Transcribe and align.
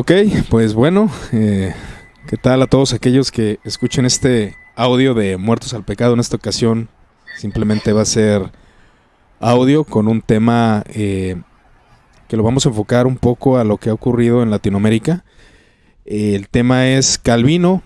Ok, 0.00 0.12
pues 0.48 0.74
bueno, 0.74 1.10
eh, 1.32 1.74
¿qué 2.28 2.36
tal 2.36 2.62
a 2.62 2.68
todos 2.68 2.92
aquellos 2.92 3.32
que 3.32 3.58
escuchen 3.64 4.06
este 4.06 4.54
audio 4.76 5.12
de 5.12 5.36
Muertos 5.38 5.74
al 5.74 5.84
Pecado? 5.84 6.14
En 6.14 6.20
esta 6.20 6.36
ocasión 6.36 6.88
simplemente 7.36 7.92
va 7.92 8.02
a 8.02 8.04
ser 8.04 8.52
audio 9.40 9.82
con 9.82 10.06
un 10.06 10.22
tema 10.22 10.84
eh, 10.86 11.42
que 12.28 12.36
lo 12.36 12.44
vamos 12.44 12.64
a 12.64 12.68
enfocar 12.68 13.08
un 13.08 13.16
poco 13.16 13.58
a 13.58 13.64
lo 13.64 13.78
que 13.78 13.90
ha 13.90 13.92
ocurrido 13.92 14.40
en 14.40 14.52
Latinoamérica. 14.52 15.24
el 16.04 16.48
tema 16.48 16.86
es 16.86 17.18
Calvino, 17.18 17.82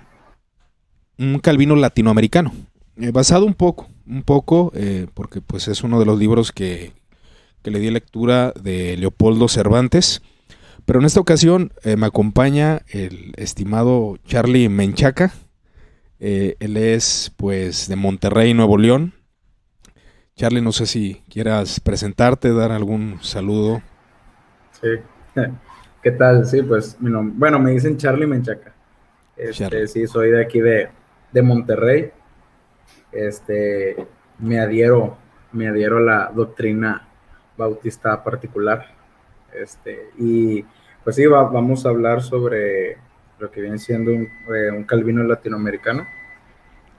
un 1.16 1.38
Calvino 1.38 1.76
latinoamericano, 1.76 2.52
eh, 2.98 3.10
basado 3.10 3.46
un 3.46 3.54
poco, 3.54 3.88
un 4.06 4.22
poco, 4.22 4.70
porque 5.14 5.40
pues 5.40 5.66
es 5.66 5.82
uno 5.82 5.98
de 5.98 6.04
los 6.04 6.18
libros 6.18 6.52
que, 6.52 6.92
que 7.62 7.70
le 7.70 7.78
di 7.78 7.90
lectura 7.90 8.52
de 8.62 8.98
Leopoldo 8.98 9.48
Cervantes 9.48 10.20
pero 10.84 10.98
en 10.98 11.06
esta 11.06 11.20
ocasión 11.20 11.72
eh, 11.82 11.96
me 11.96 12.06
acompaña 12.06 12.82
el 12.88 13.32
estimado 13.36 14.16
Charlie 14.24 14.68
Menchaca. 14.68 15.32
Eh, 16.18 16.56
él 16.60 16.76
es 16.76 17.32
pues 17.36 17.88
de 17.88 17.96
Monterrey, 17.96 18.54
Nuevo 18.54 18.78
León. 18.78 19.14
Charlie, 20.36 20.62
no 20.62 20.72
sé 20.72 20.86
si 20.86 21.22
quieras 21.28 21.80
presentarte, 21.80 22.52
dar 22.52 22.72
algún 22.72 23.18
saludo. 23.22 23.82
Sí. 24.80 24.88
¿Qué 26.02 26.10
tal? 26.10 26.46
Sí, 26.46 26.62
pues, 26.62 26.96
bueno, 26.98 27.60
me 27.60 27.70
dicen 27.70 27.96
Charlie 27.96 28.26
Menchaca. 28.26 28.74
Este, 29.36 29.86
sí, 29.86 30.06
soy 30.06 30.30
de 30.30 30.42
aquí 30.42 30.60
de, 30.60 30.88
de, 31.30 31.42
Monterrey. 31.42 32.10
Este, 33.12 33.96
me 34.38 34.58
adhiero, 34.58 35.16
me 35.52 35.68
adhiero 35.68 35.98
a 35.98 36.00
la 36.00 36.32
doctrina 36.34 37.08
bautista 37.56 38.22
particular. 38.24 39.01
Este, 39.54 40.10
y 40.18 40.64
pues 41.04 41.16
sí, 41.16 41.26
vamos 41.26 41.84
a 41.84 41.90
hablar 41.90 42.22
sobre 42.22 42.98
lo 43.38 43.50
que 43.50 43.60
viene 43.60 43.78
siendo 43.78 44.10
eh, 44.10 44.70
un, 44.74 44.84
calvino 44.84 45.22
latinoamericano. 45.24 46.06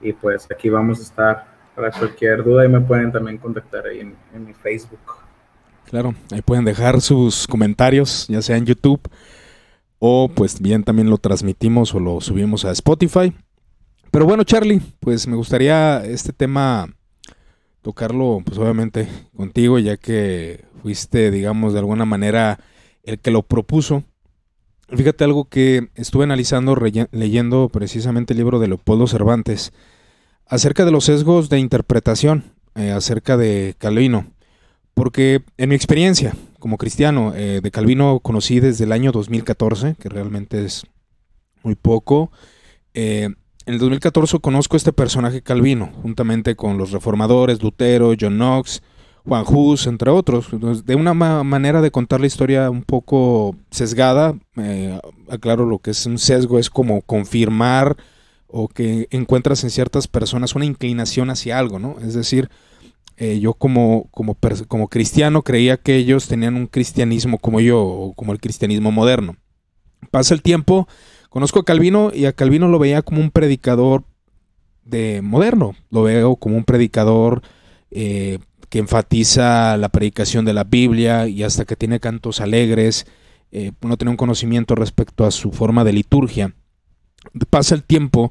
Y 0.00 0.12
pues 0.12 0.46
aquí 0.50 0.68
vamos 0.68 0.98
a 1.00 1.02
estar 1.02 1.46
para 1.74 1.90
cualquier 1.90 2.44
duda 2.44 2.64
y 2.64 2.68
me 2.68 2.80
pueden 2.80 3.10
también 3.10 3.38
contactar 3.38 3.86
ahí 3.86 4.00
en, 4.00 4.14
en 4.34 4.46
mi 4.46 4.52
Facebook. 4.52 5.00
Claro, 5.86 6.14
ahí 6.32 6.42
pueden 6.42 6.64
dejar 6.64 7.00
sus 7.00 7.46
comentarios, 7.46 8.26
ya 8.28 8.42
sea 8.42 8.56
en 8.56 8.66
YouTube 8.66 9.08
o 10.06 10.28
pues 10.28 10.60
bien 10.60 10.84
también 10.84 11.08
lo 11.08 11.16
transmitimos 11.16 11.94
o 11.94 12.00
lo 12.00 12.20
subimos 12.20 12.66
a 12.66 12.72
Spotify. 12.72 13.32
Pero 14.10 14.26
bueno, 14.26 14.44
Charlie, 14.44 14.82
pues 15.00 15.26
me 15.26 15.34
gustaría 15.34 16.04
este 16.04 16.32
tema 16.32 16.93
tocarlo, 17.84 18.42
pues 18.44 18.58
obviamente 18.58 19.06
contigo, 19.36 19.78
ya 19.78 19.98
que 19.98 20.64
fuiste, 20.82 21.30
digamos, 21.30 21.74
de 21.74 21.80
alguna 21.80 22.06
manera 22.06 22.58
el 23.02 23.18
que 23.18 23.30
lo 23.30 23.42
propuso. 23.42 24.04
Fíjate 24.88 25.22
algo 25.22 25.44
que 25.44 25.90
estuve 25.94 26.24
analizando 26.24 26.74
leyendo 27.12 27.68
precisamente 27.68 28.32
el 28.32 28.38
libro 28.38 28.58
de 28.58 28.68
Leopoldo 28.68 29.06
Cervantes 29.06 29.72
acerca 30.46 30.86
de 30.86 30.92
los 30.92 31.04
sesgos 31.04 31.50
de 31.50 31.58
interpretación 31.58 32.52
eh, 32.74 32.90
acerca 32.90 33.36
de 33.36 33.74
Calvino. 33.76 34.32
Porque 34.94 35.42
en 35.58 35.68
mi 35.68 35.74
experiencia 35.74 36.34
como 36.58 36.78
cristiano 36.78 37.34
eh, 37.34 37.60
de 37.62 37.70
Calvino 37.70 38.20
conocí 38.20 38.60
desde 38.60 38.84
el 38.84 38.92
año 38.92 39.12
2014, 39.12 39.96
que 40.00 40.08
realmente 40.08 40.64
es 40.64 40.86
muy 41.62 41.74
poco. 41.74 42.30
Eh, 42.94 43.28
en 43.66 43.74
el 43.74 43.80
2014 43.80 44.38
conozco 44.40 44.76
a 44.76 44.78
este 44.78 44.92
personaje 44.92 45.42
Calvino, 45.42 45.90
juntamente 46.02 46.54
con 46.56 46.76
los 46.76 46.90
reformadores, 46.90 47.62
Lutero, 47.62 48.12
John 48.18 48.34
Knox, 48.34 48.82
Juan 49.26 49.44
Hus, 49.46 49.86
entre 49.86 50.10
otros. 50.10 50.48
De 50.84 50.94
una 50.94 51.14
manera 51.14 51.80
de 51.80 51.90
contar 51.90 52.20
la 52.20 52.26
historia 52.26 52.70
un 52.70 52.82
poco 52.82 53.56
sesgada, 53.70 54.34
eh, 54.56 54.98
aclaro 55.30 55.64
lo 55.64 55.78
que 55.78 55.92
es 55.92 56.04
un 56.06 56.18
sesgo, 56.18 56.58
es 56.58 56.68
como 56.68 57.00
confirmar 57.02 57.96
o 58.46 58.68
que 58.68 59.08
encuentras 59.10 59.64
en 59.64 59.70
ciertas 59.70 60.08
personas 60.08 60.54
una 60.54 60.66
inclinación 60.66 61.30
hacia 61.30 61.58
algo, 61.58 61.78
¿no? 61.78 61.96
Es 62.02 62.14
decir, 62.14 62.50
eh, 63.16 63.38
yo 63.40 63.54
como, 63.54 64.08
como, 64.10 64.36
como 64.68 64.88
cristiano 64.88 65.42
creía 65.42 65.76
que 65.76 65.96
ellos 65.96 66.28
tenían 66.28 66.56
un 66.56 66.66
cristianismo 66.66 67.38
como 67.38 67.60
yo, 67.60 67.80
o 67.80 68.12
como 68.12 68.32
el 68.32 68.40
cristianismo 68.40 68.92
moderno. 68.92 69.36
Pasa 70.10 70.34
el 70.34 70.42
tiempo, 70.42 70.86
conozco 71.34 71.58
a 71.58 71.64
Calvino 71.64 72.12
y 72.14 72.26
a 72.26 72.32
Calvino 72.32 72.68
lo 72.68 72.78
veía 72.78 73.02
como 73.02 73.20
un 73.20 73.32
predicador 73.32 74.04
de 74.84 75.20
moderno, 75.20 75.74
lo 75.90 76.04
veo 76.04 76.36
como 76.36 76.56
un 76.56 76.62
predicador 76.62 77.42
eh, 77.90 78.38
que 78.68 78.78
enfatiza 78.78 79.76
la 79.76 79.88
predicación 79.88 80.44
de 80.44 80.52
la 80.52 80.62
Biblia 80.62 81.26
y 81.26 81.42
hasta 81.42 81.64
que 81.64 81.74
tiene 81.74 81.98
cantos 81.98 82.40
alegres, 82.40 83.08
eh, 83.50 83.72
no 83.80 83.96
tiene 83.96 84.12
un 84.12 84.16
conocimiento 84.16 84.76
respecto 84.76 85.26
a 85.26 85.32
su 85.32 85.50
forma 85.50 85.82
de 85.82 85.94
liturgia. 85.94 86.54
Pasa 87.50 87.74
el 87.74 87.82
tiempo 87.82 88.30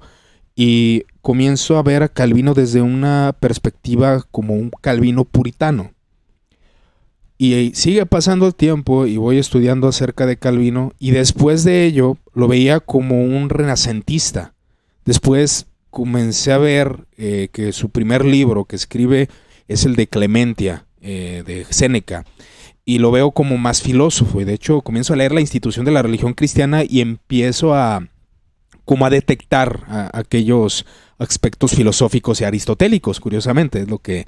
y 0.56 1.04
comienzo 1.22 1.78
a 1.78 1.84
ver 1.84 2.04
a 2.04 2.08
Calvino 2.08 2.54
desde 2.54 2.82
una 2.82 3.36
perspectiva 3.38 4.24
como 4.32 4.54
un 4.54 4.72
Calvino 4.80 5.26
puritano. 5.26 5.92
Y 7.38 7.72
sigue 7.74 8.06
pasando 8.06 8.48
el 8.48 8.56
tiempo 8.56 9.06
y 9.06 9.18
voy 9.18 9.38
estudiando 9.38 9.88
acerca 9.88 10.26
de 10.26 10.38
Calvino 10.38 10.94
y 11.00 11.12
después 11.12 11.64
de 11.64 11.86
ello 11.86 12.18
lo 12.34 12.48
veía 12.48 12.80
como 12.80 13.24
un 13.24 13.50
renacentista. 13.50 14.54
Después 15.04 15.66
comencé 15.90 16.52
a 16.52 16.58
ver 16.58 17.06
eh, 17.18 17.50
que 17.52 17.72
su 17.72 17.90
primer 17.90 18.24
libro 18.24 18.66
que 18.66 18.76
escribe 18.76 19.30
es 19.68 19.86
el 19.86 19.96
de 19.96 20.08
Clementia, 20.08 20.86
eh, 21.02 21.44
de 21.46 21.66
Séneca. 21.66 22.26
Y 22.86 23.00
lo 23.00 23.12
veo 23.12 23.32
como 23.32 23.58
más 23.58 23.82
filósofo. 23.82 24.42
Y 24.42 24.44
de 24.44 24.54
hecho 24.54 24.82
comienzo 24.82 25.14
a 25.14 25.18
leer 25.18 25.32
la 25.32 25.42
institución 25.42 25.86
de 25.86 25.92
la 25.92 26.02
religión 26.02 26.34
cristiana 26.34 26.84
y 26.88 27.02
empiezo 27.02 27.74
a 27.74 28.08
como 28.86 29.06
a 29.06 29.10
detectar 29.10 30.12
aquellos 30.14 30.86
aspectos 31.18 31.72
filosóficos 31.72 32.42
y 32.42 32.44
aristotélicos, 32.44 33.22
curiosamente, 33.22 33.80
es 33.80 33.90
lo 33.90 34.00
que, 34.00 34.28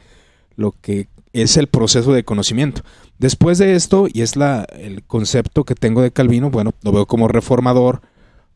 lo 0.56 0.72
que 0.72 1.08
es 1.42 1.58
el 1.58 1.68
proceso 1.68 2.14
de 2.14 2.24
conocimiento. 2.24 2.82
Después 3.18 3.58
de 3.58 3.76
esto, 3.76 4.08
y 4.12 4.22
es 4.22 4.36
la, 4.36 4.66
el 4.80 5.04
concepto 5.04 5.66
que 5.66 5.76
tengo 5.76 6.02
de 6.02 6.12
Calvino, 6.12 6.50
bueno, 6.50 6.74
lo 6.82 6.92
veo 6.92 7.06
como 7.06 7.28
reformador, 7.28 8.02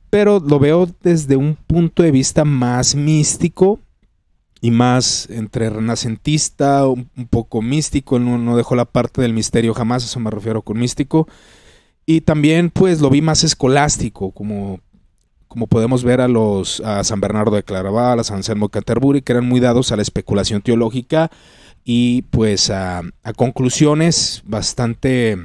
pero 0.09 0.39
lo 0.39 0.59
veo 0.59 0.89
desde 1.01 1.35
un 1.35 1.55
punto 1.55 2.03
de 2.03 2.11
vista 2.11 2.45
más 2.45 2.95
místico 2.95 3.79
y 4.61 4.71
más 4.71 5.29
entre 5.29 5.69
renacentista, 5.69 6.87
un, 6.87 7.09
poco 7.29 7.61
místico, 7.61 8.17
no, 8.17 8.37
no, 8.37 8.57
dejó 8.57 8.75
la 8.75 8.85
parte 8.85 9.21
del 9.21 9.33
misterio 9.33 9.73
jamás, 9.73 10.03
eso 10.03 10.19
me 10.19 10.31
refiero 10.31 10.61
con 10.61 10.79
místico. 10.79 11.27
Y 12.05 12.21
también 12.21 12.69
pues 12.69 13.01
lo 13.01 13.09
vi 13.09 13.21
más 13.21 13.43
escolástico, 13.43 14.31
como, 14.31 14.79
como 15.47 15.67
podemos 15.67 16.03
ver 16.03 16.21
a 16.21 16.27
los 16.27 16.79
a 16.79 17.03
San 17.03 17.19
Bernardo 17.19 17.55
de 17.55 17.63
Claraval, 17.63 18.19
a 18.19 18.23
San 18.23 18.37
Anselmo 18.37 18.67
de 18.67 18.71
Canterbury, 18.71 19.21
que 19.21 19.33
eran 19.33 19.47
muy 19.47 19.59
dados 19.59 19.91
a 19.91 19.95
la 19.95 20.01
especulación 20.01 20.61
teológica 20.61 21.29
y 21.91 22.21
pues 22.21 22.69
a, 22.69 23.01
conclusiones 23.35 24.43
bastante, 24.45 25.35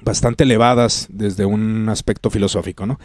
bastante 0.00 0.44
elevadas 0.44 1.06
desde 1.10 1.44
un 1.44 1.90
aspecto 1.90 2.30
filosófico, 2.30 2.86
¿no? 2.86 2.98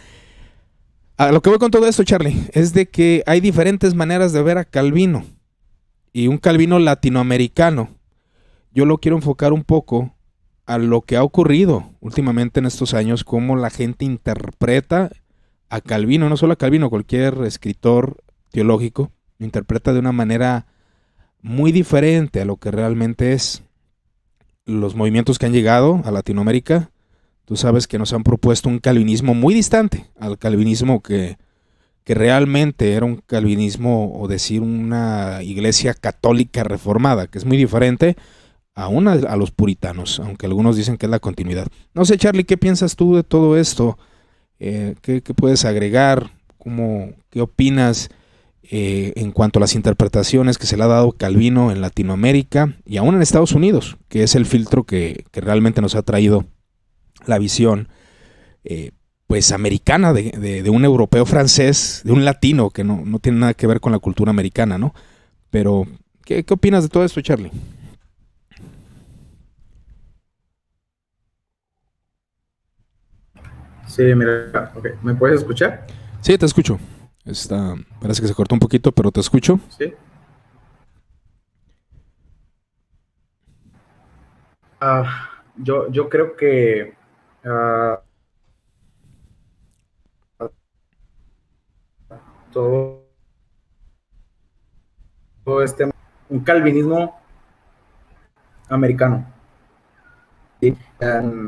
A 1.18 1.34
lo 1.34 1.42
que 1.42 1.50
voy 1.50 1.60
con 1.60 1.70
todo 1.70 1.86
esto, 1.86 2.06
Charlie, 2.06 2.48
es 2.54 2.74
de 2.74 2.88
que 2.88 3.24
hay 3.26 3.42
diferentes 3.42 3.94
maneras 3.94 4.32
de 4.32 4.42
ver 4.42 4.58
a 4.58 4.64
Calvino. 4.64 5.26
Y 6.14 6.28
un 6.28 6.38
Calvino 6.38 6.80
latinoamericano. 6.80 7.90
Yo 8.74 8.86
lo 8.86 9.00
quiero 9.00 9.18
enfocar 9.18 9.52
un 9.52 9.66
poco 9.66 10.16
a 10.66 10.78
lo 10.78 11.02
que 11.02 11.18
ha 11.18 11.24
ocurrido 11.24 11.92
últimamente 12.00 12.62
en 12.62 12.68
estos 12.68 12.94
años, 12.94 13.26
cómo 13.26 13.58
la 13.58 13.70
gente 13.70 14.06
interpreta 14.06 15.12
a 15.68 15.82
Calvino, 15.82 16.30
no 16.30 16.38
solo 16.38 16.54
a 16.54 16.56
Calvino, 16.56 16.90
cualquier 16.90 17.34
escritor 17.44 18.24
teológico, 18.50 19.12
interpreta 19.40 19.92
de 19.92 20.00
una 20.00 20.14
manera 20.14 20.68
muy 21.42 21.72
diferente 21.72 22.42
a 22.42 22.46
lo 22.46 22.58
que 22.58 22.72
realmente 22.72 23.34
es. 23.34 23.64
Los 24.66 24.96
movimientos 24.96 25.40
que 25.40 25.48
han 25.48 25.54
llegado 25.54 26.02
a 26.06 26.12
Latinoamérica 26.12 26.92
Tú 27.52 27.58
sabes 27.58 27.86
que 27.86 28.00
nos 28.00 28.14
han 28.14 28.24
propuesto 28.24 28.70
un 28.70 28.80
calvinismo 28.80 29.34
muy 29.34 29.54
distante 29.54 30.06
al 30.18 30.38
calvinismo 30.38 31.02
que, 31.02 31.38
que 32.06 32.14
realmente 32.14 32.94
era 32.94 33.06
un 33.06 33.18
calvinismo 33.18 34.18
o 34.18 34.30
decir 34.30 34.62
una 34.62 35.40
iglesia 35.44 35.94
católica 35.94 36.64
reformada, 36.64 37.28
que 37.28 37.38
es 37.38 37.44
muy 37.44 37.58
diferente 37.58 38.16
a, 38.74 38.90
los 39.36 39.52
puritanos, 39.52 40.22
aunque 40.22 40.46
algunos 40.46 40.78
dicen 40.78 40.96
que 40.96 41.08
es 41.08 41.10
la 41.10 41.20
continuidad. 41.20 41.68
No 41.94 42.06
sé, 42.06 42.18
Charlie, 42.18 42.46
¿qué 42.46 42.56
piensas 42.56 42.96
tú 42.96 43.18
de 43.18 43.24
todo 43.24 43.58
esto? 43.58 43.98
Eh, 44.60 44.96
¿qué, 45.02 45.22
¿qué, 45.22 45.34
puedes 45.34 45.66
agregar? 45.66 46.32
¿Cómo, 46.58 47.12
¿Qué 47.30 47.42
opinas 47.42 48.12
eh, 48.74 49.12
en 49.18 49.32
cuanto 49.32 49.60
a 49.60 49.62
las 49.62 49.76
interpretaciones 49.76 50.58
que 50.58 50.66
se 50.66 50.78
le 50.78 50.84
ha 50.84 50.88
dado 50.88 51.12
Calvino 51.12 51.72
en 51.72 51.82
Latinoamérica 51.82 52.74
y 52.86 52.96
aún 52.96 53.16
en 53.16 53.22
Estados 53.22 53.52
Unidos, 53.52 53.98
que 54.08 54.24
es 54.24 54.34
el 54.34 54.46
filtro 54.46 54.86
que, 54.86 55.26
que 55.32 55.42
realmente 55.42 55.82
nos 55.82 55.96
ha 55.96 56.04
traído 56.04 56.46
la 57.26 57.38
visión 57.38 57.90
eh, 58.64 58.92
pues 59.28 59.52
americana 59.52 60.14
de, 60.14 60.70
un 60.70 60.84
europeo 60.84 61.26
francés, 61.26 62.02
de 62.04 62.12
un 62.12 62.26
latino, 62.26 62.70
que 62.70 62.84
no, 62.84 63.20
tiene 63.20 63.40
nada 63.40 63.54
que 63.54 63.66
ver 63.66 63.80
con 63.80 63.94
la 63.94 64.00
cultura 64.00 64.30
americana, 64.30 64.78
¿no? 64.78 64.94
Pero, 65.50 65.88
¿qué, 66.26 66.46
opinas 66.50 66.84
de 66.84 66.90
todo 66.90 67.06
esto, 67.06 67.22
Charlie? 67.22 67.52
Sí, 73.88 74.04
mira, 74.16 74.72
ok. 74.76 74.88
¿Me 75.02 75.16
puedes 75.16 75.40
escuchar? 75.40 75.88
Sí, 76.20 76.38
te 76.38 76.46
escucho. 76.46 76.78
Está, 77.26 77.76
parece 78.02 78.22
que 78.22 78.28
se 78.28 78.34
cortó 78.34 78.56
un 78.56 78.60
poquito, 78.60 78.92
pero 78.92 79.12
te 79.12 79.20
escucho. 79.20 79.60
Sí. 79.70 79.94
Ah, 84.80 85.30
yo, 85.58 85.92
yo 85.92 86.10
creo 86.10 86.36
que 86.36 86.96
uh, 87.46 87.98
todo, 92.52 93.06
todo 95.44 95.62
este 95.62 95.92
un 96.30 96.40
calvinismo 96.40 97.20
americano. 98.70 99.28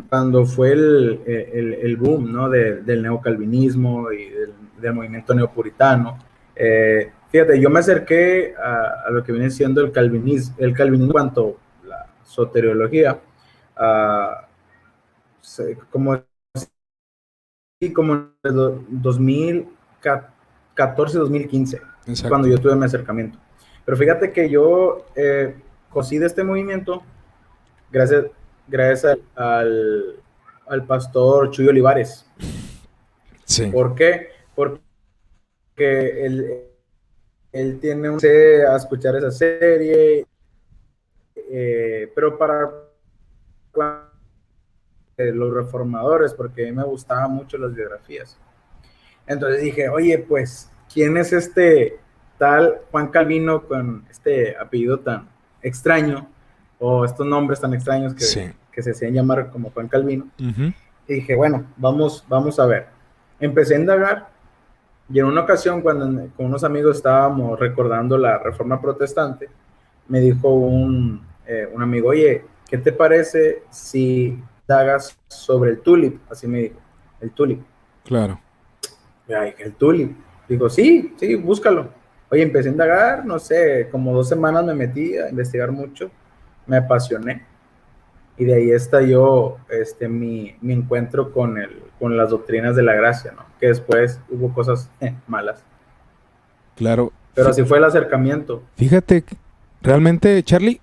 Cuando 0.10 0.46
fue 0.46 0.72
el, 0.74 1.22
el, 1.26 1.98
boom 1.98 2.32
¿no? 2.32 2.50
del 2.50 3.04
neocalvinismo 3.04 4.12
y 4.12 4.30
del, 4.30 4.54
movimiento 4.92 5.34
neopuritano, 5.34 6.20
eh, 6.56 7.12
fíjate, 7.30 7.60
yo 7.60 7.70
me 7.70 7.80
acerqué 7.80 8.56
a, 8.56 9.10
lo 9.10 9.22
que 9.24 9.32
viene 9.32 9.50
siendo 9.50 9.82
el 9.82 9.92
calvinismo, 9.92 10.56
el 10.60 10.74
calvinismo 10.74 11.08
en 11.08 11.12
cuanto 11.12 11.58
a 11.84 11.88
la 11.88 12.08
soteriología, 12.24 13.20
como, 15.90 16.24
como 17.94 18.14
en 18.14 18.34
2014-2015, 19.02 21.82
cuando 22.28 22.48
yo 22.48 22.60
tuve 22.60 22.76
mi 22.76 22.86
acercamiento. 22.86 23.40
Pero 23.86 23.98
fíjate 23.98 24.32
que 24.32 24.50
yo 24.50 25.06
eh, 25.16 25.56
cosí 25.90 26.18
de 26.18 26.28
este 26.28 26.44
movimiento 26.44 27.04
gracias, 27.92 28.26
gracias 28.68 29.18
al, 29.36 30.16
al 30.68 30.86
pastor 30.86 31.52
Chuy 31.52 31.68
Olivares. 31.68 32.26
Sí. 33.46 33.68
¿Por 33.68 33.96
qué? 33.96 34.30
Porque 34.56 36.26
él, 36.26 36.64
él 37.52 37.80
tiene 37.80 38.10
un 38.10 38.18
a 38.18 38.76
escuchar 38.76 39.16
esa 39.16 39.32
serie, 39.32 40.26
eh, 41.36 42.12
pero 42.14 42.38
para 42.38 42.72
los 45.18 45.54
reformadores, 45.54 46.34
porque 46.34 46.64
a 46.64 46.66
mí 46.66 46.72
me 46.72 46.84
gustaban 46.84 47.32
mucho 47.32 47.58
las 47.58 47.74
biografías. 47.74 48.38
Entonces 49.28 49.62
dije, 49.62 49.90
oye, 49.90 50.20
pues, 50.20 50.72
¿quién 50.92 51.18
es 51.18 51.34
este 51.34 52.00
tal 52.38 52.82
Juan 52.92 53.08
Calvino 53.08 53.68
con 53.68 54.06
este 54.10 54.58
apellido 54.58 55.00
tan 55.00 55.30
extraño? 55.62 56.30
o 56.86 57.06
estos 57.06 57.26
nombres 57.26 57.62
tan 57.62 57.74
extraños 57.74 58.14
que, 58.14 58.54
que 58.70 58.84
se 58.84 58.92
hacían 58.92 59.14
llamar 59.14 59.50
como 59.52 59.72
Juan 59.72 59.88
Calvino. 59.88 60.28
Y 61.08 61.14
dije, 61.14 61.34
bueno, 61.34 61.66
vamos, 61.78 62.26
vamos 62.28 62.60
a 62.60 62.66
ver. 62.66 62.88
Empecé 63.40 63.76
a 63.76 63.80
indagar 63.80 64.30
y 65.10 65.20
en 65.20 65.26
una 65.26 65.42
ocasión 65.42 65.82
cuando 65.82 66.06
con 66.36 66.48
unos 66.48 66.64
amigos 66.64 66.98
estábamos 66.98 67.60
recordando 67.60 68.18
la 68.18 68.38
reforma 68.38 68.82
protestante, 68.82 69.50
me 70.08 70.20
dijo 70.20 70.50
un, 70.50 71.22
eh, 71.46 71.68
un 71.72 71.82
amigo, 71.82 72.10
oye, 72.10 72.46
¿qué 72.70 72.78
te 72.78 72.92
parece 72.92 73.64
si 73.70 74.40
indagas 74.62 75.18
sobre 75.28 75.72
el 75.72 75.82
tulip? 75.82 76.20
Así 76.32 76.48
me 76.48 76.60
dijo, 76.60 76.80
el 77.22 77.32
tulip. 77.32 77.62
Claro. 78.04 78.40
Ay, 79.28 79.54
el 79.60 79.74
tulip. 79.74 80.16
Digo, 80.48 80.70
sí, 80.70 81.14
sí, 81.18 81.36
búscalo. 81.36 81.90
Oye, 82.30 82.42
empecé 82.42 82.70
a 82.70 82.72
indagar, 82.72 83.26
no 83.26 83.40
sé, 83.40 83.88
como 83.92 84.14
dos 84.14 84.28
semanas 84.28 84.66
me 84.66 84.74
metí 84.74 85.18
a 85.18 85.30
investigar 85.30 85.72
mucho 85.72 86.10
me 86.66 86.78
apasioné. 86.78 87.46
Y 88.38 88.46
de 88.46 88.56
ahí 88.56 88.72
yo, 89.08 89.58
este, 89.70 90.08
mi, 90.08 90.56
mi 90.62 90.74
encuentro 90.74 91.32
con, 91.32 91.58
el, 91.58 91.84
con 92.00 92.18
las 92.18 92.32
doctrinas 92.32 92.76
de 92.76 92.84
la 92.84 92.94
gracia, 92.94 93.32
¿no? 93.32 93.46
Que 93.60 93.68
después 93.68 94.20
hubo 94.30 94.54
cosas 94.54 94.90
eh, 95.02 95.16
malas. 95.28 95.64
Claro. 96.76 97.14
Pero 97.36 97.50
así 97.50 97.64
fue 97.64 97.78
el 97.78 97.84
acercamiento. 97.84 98.64
Fíjate, 98.76 99.24
realmente, 99.82 100.42
Charlie, 100.44 100.82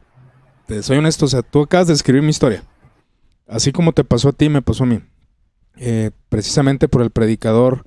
te 0.66 0.82
soy 0.82 0.98
honesto, 0.98 1.24
o 1.24 1.28
sea, 1.28 1.42
tú 1.42 1.62
acabas 1.62 1.88
de 1.88 1.94
escribir 1.94 2.22
mi 2.22 2.30
historia. 2.30 2.62
Así 3.48 3.72
como 3.72 3.92
te 3.92 4.04
pasó 4.04 4.28
a 4.28 4.32
ti, 4.32 4.48
me 4.48 4.62
pasó 4.62 4.84
a 4.84 4.86
mí. 4.86 5.00
Eh, 5.76 6.10
precisamente 6.28 6.88
por 6.88 7.02
el 7.02 7.10
predicador 7.10 7.84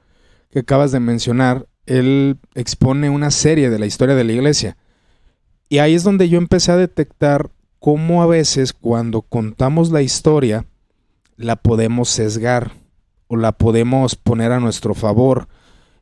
que 0.49 0.59
acabas 0.59 0.91
de 0.91 0.99
mencionar, 0.99 1.67
él 1.85 2.37
expone 2.55 3.09
una 3.09 3.31
serie 3.31 3.69
de 3.69 3.79
la 3.79 3.85
historia 3.85 4.15
de 4.15 4.23
la 4.23 4.33
iglesia. 4.33 4.77
Y 5.69 5.79
ahí 5.79 5.95
es 5.95 6.03
donde 6.03 6.29
yo 6.29 6.37
empecé 6.37 6.71
a 6.71 6.77
detectar 6.77 7.49
cómo 7.83 8.23
a 8.23 8.27
veces 8.27 8.71
cuando 8.71 9.23
contamos 9.23 9.91
la 9.91 10.01
historia 10.01 10.65
la 11.35 11.57
podemos 11.57 12.07
sesgar 12.07 12.71
o 13.27 13.35
la 13.35 13.51
podemos 13.51 14.15
poner 14.15 14.53
a 14.53 14.61
nuestro 14.61 14.93
favor. 14.93 15.49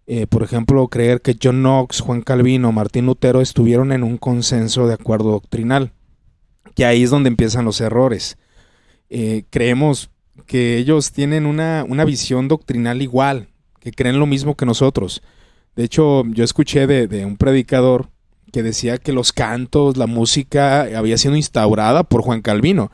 Eh, 0.05 0.27
por 0.27 0.43
ejemplo, 0.43 0.87
creer 0.89 1.21
que 1.21 1.35
John 1.41 1.61
Knox, 1.61 2.01
Juan 2.01 2.21
Calvino, 2.21 2.71
Martín 2.71 3.07
Lutero 3.07 3.41
estuvieron 3.41 3.91
en 3.91 4.03
un 4.03 4.19
consenso 4.19 4.85
de 4.85 4.93
acuerdo 4.93 5.31
doctrinal, 5.31 5.91
que 6.75 6.85
ahí 6.85 7.01
es 7.01 7.09
donde 7.09 7.29
empiezan 7.29 7.65
los 7.65 7.81
errores. 7.81 8.37
Eh, 9.09 9.45
creemos 9.49 10.11
que 10.45 10.77
ellos 10.77 11.11
tienen 11.11 11.47
una, 11.47 11.83
una, 11.89 12.05
visión 12.05 12.47
doctrinal 12.47 13.01
igual, 13.01 13.47
que 13.79 13.91
creen 13.91 14.19
lo 14.19 14.27
mismo 14.27 14.53
que 14.55 14.67
nosotros. 14.67 15.23
De 15.75 15.83
hecho, 15.85 16.25
yo 16.27 16.43
escuché 16.43 16.85
de, 16.85 17.07
de 17.07 17.25
un 17.25 17.37
predicador 17.37 18.11
que 18.51 18.63
decía 18.63 18.97
que 18.97 19.13
los 19.13 19.33
cantos, 19.33 19.97
la 19.97 20.07
música 20.07 20.81
había 20.97 21.17
sido 21.17 21.35
instaurada 21.35 22.03
por 22.03 22.21
Juan 22.21 22.41
Calvino. 22.41 22.91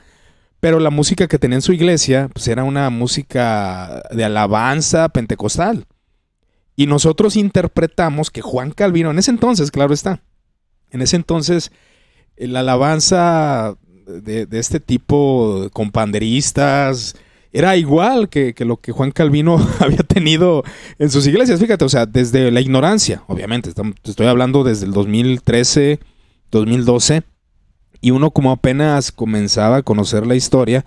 Pero 0.59 0.79
la 0.79 0.89
música 0.89 1.27
que 1.27 1.37
tenía 1.37 1.57
en 1.57 1.61
su 1.61 1.73
iglesia 1.73 2.29
pues 2.33 2.47
era 2.47 2.63
una 2.63 2.89
música 2.89 4.03
de 4.11 4.23
alabanza 4.23 5.09
pentecostal. 5.09 5.85
Y 6.75 6.87
nosotros 6.87 7.35
interpretamos 7.35 8.31
que 8.31 8.41
Juan 8.41 8.71
Calvino, 8.71 9.11
en 9.11 9.19
ese 9.19 9.31
entonces, 9.31 9.71
claro 9.71 9.93
está, 9.93 10.21
en 10.91 11.01
ese 11.01 11.15
entonces 11.15 11.71
la 12.37 12.59
alabanza 12.59 13.75
de, 14.05 14.45
de 14.45 14.59
este 14.59 14.79
tipo, 14.79 15.69
con 15.73 15.91
panderistas, 15.91 17.15
era 17.53 17.77
igual 17.77 18.29
que, 18.29 18.53
lo 18.59 18.77
que 18.77 18.91
Juan 18.91 19.11
Calvino 19.11 19.57
había 19.79 19.99
tenido 19.99 20.63
en 20.99 21.09
sus 21.09 21.27
iglesias. 21.27 21.59
Fíjate, 21.59 21.85
o 21.85 21.89
sea, 21.89 22.05
desde 22.05 22.51
la 22.51 22.61
ignorancia, 22.61 23.23
obviamente, 23.27 23.71
estoy 24.03 24.27
hablando 24.27 24.63
desde 24.63 24.85
el 24.85 24.93
2013, 24.93 25.99
2012, 26.51 27.23
y 28.01 28.11
uno 28.11 28.31
como 28.31 28.51
apenas 28.51 29.11
comenzaba 29.11 29.77
a 29.77 29.83
conocer 29.83 30.27
la 30.27 30.35
historia, 30.35 30.85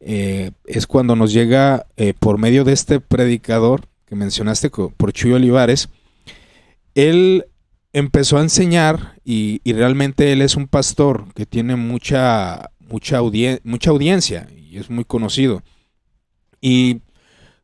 eh, 0.00 0.52
es 0.64 0.86
cuando 0.86 1.16
nos 1.16 1.32
llega 1.32 1.86
eh, 1.96 2.14
por 2.18 2.38
medio 2.38 2.64
de 2.64 2.72
este 2.72 3.00
predicador 3.00 3.82
que 4.06 4.16
mencionaste 4.16 4.70
por 4.70 5.12
Chuy 5.12 5.32
Olivares, 5.32 5.88
él 6.94 7.44
empezó 7.92 8.38
a 8.38 8.42
enseñar 8.42 9.14
y, 9.24 9.60
realmente 9.64 10.32
él 10.32 10.42
es 10.42 10.56
un 10.56 10.66
pastor 10.66 11.32
que 11.34 11.46
tiene 11.46 11.76
mucha, 11.76 12.70
mucha, 12.90 13.20
mucha 13.64 13.90
audiencia 13.90 14.48
y 14.56 14.78
es 14.78 14.90
muy 14.90 15.04
conocido. 15.04 15.62
Y, 16.60 17.00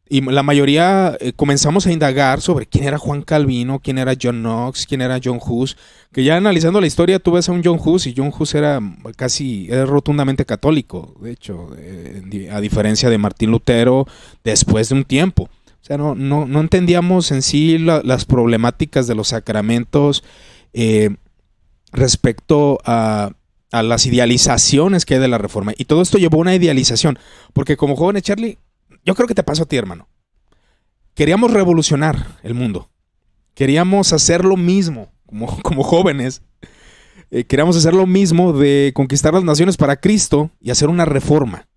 la 0.08 0.44
mayoría 0.44 1.16
eh, 1.18 1.32
comenzamos 1.32 1.84
a 1.88 1.92
indagar 1.92 2.40
sobre 2.40 2.66
quién 2.66 2.84
era 2.84 2.96
Juan 2.96 3.22
Calvino, 3.22 3.80
quién 3.80 3.98
era 3.98 4.14
John 4.20 4.40
Knox, 4.40 4.86
quién 4.86 5.00
era 5.00 5.18
John 5.22 5.40
Hus, 5.44 5.76
que 6.12 6.22
ya 6.22 6.36
analizando 6.36 6.80
la 6.80 6.86
historia 6.86 7.18
tú 7.18 7.32
ves 7.32 7.48
a 7.48 7.52
un 7.52 7.60
John 7.64 7.80
Hus 7.84 8.06
y 8.06 8.14
John 8.16 8.32
Hus 8.38 8.54
era 8.54 8.80
casi, 9.16 9.68
rotundamente 9.84 10.46
católico, 10.46 11.16
de 11.20 11.32
hecho, 11.32 11.70
eh, 11.76 12.48
a 12.52 12.60
diferencia 12.60 13.10
de 13.10 13.18
Martín 13.18 13.50
Lutero 13.50 14.06
después 14.44 14.90
de 14.90 14.94
un 14.94 15.04
tiempo. 15.04 15.50
O 15.82 15.84
sea, 15.86 15.98
no, 15.98 16.14
no, 16.14 16.46
no 16.46 16.60
entendíamos 16.60 17.32
en 17.32 17.42
sí 17.42 17.76
las 17.78 18.24
problemáticas 18.26 19.08
de 19.08 19.16
los 19.16 19.28
sacramentos 19.28 20.22
eh, 20.72 21.16
respecto 21.92 22.78
a, 22.84 23.32
a 23.78 23.82
las 23.82 24.06
idealizaciones 24.06 25.04
que 25.04 25.14
hay 25.14 25.20
de 25.20 25.28
la 25.28 25.38
reforma. 25.38 25.72
Y 25.76 25.84
todo 25.84 26.02
esto 26.02 26.18
llevó 26.18 26.38
a 26.38 26.40
una 26.40 26.54
idealización. 26.54 27.18
Porque 27.52 27.76
como 27.76 27.96
jóvenes, 27.96 28.22
Charlie, 28.22 28.58
yo 29.04 29.14
creo 29.14 29.28
que 29.28 29.34
te 29.34 29.42
pasó 29.42 29.64
a 29.64 29.66
ti, 29.66 29.76
hermano. 29.76 30.08
Queríamos 31.14 31.50
revolucionar 31.52 32.38
el 32.42 32.54
mundo. 32.54 32.90
Queríamos 33.54 34.12
hacer 34.12 34.44
lo 34.44 34.56
mismo 34.56 35.12
como, 35.26 35.46
como 35.62 35.82
jóvenes. 35.82 36.42
Eh, 37.30 37.44
queríamos 37.44 37.76
hacer 37.76 37.94
lo 37.94 38.06
mismo 38.06 38.52
de 38.52 38.92
conquistar 38.94 39.34
las 39.34 39.44
naciones 39.44 39.76
para 39.76 40.00
Cristo 40.00 40.50
y 40.60 40.70
hacer 40.70 40.88
una 40.88 41.04
reforma. 41.04 41.68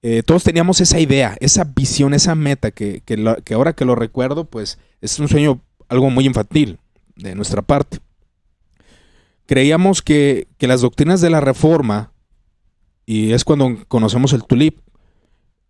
Eh, 0.00 0.22
todos 0.22 0.44
teníamos 0.44 0.80
esa 0.80 1.00
idea, 1.00 1.36
esa 1.40 1.64
visión, 1.64 2.14
esa 2.14 2.34
meta 2.34 2.70
que, 2.70 3.02
que 3.04 3.54
ahora 3.54 3.72
que 3.72 3.84
lo 3.84 3.96
recuerdo, 3.96 4.44
pues 4.44 4.78
es 5.00 5.18
un 5.18 5.28
sueño 5.28 5.60
algo 5.88 6.08
muy 6.10 6.24
infantil 6.24 6.78
de 7.16 7.34
nuestra 7.34 7.62
parte 7.62 7.98
creíamos 9.48 10.02
que, 10.02 10.46
las 10.60 10.82
doctrinas 10.82 11.22
de 11.22 11.30
la 11.30 11.40
reforma, 11.40 12.12
y 13.06 13.32
es 13.32 13.44
cuando 13.44 13.78
conocemos 13.88 14.34
el 14.34 14.44
tulip, 14.44 14.78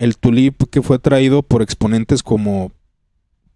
el 0.00 0.18
tulip 0.18 0.64
que 0.68 0.82
fue 0.82 0.98
traído 0.98 1.44
por 1.44 1.62
exponentes 1.62 2.24
como 2.24 2.72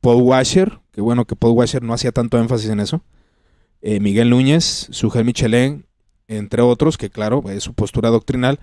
Paul 0.00 0.22
Washer, 0.22 0.78
que 0.92 1.00
bueno 1.00 1.24
que 1.24 1.34
Paul 1.34 1.54
Washer 1.54 1.82
no 1.82 1.92
hacía 1.92 2.12
tanto 2.12 2.38
énfasis 2.38 2.70
en 2.70 2.78
eso, 2.78 3.02
eh, 3.80 3.98
Miguel 3.98 4.30
Núñez, 4.30 4.86
Sujel 4.92 5.24
Michelén, 5.24 5.86
entre 6.28 6.62
otros, 6.62 6.96
que 6.96 7.10
claro, 7.10 7.42
es 7.50 7.64
su 7.64 7.74
postura 7.74 8.10
doctrinal, 8.10 8.60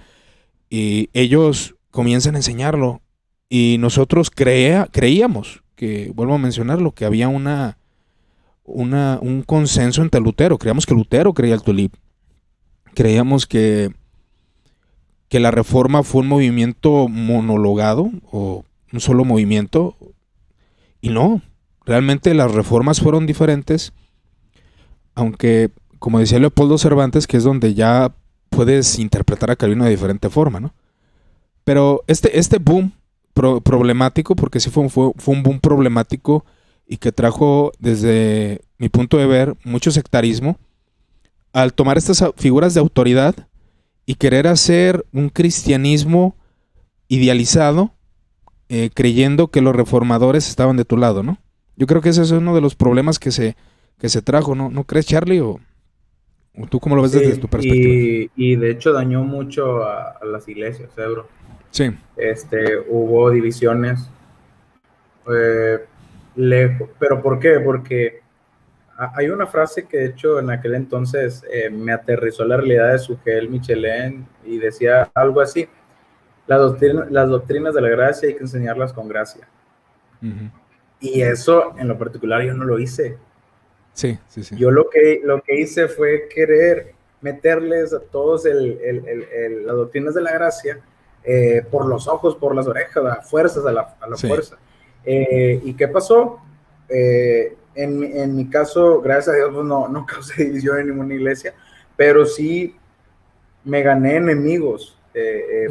y 0.69 1.09
ellos 1.11 1.75
comienzan 1.91 2.35
a 2.35 2.39
enseñarlo. 2.39 3.01
Y 3.49 3.77
nosotros 3.79 4.29
creía, 4.29 4.87
creíamos 4.89 5.63
que, 5.75 6.09
vuelvo 6.15 6.35
a 6.35 6.37
mencionarlo, 6.37 6.93
que 6.93 7.03
había 7.03 7.27
una, 7.27 7.78
un 8.69 9.43
consenso 9.45 10.01
entre 10.01 10.21
Lutero. 10.21 10.57
Creíamos 10.57 10.85
que 10.85 10.93
Lutero 10.93 11.33
creía 11.33 11.55
el 11.55 11.61
tulip. 11.61 11.93
Creíamos 12.93 13.45
que, 13.45 13.91
que 15.27 15.39
la 15.39 15.51
reforma 15.51 16.03
fue 16.03 16.21
un 16.21 16.27
movimiento 16.27 17.07
monologado 17.07 18.09
o 18.31 18.63
un 18.91 18.99
solo 18.99 19.25
movimiento. 19.25 19.95
Y 21.01 21.09
no, 21.09 21.41
realmente 21.85 22.33
las 22.33 22.51
reformas 22.51 22.99
fueron 22.99 23.25
diferentes. 23.25 23.93
Aunque, 25.15 25.71
como 25.99 26.19
decía 26.19 26.39
Leopoldo 26.39 26.77
Cervantes, 26.77 27.27
que 27.27 27.37
es 27.37 27.43
donde 27.43 27.73
ya 27.73 28.13
puedes 28.49 28.99
interpretar 28.99 29.51
a 29.51 29.55
Calvino 29.55 29.85
de 29.85 29.91
diferente 29.91 30.29
forma, 30.29 30.59
¿no? 30.59 30.73
Pero 31.63 32.03
este, 32.07 32.39
este 32.39 32.57
boom 32.57 32.93
problemático, 33.33 34.35
porque 34.35 34.59
sí 34.59 34.69
fue, 34.69 34.89
fue, 34.89 35.11
fue, 35.15 35.35
un 35.35 35.43
boom 35.43 35.59
problemático 35.59 36.45
y 36.89 36.97
que 36.97 37.11
trajo, 37.11 37.71
desde 37.77 38.61
mi 38.79 38.89
punto 38.89 39.17
de 39.17 39.27
ver, 39.27 39.55
mucho 39.63 39.91
sectarismo, 39.91 40.57
al 41.53 41.73
tomar 41.73 41.99
estas 41.99 42.23
figuras 42.35 42.73
de 42.73 42.79
autoridad 42.79 43.47
y 44.07 44.15
querer 44.15 44.47
hacer 44.47 45.05
un 45.13 45.29
cristianismo 45.29 46.35
idealizado, 47.07 47.93
eh, 48.69 48.89
creyendo 48.91 49.49
que 49.49 49.61
los 49.61 49.75
reformadores 49.75 50.49
estaban 50.49 50.77
de 50.77 50.85
tu 50.85 50.97
lado, 50.97 51.21
¿no? 51.21 51.37
Yo 51.75 51.85
creo 51.85 52.01
que 52.01 52.09
ese 52.09 52.23
es 52.23 52.31
uno 52.31 52.55
de 52.55 52.61
los 52.61 52.75
problemas 52.75 53.19
que 53.19 53.29
se, 53.29 53.55
que 53.99 54.09
se 54.09 54.23
trajo, 54.23 54.55
¿no? 54.55 54.71
¿No 54.71 54.83
crees, 54.83 55.05
Charlie? 55.05 55.41
¿O, 55.41 55.59
tú 56.71 56.79
cómo 56.79 56.95
lo 56.95 57.03
ves 57.03 57.11
desde 57.11 57.37
tu 57.37 57.47
perspectiva? 57.47 58.31
Y, 58.35 58.55
de 58.55 58.71
hecho 58.71 58.93
dañó 58.93 59.23
mucho 59.23 59.83
a, 59.83 60.19
las 60.25 60.47
iglesias, 60.47 60.89
¿eh, 60.97 61.03
Sí. 61.69 61.91
Este, 62.17 62.79
hubo 62.89 63.29
divisiones. 63.29 64.09
Eh, 65.31 65.77
lejos. 66.39 66.89
¿Pero 66.97 67.21
por 67.21 67.39
qué? 67.39 67.59
Porque 67.59 68.21
hay 68.97 69.29
una 69.29 69.45
frase 69.45 69.87
que 69.87 69.97
de 69.97 70.05
hecho 70.07 70.39
en 70.39 70.49
aquel 70.49 70.75
entonces 70.75 71.45
eh, 71.51 71.69
me 71.69 71.93
aterrizó 71.93 72.43
la 72.45 72.57
realidad 72.57 72.91
de 72.91 72.99
Sugel 72.99 73.49
Michelin 73.49 74.27
y 74.43 74.57
decía 74.57 75.09
algo 75.13 75.41
así. 75.41 75.67
las 76.47 76.59
doctrinas 76.59 77.75
de 77.75 77.81
la 77.81 77.89
gracia 77.89 78.27
hay 78.27 78.35
que 78.35 78.43
enseñarlas 78.43 78.93
con 78.93 79.07
gracia. 79.07 79.47
Y 80.99 81.21
eso 81.21 81.75
en 81.77 81.87
lo 81.87 81.97
particular 81.97 82.41
yo 82.43 82.53
no 82.53 82.65
lo 82.65 82.77
hice. 82.77 83.17
Sí, 83.93 84.17
sí, 84.27 84.43
sí. 84.43 84.55
Yo 84.57 84.71
lo 84.71 84.89
que, 84.89 85.21
lo 85.23 85.41
que 85.41 85.59
hice 85.59 85.87
fue 85.87 86.27
querer 86.33 86.93
meterles 87.21 87.93
a 87.93 87.99
todos 87.99 88.45
el, 88.45 88.79
el, 88.81 89.65
las 89.65 89.75
doctrinas 89.75 90.13
de 90.13 90.21
la 90.21 90.31
gracia 90.33 90.79
eh, 91.23 91.65
por 91.69 91.85
los 91.85 92.07
ojos, 92.07 92.35
por 92.35 92.55
las 92.55 92.67
orejas, 92.67 93.05
a 93.05 93.21
fuerzas, 93.21 93.65
a 93.65 93.71
la, 93.71 93.95
a 93.99 94.09
la 94.09 94.17
fuerza. 94.17 94.57
Eh, 95.05 95.61
¿Y 95.63 95.73
qué 95.73 95.87
pasó? 95.87 96.39
Eh, 96.87 97.55
en, 97.75 98.03
en, 98.03 98.35
mi 98.35 98.49
caso, 98.49 99.01
gracias 99.01 99.35
a 99.35 99.37
Dios, 99.37 99.51
pues 99.53 99.65
no, 99.65 99.87
no 99.89 100.05
causé 100.05 100.45
división 100.45 100.79
en 100.79 100.87
ninguna 100.87 101.13
iglesia, 101.13 101.53
pero 101.95 102.25
sí 102.25 102.75
me 103.63 103.81
gané 103.81 104.17
enemigos 104.17 104.97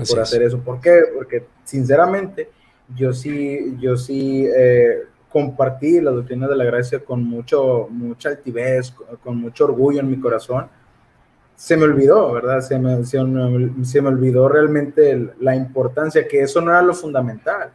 por 0.09 0.21
hacer 0.21 0.43
eso. 0.43 0.59
¿Por 0.59 0.81
qué? 0.81 1.03
Porque 1.15 1.45
sinceramente 1.65 2.51
yo 2.95 3.13
sí, 3.13 3.77
yo 3.79 3.97
sí 3.97 4.47
compartí 5.31 6.01
las 6.01 6.15
doctrinas 6.15 6.51
de 6.51 6.57
la 6.57 6.65
gracia 6.65 7.01
con 7.01 7.25
mucho, 7.25 7.89
mucha 7.91 8.29
altivez, 8.29 8.93
con 9.23 9.37
mucho 9.37 9.65
orgullo 9.65 10.01
en 10.01 10.11
mi 10.11 10.21
corazón 10.21 10.69
se 11.59 11.77
me 11.77 11.83
olvidó, 11.83 12.33
¿verdad? 12.33 12.61
Se 12.61 12.79
me, 12.79 13.05
se 13.05 13.21
me, 14.01 14.09
olvidó 14.09 14.49
realmente 14.49 15.35
la 15.41 15.57
importancia, 15.57 16.29
que 16.29 16.43
eso 16.43 16.61
no 16.61 16.71
era 16.71 16.83
lo 16.83 16.95
fundamental, 16.95 17.73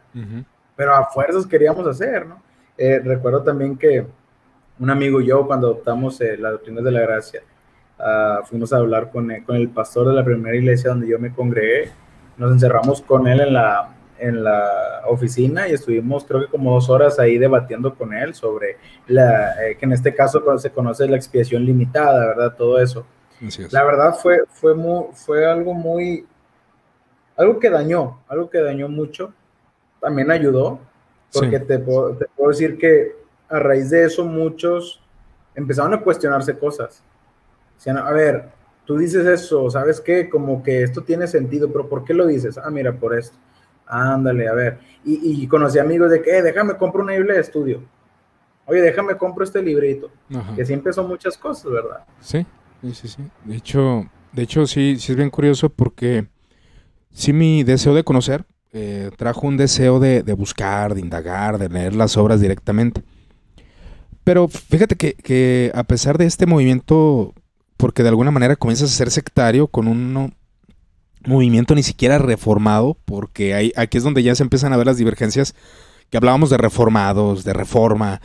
pero 0.76 0.94
a 0.94 1.06
fuerzas 1.06 1.46
queríamos 1.46 1.86
hacer, 1.86 2.26
¿no? 2.26 2.42
Eh, 2.76 3.00
recuerdo 3.04 3.42
también 3.42 3.76
que 3.76 4.06
un 4.78 4.90
amigo 4.90 5.20
y 5.20 5.26
yo, 5.26 5.46
cuando 5.46 5.68
adoptamos 5.68 6.20
eh, 6.20 6.36
la 6.36 6.50
doctrina 6.50 6.80
de 6.80 6.90
la 6.90 7.00
gracia, 7.00 7.42
ah, 7.98 8.40
fuimos 8.44 8.72
a 8.72 8.78
hablar 8.78 9.10
con, 9.10 9.30
eh, 9.30 9.44
con 9.44 9.56
el 9.56 9.68
pastor 9.68 10.08
de 10.08 10.14
la 10.14 10.24
primera 10.24 10.56
iglesia 10.56 10.90
donde 10.90 11.06
yo 11.06 11.18
me 11.18 11.32
congregué, 11.32 11.92
nos 12.36 12.50
encerramos 12.50 13.00
con 13.00 13.28
él 13.28 13.40
en 13.40 13.52
la, 13.52 13.94
en 14.18 14.42
la 14.42 15.02
oficina 15.06 15.68
y 15.68 15.72
estuvimos 15.72 16.24
creo 16.24 16.40
que 16.40 16.48
como 16.48 16.74
dos 16.74 16.90
horas 16.90 17.20
ahí 17.20 17.38
debatiendo 17.38 17.94
con 17.94 18.12
él 18.12 18.34
sobre 18.34 18.78
la, 19.06 19.54
que 19.78 19.84
en 19.84 19.92
este 19.92 20.12
caso 20.12 20.42
se 20.58 20.70
conoce 20.70 21.06
la 21.06 21.16
expiación 21.16 21.64
limitada, 21.64 22.26
¿verdad? 22.26 22.56
Todo 22.56 22.80
eso. 22.80 23.06
La 23.70 23.84
verdad 23.84 24.16
fue, 24.20 24.40
fue, 24.48 24.74
fue 25.12 25.46
algo 25.46 25.74
muy, 25.74 26.26
algo 27.36 27.58
que 27.58 27.70
dañó, 27.70 28.20
algo 28.28 28.50
que 28.50 28.60
dañó 28.60 28.88
mucho. 28.88 29.32
También 30.04 30.30
ayudó, 30.30 30.80
porque 31.32 31.58
te, 31.60 31.78
puedo, 31.78 32.18
decir 32.46 32.76
que 32.76 33.16
a 33.48 33.58
raíz 33.58 33.88
de 33.88 34.04
eso 34.04 34.22
muchos 34.22 35.02
empezaron 35.54 35.94
a 35.94 36.02
cuestionarse 36.02 36.58
cosas. 36.58 37.02
Decían, 37.76 37.96
a 37.96 38.10
ver, 38.10 38.50
tú 38.84 38.98
dices 38.98 39.24
eso, 39.24 39.70
¿sabes 39.70 40.02
qué? 40.02 40.28
Como 40.28 40.62
que 40.62 40.82
esto 40.82 41.00
tiene 41.04 41.26
sentido, 41.26 41.72
pero 41.72 41.88
¿por 41.88 42.04
qué 42.04 42.12
lo 42.12 42.26
dices? 42.26 42.58
Ah, 42.58 42.68
mira, 42.68 42.92
por 42.92 43.16
esto. 43.16 43.34
Ándale, 43.86 44.46
a 44.46 44.52
ver. 44.52 44.78
Y, 45.06 45.46
conocí 45.48 45.78
amigos 45.78 46.10
de 46.10 46.20
que, 46.20 46.36
eh, 46.36 46.42
déjame, 46.42 46.76
compro 46.76 47.02
una 47.02 47.14
Biblia 47.14 47.36
de 47.36 47.40
estudio. 47.40 47.80
Oye, 48.66 48.82
déjame, 48.82 49.16
compro 49.16 49.42
este 49.42 49.62
librito. 49.62 50.10
Que 50.54 50.66
sí 50.66 50.74
empezó 50.74 51.02
muchas 51.02 51.38
cosas, 51.38 51.72
¿verdad? 51.72 52.04
Sí. 52.20 52.44
Sí, 52.82 52.92
sí, 52.92 53.08
sí. 53.08 53.22
De 53.46 53.56
hecho, 53.56 54.04
de 54.32 54.42
hecho 54.42 54.66
sí, 54.66 54.98
sí 54.98 55.12
es 55.12 55.16
bien 55.16 55.30
curioso 55.30 55.70
porque 55.70 56.28
sí 57.10 57.32
mi 57.32 57.64
deseo 57.64 57.94
de 57.94 58.04
conocer 58.04 58.44
eh, 58.76 59.10
trajo 59.16 59.46
un 59.46 59.56
deseo 59.56 60.00
de, 60.00 60.20
buscar, 60.34 60.94
de 60.94 61.00
indagar, 61.00 61.58
de 61.58 61.68
leer 61.68 61.94
las 61.94 62.16
obras 62.16 62.40
directamente. 62.40 63.04
Pero 64.24 64.48
fíjate 64.48 64.96
que, 64.96 65.14
que, 65.14 65.70
a 65.74 65.84
pesar 65.84 66.18
de 66.18 66.26
este 66.26 66.46
movimiento, 66.46 67.34
porque 67.76 68.02
de 68.02 68.08
alguna 68.08 68.32
manera 68.32 68.56
comienzas 68.56 68.90
a 68.90 68.96
ser 68.96 69.12
sectario 69.12 69.68
con 69.68 69.86
un 69.86 70.34
movimiento 71.24 71.76
ni 71.76 71.84
siquiera 71.84 72.18
reformado, 72.18 72.98
porque 73.04 73.54
hay, 73.54 73.72
aquí 73.76 73.96
es 73.96 74.02
donde 74.02 74.24
ya 74.24 74.34
se 74.34 74.42
empiezan 74.42 74.72
a 74.72 74.76
ver 74.76 74.86
las 74.86 74.96
divergencias, 74.96 75.54
que 76.10 76.16
hablábamos 76.16 76.50
de 76.50 76.56
reformados, 76.56 77.44
de 77.44 77.52
reforma, 77.52 78.20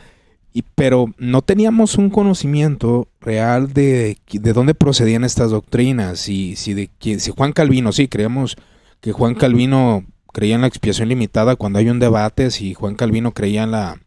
y, 0.52 0.62
pero 0.74 1.06
no 1.16 1.42
teníamos 1.42 1.96
un 1.96 2.10
conocimiento 2.10 3.06
real 3.20 3.72
de, 3.72 4.18
de 4.32 4.52
dónde 4.52 4.74
procedían 4.74 5.22
estas 5.22 5.52
doctrinas. 5.52 6.28
Y 6.28 6.56
si, 6.56 6.74
de, 6.74 6.90
si 6.98 7.30
Juan 7.30 7.52
Calvino, 7.52 7.92
sí, 7.92 8.08
creemos 8.08 8.56
que 9.00 9.12
Juan 9.12 9.36
Calvino 9.36 10.04
creía 10.32 10.54
en 10.54 10.62
la 10.62 10.66
expiación 10.66 11.08
limitada 11.08 11.56
cuando 11.56 11.78
hay 11.78 11.88
un 11.88 11.98
debate, 11.98 12.50
si 12.50 12.74
Juan 12.74 12.94
Calvino 12.94 13.32
creía 13.32 13.62
en 13.62 13.70
la 13.72 14.00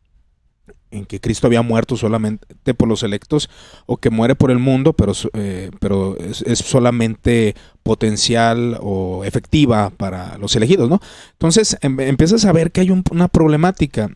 en 0.92 1.06
que 1.06 1.20
Cristo 1.20 1.48
había 1.48 1.64
muerto 1.64 1.98
solamente 1.98 2.74
por 2.76 2.88
los 2.88 3.02
electos 3.02 3.50
o 3.88 3.98
que 3.98 4.12
muere 4.12 4.36
por 4.36 4.52
el 4.52 4.60
mundo, 4.60 4.94
pero, 4.94 5.14
eh, 5.34 5.72
pero 5.80 6.16
es, 6.20 6.60
solamente 6.60 7.56
potencial 7.82 8.78
o 8.80 9.24
efectiva 9.26 9.90
para 9.90 10.38
los 10.38 10.56
elegidos, 10.56 10.90
¿no? 10.90 11.00
Entonces 11.32 11.78
em, 11.82 12.00
empiezas 12.00 12.46
a 12.46 12.52
ver 12.52 12.72
que 12.72 12.82
hay 12.82 12.92
una 12.92 13.28
problemática 13.28 14.16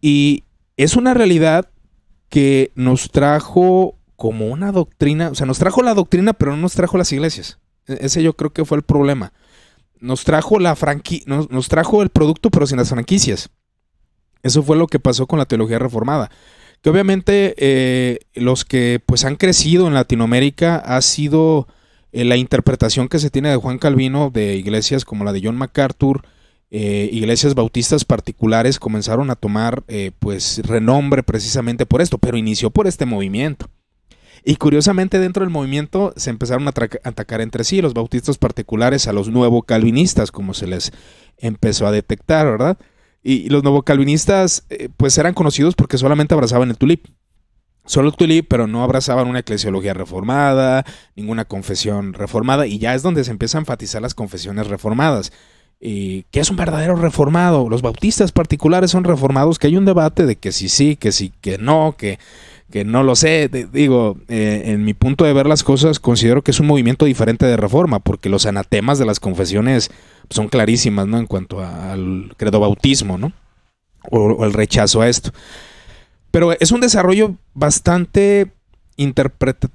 y, 0.00 0.44
es 0.76 0.96
una 0.96 1.14
realidad 1.14 1.70
que 2.28 2.70
nos 2.74 3.10
trajo 3.10 3.96
como 4.16 4.48
una 4.48 4.72
doctrina, 4.72 5.30
o 5.30 5.34
sea, 5.34 5.46
nos 5.46 5.58
trajo 5.58 5.82
la 5.82 5.94
doctrina, 5.94 6.34
pero 6.34 6.52
no 6.52 6.58
nos 6.58 6.74
trajo 6.74 6.98
las 6.98 7.12
iglesias. 7.12 7.58
E-, 7.86 7.98
ese 8.02 8.22
yo 8.22 8.34
creo 8.34 8.52
que 8.52 8.64
fue 8.64 8.76
el 8.76 8.82
problema. 8.82 9.32
Nos 10.00 10.24
trajo 10.24 10.58
la 10.58 10.76
franqui 10.76 11.24
nos, 11.26 11.68
trajo 11.68 12.02
el 12.02 12.10
producto, 12.10 12.50
pero 12.50 12.66
sin 12.66 12.78
las 12.78 12.90
franquicias. 12.90 13.50
Eso 14.42 14.62
fue 14.62 14.76
lo 14.76 14.86
que 14.86 14.98
pasó 14.98 15.26
con 15.26 15.38
la 15.38 15.46
teología 15.46 15.78
reformada. 15.78 16.30
Que 16.82 16.90
obviamente 16.90 17.54
eh, 17.58 18.20
los 18.34 18.64
que 18.64 19.00
pues 19.04 19.24
han 19.24 19.36
crecido 19.36 19.86
en 19.88 19.94
Latinoamérica 19.94 20.76
ha 20.76 21.00
sido 21.02 21.66
eh, 22.12 22.24
la 22.24 22.36
interpretación 22.36 23.08
que 23.08 23.18
se 23.18 23.30
tiene 23.30 23.50
de 23.50 23.56
Juan 23.56 23.78
Calvino 23.78 24.30
de 24.30 24.56
iglesias 24.56 25.04
como 25.04 25.24
la 25.24 25.32
de 25.32 25.40
John 25.42 25.56
MacArthur, 25.56 26.22
eh, 26.70 27.08
iglesias 27.12 27.54
bautistas 27.54 28.04
particulares 28.04 28.80
comenzaron 28.80 29.30
a 29.30 29.36
tomar 29.36 29.84
eh, 29.86 30.10
pues 30.18 30.60
renombre 30.64 31.22
precisamente 31.22 31.86
por 31.86 32.02
esto, 32.02 32.18
pero 32.18 32.36
inició 32.36 32.70
por 32.70 32.86
este 32.86 33.06
movimiento. 33.06 33.68
Y 34.44 34.56
curiosamente 34.56 35.18
dentro 35.18 35.42
del 35.42 35.50
movimiento 35.50 36.12
se 36.16 36.30
empezaron 36.30 36.66
a 36.68 36.70
atacar 36.70 37.40
entre 37.40 37.64
sí 37.64 37.80
los 37.80 37.94
bautistas 37.94 38.38
particulares 38.38 39.08
a 39.08 39.12
los 39.12 39.28
nuevo 39.28 39.62
calvinistas, 39.62 40.30
como 40.30 40.54
se 40.54 40.66
les 40.66 40.92
empezó 41.38 41.86
a 41.86 41.92
detectar, 41.92 42.46
¿verdad? 42.46 42.78
Y, 43.22 43.48
los 43.48 43.62
nuevo 43.62 43.82
calvinistas 43.82 44.64
eh, 44.70 44.88
pues 44.96 45.18
eran 45.18 45.34
conocidos 45.34 45.74
porque 45.74 45.98
solamente 45.98 46.34
abrazaban 46.34 46.70
el 46.70 46.78
tulip. 46.78 47.06
Solo 47.84 48.08
el 48.08 48.16
tulip, 48.16 48.46
pero 48.48 48.66
no 48.66 48.82
abrazaban 48.82 49.28
una 49.28 49.40
eclesiología 49.40 49.94
reformada, 49.94 50.84
ninguna 51.14 51.44
confesión 51.44 52.14
reformada, 52.14 52.66
y 52.66 52.78
ya 52.78 52.94
es 52.94 53.02
donde 53.02 53.22
se 53.22 53.30
empieza 53.30 53.58
a 53.58 53.60
enfatizar 53.60 54.02
las 54.02 54.14
confesiones 54.14 54.66
reformadas 54.66 55.32
y 55.80 56.22
que 56.24 56.40
es 56.40 56.50
un 56.50 56.56
verdadero 56.56 56.96
reformado. 56.96 57.68
Los 57.68 57.82
bautistas 57.82 58.32
particulares 58.32 58.90
son 58.90 59.04
reformados, 59.04 59.58
que 59.58 59.66
hay 59.66 59.76
un 59.76 59.84
debate 59.84 60.26
de 60.26 60.36
que 60.36 60.52
sí, 60.52 60.68
sí, 60.68 60.96
que 60.96 61.12
sí, 61.12 61.32
que 61.40 61.58
no, 61.58 61.94
que, 61.98 62.18
que 62.70 62.84
no 62.84 63.02
lo 63.02 63.14
sé. 63.16 63.48
Digo, 63.72 64.18
eh, 64.28 64.62
en 64.66 64.84
mi 64.84 64.94
punto 64.94 65.24
de 65.24 65.32
ver 65.32 65.46
las 65.46 65.62
cosas, 65.62 66.00
considero 66.00 66.42
que 66.42 66.50
es 66.50 66.60
un 66.60 66.66
movimiento 66.66 67.04
diferente 67.04 67.46
de 67.46 67.56
reforma, 67.56 68.00
porque 68.00 68.28
los 68.28 68.46
anatemas 68.46 68.98
de 68.98 69.06
las 69.06 69.20
confesiones 69.20 69.90
son 70.30 70.48
clarísimas, 70.48 71.06
¿no? 71.06 71.18
En 71.18 71.26
cuanto 71.26 71.62
al 71.62 72.32
credo 72.36 72.60
bautismo, 72.60 73.18
¿no? 73.18 73.32
O, 74.10 74.44
el 74.44 74.52
rechazo 74.52 75.00
a 75.00 75.08
esto. 75.08 75.30
Pero 76.30 76.52
es 76.52 76.72
un 76.72 76.80
desarrollo 76.80 77.36
bastante 77.54 78.52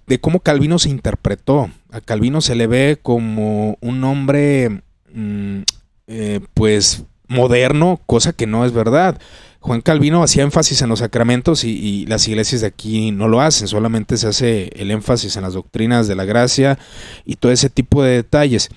de 0.08 0.20
cómo 0.20 0.40
Calvino 0.40 0.80
se 0.80 0.90
interpretó. 0.90 1.70
A 1.92 2.02
Calvino 2.02 2.42
se 2.42 2.56
le 2.56 2.68
ve 2.68 3.00
como 3.02 3.78
un 3.82 4.04
hombre, 4.04 4.82
mm, 5.14 5.62
eh, 6.08 6.40
pues, 6.54 7.04
moderno, 7.28 8.02
cosa 8.06 8.34
que 8.34 8.48
no 8.48 8.66
es 8.66 8.74
verdad. 8.74 9.20
Juan 9.62 9.82
Calvino 9.82 10.24
hacía 10.24 10.42
énfasis 10.42 10.82
en 10.82 10.90
los 10.90 11.00
sacramentos 11.00 11.64
y, 11.64 12.08
las 12.08 12.28
iglesias 12.28 12.62
de 12.62 12.68
aquí 12.68 13.12
no 13.12 13.28
lo 13.28 13.42
hacen, 13.42 13.68
solamente 13.68 14.18
se 14.18 14.28
hace 14.28 14.72
el 14.76 14.90
énfasis 14.90 15.38
en 15.38 15.44
las 15.44 15.54
doctrinas 15.54 16.08
de 16.08 16.16
la 16.16 16.26
gracia 16.26 16.80
y 17.26 17.36
todo 17.36 17.52
ese 17.52 17.70
tipo 17.70 18.02
de 18.02 18.16
detalles. 18.16 18.70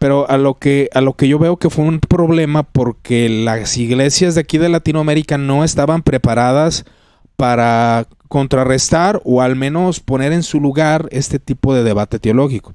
Pero 0.00 0.28
a 0.28 0.36
lo 0.38 0.54
que, 0.54 0.90
a 0.94 1.00
lo 1.00 1.14
que 1.14 1.28
yo 1.28 1.38
veo 1.38 1.58
que 1.58 1.70
fue 1.70 1.84
un 1.84 2.00
problema 2.00 2.64
porque 2.64 3.28
las 3.28 3.76
iglesias 3.76 4.34
de 4.34 4.40
aquí 4.40 4.58
de 4.58 4.68
Latinoamérica 4.68 5.38
no 5.38 5.62
estaban 5.62 6.02
preparadas 6.02 6.84
para 7.36 8.08
contrarrestar 8.26 9.20
o 9.24 9.42
al 9.42 9.54
menos 9.54 10.00
poner 10.00 10.32
en 10.32 10.42
su 10.42 10.60
lugar 10.60 11.08
este 11.12 11.38
tipo 11.38 11.72
de 11.72 11.84
debate 11.84 12.18
teológico. 12.18 12.74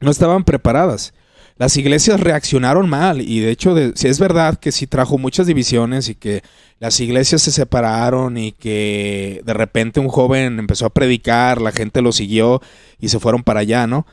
No 0.00 0.12
estaban 0.12 0.44
preparadas 0.44 1.12
las 1.58 1.76
iglesias 1.76 2.20
reaccionaron 2.20 2.88
mal 2.88 3.20
y 3.20 3.40
de 3.40 3.50
hecho 3.50 3.74
si 3.94 4.06
es 4.06 4.20
verdad 4.20 4.58
que 4.58 4.70
sí 4.70 4.86
trajo 4.86 5.18
muchas 5.18 5.48
divisiones 5.48 6.08
y 6.08 6.14
que 6.14 6.42
las 6.78 7.00
iglesias 7.00 7.42
se 7.42 7.50
separaron 7.50 8.38
y 8.38 8.52
que 8.52 9.42
de 9.44 9.54
repente 9.54 9.98
un 9.98 10.08
joven 10.08 10.60
empezó 10.60 10.86
a 10.86 10.94
predicar, 10.94 11.60
la 11.60 11.72
gente 11.72 12.00
lo 12.00 12.12
siguió 12.12 12.62
y 13.00 13.08
se 13.08 13.18
fueron 13.18 13.42
para 13.42 13.60
allá, 13.60 13.88
¿no? 13.88 14.06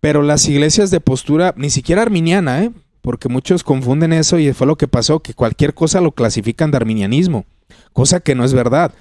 Pero 0.00 0.22
las 0.22 0.48
iglesias 0.48 0.92
de 0.92 1.00
postura, 1.00 1.54
ni 1.56 1.70
siquiera 1.70 2.02
arminiana, 2.02 2.62
¿eh? 2.62 2.70
Porque 3.00 3.28
muchos 3.28 3.64
confunden 3.64 4.12
eso 4.12 4.38
y 4.38 4.52
fue 4.52 4.68
lo 4.68 4.76
que 4.76 4.86
pasó, 4.86 5.20
que 5.20 5.34
cualquier 5.34 5.74
cosa 5.74 6.00
lo 6.00 6.12
clasifican 6.12 6.70
de 6.70 6.76
arminianismo, 6.76 7.46
cosa 7.92 8.20
que 8.20 8.36
no 8.36 8.44
es 8.44 8.52
verdad. 8.52 8.94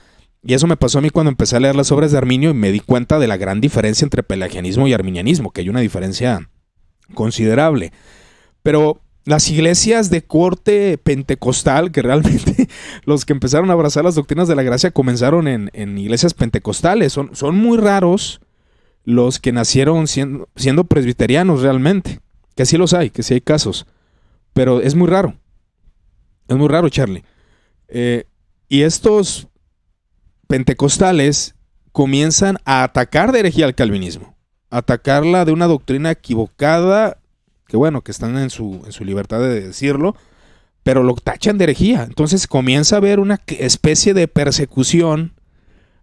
Y 0.43 0.55
eso 0.55 0.65
me 0.65 0.77
pasó 0.77 0.97
a 0.97 1.01
mí 1.01 1.11
cuando 1.11 1.29
empecé 1.29 1.55
a 1.55 1.59
leer 1.59 1.75
las 1.75 1.91
obras 1.91 2.11
de 2.11 2.17
Arminio 2.17 2.49
y 2.49 2.55
me 2.55 2.71
di 2.71 2.79
cuenta 2.79 3.19
de 3.19 3.27
la 3.27 3.37
gran 3.37 3.61
diferencia 3.61 4.05
entre 4.05 4.23
pelagianismo 4.23 4.87
y 4.87 4.93
arminianismo, 4.93 5.51
que 5.51 5.61
hay 5.61 5.69
una 5.69 5.81
diferencia 5.81 6.49
considerable. 7.11 7.91
Pero 8.63 9.01
las 9.25 9.49
iglesias 9.49 10.09
de 10.09 10.23
corte 10.23 10.97
pentecostal, 10.97 11.91
que 11.91 12.01
realmente 12.01 12.67
los 13.05 13.25
que 13.25 13.33
empezaron 13.33 13.69
a 13.69 13.73
abrazar 13.73 14.03
las 14.03 14.15
doctrinas 14.15 14.47
de 14.47 14.55
la 14.55 14.63
gracia 14.63 14.91
comenzaron 14.91 15.47
en, 15.47 15.97
iglesias 15.97 16.33
pentecostales, 16.33 17.13
son, 17.13 17.35
son, 17.35 17.55
muy 17.55 17.77
raros 17.77 18.41
los 19.03 19.39
que 19.39 19.51
nacieron 19.51 20.07
siendo, 20.07 20.49
siendo, 20.55 20.85
presbiterianos 20.85 21.61
realmente. 21.61 22.19
Que 22.55 22.65
sí 22.65 22.77
los 22.77 22.93
hay, 22.93 23.09
que 23.09 23.23
sí 23.23 23.35
hay 23.35 23.41
casos. 23.41 23.85
Pero 24.53 24.81
es 24.81 24.95
muy 24.95 25.07
raro. 25.07 25.35
Es 26.47 26.57
muy 26.57 26.67
raro, 26.67 26.89
Charlie. 26.89 27.23
Eh, 27.87 28.25
y 28.67 28.81
estos 28.81 29.47
pentecostales 30.47 31.55
comienzan 31.91 32.57
a 32.65 32.83
atacar 32.83 33.31
de 33.31 33.39
herejía 33.39 33.65
al 33.65 33.75
calvinismo 33.75 34.30
atacarla 34.71 35.45
de 35.45 35.51
una 35.51 35.67
doctrina 35.67 36.09
equivocada, 36.11 37.17
que 37.67 37.77
bueno, 37.77 38.01
que 38.01 38.11
están 38.11 38.37
en 38.37 38.49
su, 38.49 38.81
en 38.85 38.91
su 38.91 39.05
libertad 39.05 39.39
de 39.39 39.67
decirlo, 39.67 40.15
pero 40.81 41.03
lo 41.03 41.13
tachan 41.15 41.57
de 41.57 41.65
herejía. 41.65 42.03
Entonces 42.03 42.47
comienza 42.47 42.95
a 42.95 42.97
haber 42.97 43.19
una 43.19 43.39
especie 43.47 44.13
de 44.13 44.27
persecución 44.27 45.33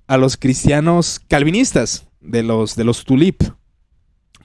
a 0.07 0.17
los 0.17 0.37
cristianos 0.37 1.21
calvinistas, 1.29 2.07
de 2.21 2.43
los, 2.43 2.77
de 2.77 2.85
los 2.85 3.05
tulip. 3.05 3.43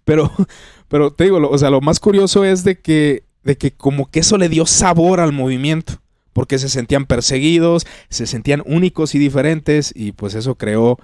Pero, 0.05 0.31
pero 0.87 1.11
te 1.11 1.25
digo, 1.25 1.37
o 1.37 1.57
sea, 1.57 1.69
lo 1.69 1.81
más 1.81 1.99
curioso 1.99 2.45
es 2.45 2.63
de 2.63 2.79
que, 2.79 3.23
de 3.43 3.57
que 3.57 3.71
como 3.71 4.09
que 4.09 4.21
eso 4.21 4.37
le 4.37 4.49
dio 4.49 4.65
sabor 4.65 5.19
al 5.19 5.33
movimiento, 5.33 6.01
porque 6.31 6.57
se 6.59 6.69
sentían 6.69 7.05
perseguidos, 7.05 7.85
se 8.09 8.25
sentían 8.25 8.63
únicos 8.65 9.15
y 9.15 9.19
diferentes, 9.19 9.91
y 9.95 10.13
pues 10.13 10.33
eso 10.33 10.55
creó 10.55 10.97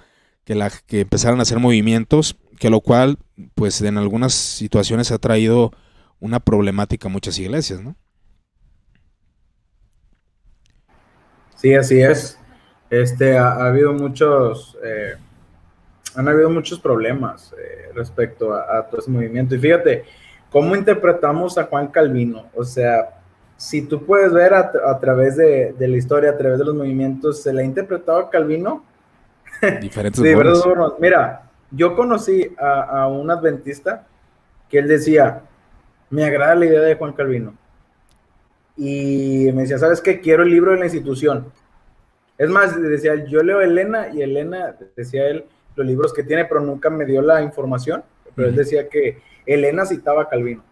que, 0.44 0.54
la, 0.54 0.70
que 0.70 1.00
empezaron 1.00 1.38
a 1.38 1.42
hacer 1.42 1.58
movimientos 1.58 2.36
que 2.60 2.68
lo 2.68 2.82
cual, 2.82 3.16
pues 3.54 3.80
en 3.80 3.96
algunas 3.96 4.34
situaciones 4.34 5.10
ha 5.10 5.18
traído 5.18 5.72
una 6.20 6.40
problemática 6.40 7.08
a 7.08 7.10
muchas 7.10 7.38
iglesias, 7.38 7.80
¿no? 7.80 7.96
Sí, 11.56 11.74
así 11.74 12.02
es. 12.02 12.38
Este, 12.90 13.38
ha, 13.38 13.64
habido 13.64 13.94
muchos, 13.94 14.76
eh, 14.84 15.14
han 16.14 16.28
habido 16.28 16.50
muchos 16.50 16.78
problemas 16.78 17.54
eh, 17.54 17.92
respecto 17.94 18.52
a, 18.52 18.86
todo 18.86 19.00
ese 19.00 19.10
movimiento. 19.10 19.54
Y 19.54 19.58
fíjate, 19.58 20.04
¿cómo 20.50 20.76
interpretamos 20.76 21.56
a 21.56 21.64
Juan 21.64 21.88
Calvino? 21.88 22.50
O 22.54 22.62
sea, 22.62 23.22
si 23.56 23.80
tú 23.82 24.04
puedes 24.04 24.34
ver 24.34 24.52
a, 24.52 24.98
través 25.00 25.38
de, 25.38 25.74
la 25.78 25.96
historia, 25.96 26.30
a 26.30 26.36
través 26.36 26.58
de 26.58 26.66
los 26.66 26.74
movimientos, 26.74 27.42
se 27.42 27.54
le 27.54 27.62
ha 27.62 27.64
interpretado 27.64 28.18
a 28.18 28.30
Calvino 28.30 28.84
diferentes 29.80 30.20
formas. 30.62 30.92
Mira, 30.98 31.49
yo 31.70 31.94
conocí 31.94 32.54
a, 32.58 33.06
un 33.08 33.30
adventista 33.30 34.06
que 34.68 34.78
él 34.78 34.88
decía, 34.88 35.42
me 36.10 36.24
agrada 36.24 36.54
la 36.54 36.66
idea 36.66 36.80
de 36.80 36.96
Juan 36.96 37.12
Calvino. 37.12 37.54
Y 38.76 39.50
me 39.52 39.62
decía, 39.62 39.78
¿sabes 39.78 40.00
qué? 40.00 40.20
Quiero 40.20 40.42
el 40.42 40.50
libro 40.50 40.72
de 40.72 40.78
la 40.78 40.84
institución. 40.86 41.52
Es 42.38 42.48
más, 42.48 42.80
decía, 42.80 43.24
yo 43.26 43.42
leo 43.42 43.58
a 43.58 43.64
Elena 43.64 44.08
y 44.12 44.22
Elena, 44.22 44.74
decía 44.96 45.28
él, 45.28 45.44
los 45.76 45.86
libros 45.86 46.12
que 46.12 46.22
tiene, 46.22 46.46
pero 46.46 46.60
nunca 46.60 46.88
me 46.88 47.04
dio 47.04 47.20
la 47.22 47.42
información. 47.42 48.02
Pero 48.34 48.48
él 48.48 48.56
decía 48.56 48.88
que 48.88 49.20
Elena 49.44 49.84
citaba 49.84 50.22
a 50.22 50.28
Calvino. 50.28 50.64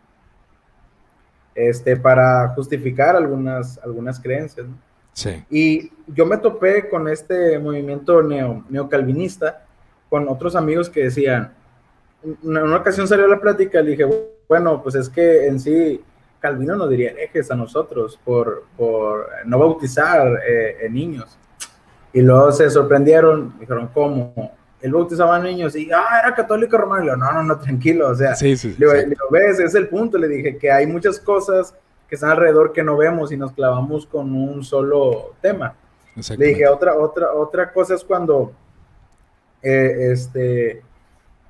Este, 1.55 1.97
para 1.97 2.49
justificar 2.51 3.17
algunas, 3.17 3.79
algunas 3.79 4.21
creencias. 4.21 4.67
Sí. 5.13 5.45
Y 5.51 5.93
yo 6.07 6.25
me 6.25 6.39
topé 6.39 6.89
con 6.89 7.09
este 7.09 7.59
movimiento 7.59 8.23
neo, 8.23 8.65
neocalvinista 8.69 9.65
con 10.09 10.29
otros 10.29 10.57
amigos 10.57 10.89
que 10.89 11.05
decían, 11.05 11.53
en 12.23 12.37
una 12.43 12.77
ocasión 12.77 13.07
salió 13.07 13.27
la 13.27 13.41
plática, 13.41 13.81
le 13.81 13.93
dije, 13.93 14.07
bueno, 14.49 14.83
pues 14.83 14.95
es 14.95 15.09
que 15.09 15.47
en 15.47 15.61
sí 15.61 16.03
Calvino 16.41 16.77
nos 16.77 16.89
diría 16.89 17.11
ejes 17.11 17.51
a 17.51 17.57
nosotros 17.57 18.19
por, 18.25 18.65
por 18.77 19.29
no 19.45 19.59
bautizar 19.59 20.41
eh, 20.47 20.89
niños. 20.91 21.37
Y 22.13 22.23
luego 22.23 22.53
se 22.53 22.71
sorprendieron, 22.71 23.55
dijeron, 23.59 23.91
¿cómo? 23.93 24.53
Él 24.81 24.93
bautizaba 24.93 25.37
a 25.37 25.41
niños 25.41 25.75
y, 25.77 25.91
ah, 25.93 26.21
era 26.23 26.35
católico 26.35 26.79
romano. 26.79 27.03
Y 27.03 27.07
le 27.07 27.17
no, 27.17 27.33
no, 27.33 27.43
no, 27.43 27.59
tranquilo, 27.59 28.09
o 28.09 28.15
sea, 28.15 28.35
sí, 28.35 28.57
sí, 28.57 28.75
le, 28.79 28.87
ves, 29.31 29.59
es 29.59 29.75
el 29.75 29.89
punto. 29.89 30.17
Le 30.17 30.29
dije 30.29 30.57
que 30.57 30.71
hay 30.71 30.87
muchas 30.87 31.19
cosas 31.19 31.75
que 32.09 32.15
están 32.15 32.31
alrededor 32.31 32.73
que 32.73 32.83
no 32.83 32.97
vemos 32.97 33.33
y 33.33 33.37
nos 33.37 33.53
clavamos 33.53 34.07
con 34.07 34.35
un 34.35 34.65
solo 34.65 35.35
tema. 35.43 35.75
Le 36.37 36.47
dije, 36.47 36.67
otra, 36.67 36.97
otra, 36.97 37.33
otra 37.33 37.73
cosa 37.73 37.95
es 37.95 38.03
cuando 38.03 38.53
eh, 39.63 40.11
este, 40.13 40.83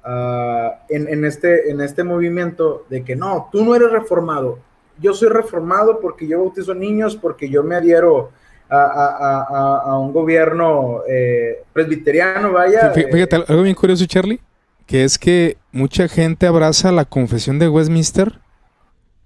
ah, 0.04 0.84
en, 0.88 1.24
este, 1.24 1.70
en 1.70 1.80
este 1.80 2.04
movimiento 2.04 2.86
de 2.88 3.04
que 3.04 3.16
no, 3.16 3.48
tú 3.52 3.64
no 3.64 3.74
eres 3.74 3.90
reformado, 3.90 4.58
yo 5.00 5.14
soy 5.14 5.28
reformado 5.28 6.00
porque 6.00 6.26
yo 6.26 6.40
bautizo 6.40 6.74
niños, 6.74 7.16
porque 7.16 7.48
yo 7.48 7.62
me 7.62 7.76
adhiero 7.76 8.30
a, 8.70 9.98
un 10.00 10.12
gobierno 10.12 11.02
eh, 11.08 11.62
presbiteriano, 11.72 12.52
vaya. 12.52 12.90
Fíjate, 12.90 13.36
eh, 13.36 13.44
algo 13.48 13.62
bien 13.62 13.74
curioso, 13.74 14.04
Charlie, 14.06 14.40
que 14.86 15.04
es 15.04 15.18
que 15.18 15.56
mucha 15.72 16.08
gente 16.08 16.46
abraza 16.46 16.92
la 16.92 17.04
confesión 17.04 17.58
de 17.58 17.68
Westminster, 17.68 18.40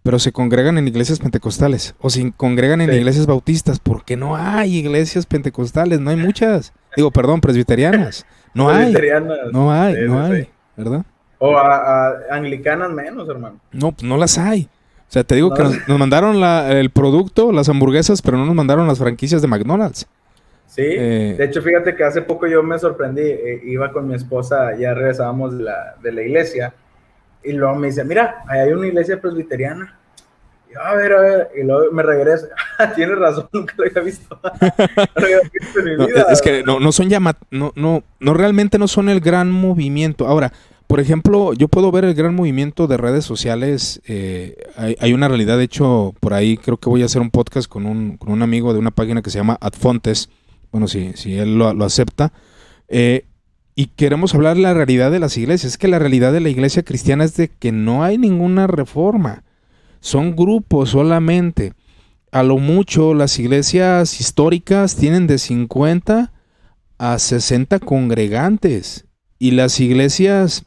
pero 0.03 0.19
se 0.19 0.33
congregan 0.33 0.79
en 0.79 0.89
iglesias 0.89 1.21
pentecostales 1.21 1.95
o 2.01 2.11
se 2.11 2.33
congregan 2.33 2.81
en 2.81 2.93
iglesias 2.93 3.27
bautistas, 3.27 3.79
porque 3.79 4.17
no 4.17 4.37
hay 4.37 4.77
iglesias 4.77 5.27
pentecostales, 5.27 6.01
no 6.01 6.11
hay 6.11 6.17
muchas, 6.17 6.73
digo, 6.97 7.11
perdón, 7.11 7.41
presbiterianas. 7.41 8.27
No 8.55 8.69
hay. 8.69 8.93
No 9.53 9.73
hay, 9.73 10.07
no 10.07 10.23
hay, 10.23 10.49
¿verdad? 10.77 11.05
O 11.39 11.57
a, 11.57 12.15
anglicanas 12.31 12.91
menos, 12.91 13.29
hermano. 13.29 13.59
No, 13.73 13.93
pues 13.93 14.05
no 14.05 14.17
las 14.17 14.39
hay. 14.39 14.69
O 15.09 15.13
sea, 15.13 15.25
te 15.25 15.35
digo 15.35 15.53
que 15.53 15.63
nos, 15.63 15.99
mandaron 15.99 16.43
el 16.43 16.91
producto, 16.91 17.53
las 17.53 17.69
hamburguesas, 17.69 18.23
pero 18.23 18.39
no 18.39 18.47
nos 18.47 18.55
mandaron 18.55 18.87
las 18.87 18.99
franquicias 18.99 19.43
de 19.43 19.49
McDonald's. 19.49 20.07
Sí, 20.67 20.83
eh, 20.85 21.35
de 21.37 21.45
hecho, 21.45 21.61
fíjate 21.61 21.95
que 21.95 22.03
hace 22.03 22.23
poco 22.23 22.47
yo 22.47 22.63
me 22.63 22.79
sorprendí, 22.79 23.21
eh, 23.21 23.61
iba 23.65 23.93
con 23.93 24.09
mi 24.09 24.15
esposa, 24.15 24.75
ya 24.75 24.95
regresábamos 24.95 25.59
de 25.59 25.65
la, 25.65 25.97
de 26.03 26.13
la 26.13 26.23
iglesia, 26.23 26.73
y 27.45 27.53
luego 27.53 27.75
me 27.75 27.89
dice, 27.89 28.05
mira, 28.05 28.43
ahí 28.49 28.61
hay 28.61 28.73
una 28.73 28.87
iglesia 28.87 29.21
presbiteriana 29.21 29.99
a 30.81 30.95
ver, 30.95 31.13
a 31.13 31.21
ver, 31.21 31.51
y 31.61 31.65
luego 31.65 31.93
me 31.93 32.03
regreso. 32.03 32.47
Tienes 32.95 33.19
razón, 33.19 33.49
nunca 33.53 33.75
lo 33.77 33.85
había 33.85 34.03
visto. 34.03 34.39
es 36.31 36.43
que 36.43 36.63
no, 36.63 36.93
son 36.93 37.09
llamat 37.09 37.37
no, 37.51 37.73
no, 37.75 38.03
no 38.21 38.35
realmente 38.35 38.79
no 38.79 38.89
son 38.89 39.09
el 39.09 39.21
gran 39.21 39.51
movimiento. 39.51 40.27
Ahora, 40.27 40.53
por 40.93 41.01
ejemplo, 41.01 41.55
yo 41.55 41.69
puedo 41.69 41.91
ver 41.91 42.05
el 42.05 42.15
gran 42.15 42.35
movimiento 42.35 42.87
de 42.87 42.99
redes 42.99 43.25
sociales. 43.25 44.03
Eh, 44.07 44.57
hay, 44.77 45.13
una 45.15 45.27
realidad, 45.27 45.57
de 45.57 45.65
hecho, 45.65 46.15
por 46.21 46.35
ahí 46.35 46.59
creo 46.59 46.77
que 46.77 46.91
voy 46.91 47.03
a 47.03 47.07
hacer 47.07 47.23
un 47.23 47.31
podcast 47.31 47.67
con 47.67 47.87
un, 47.87 48.19
con 48.19 48.31
un 48.31 48.43
amigo 48.43 48.75
de 48.75 48.79
una 48.79 48.91
página 48.91 49.23
que 49.23 49.31
se 49.31 49.39
llama 49.39 49.57
Adfontes. 49.61 50.29
Bueno, 50.71 50.89
si, 50.89 51.15
si 51.15 51.39
él 51.39 51.57
lo, 51.57 51.69
acepta. 51.83 52.35
Eh, 52.89 53.25
y 53.75 53.87
queremos 53.87 54.35
hablar 54.35 54.57
de 54.57 54.63
la 54.63 54.75
realidad 54.75 55.11
de 55.11 55.19
las 55.19 55.39
iglesias. 55.39 55.73
Es 55.73 55.79
que 55.79 55.89
la 55.89 55.99
realidad 55.99 56.31
de 56.31 56.41
la 56.41 56.51
iglesia 56.51 56.83
cristiana 56.83 57.25
es 57.25 57.37
de 57.37 57.49
que 57.49 57.73
no 57.73 58.05
hay 58.05 58.19
ninguna 58.19 58.67
reforma. 58.67 59.45
Son 60.03 60.35
grupos 60.35 60.91
solamente. 60.91 61.75
A 62.33 62.43
lo 62.43 62.59
mucho 62.59 63.15
las 63.15 63.39
iglesias 63.39 64.21
históricas 64.21 64.97
tienen 64.97 65.29
de 65.29 65.39
50 65.39 66.33
a 66.99 67.19
60 67.19 67.79
congregantes. 67.79 69.07
Y 69.39 69.53
las 69.53 69.79
iglesias 69.79 70.65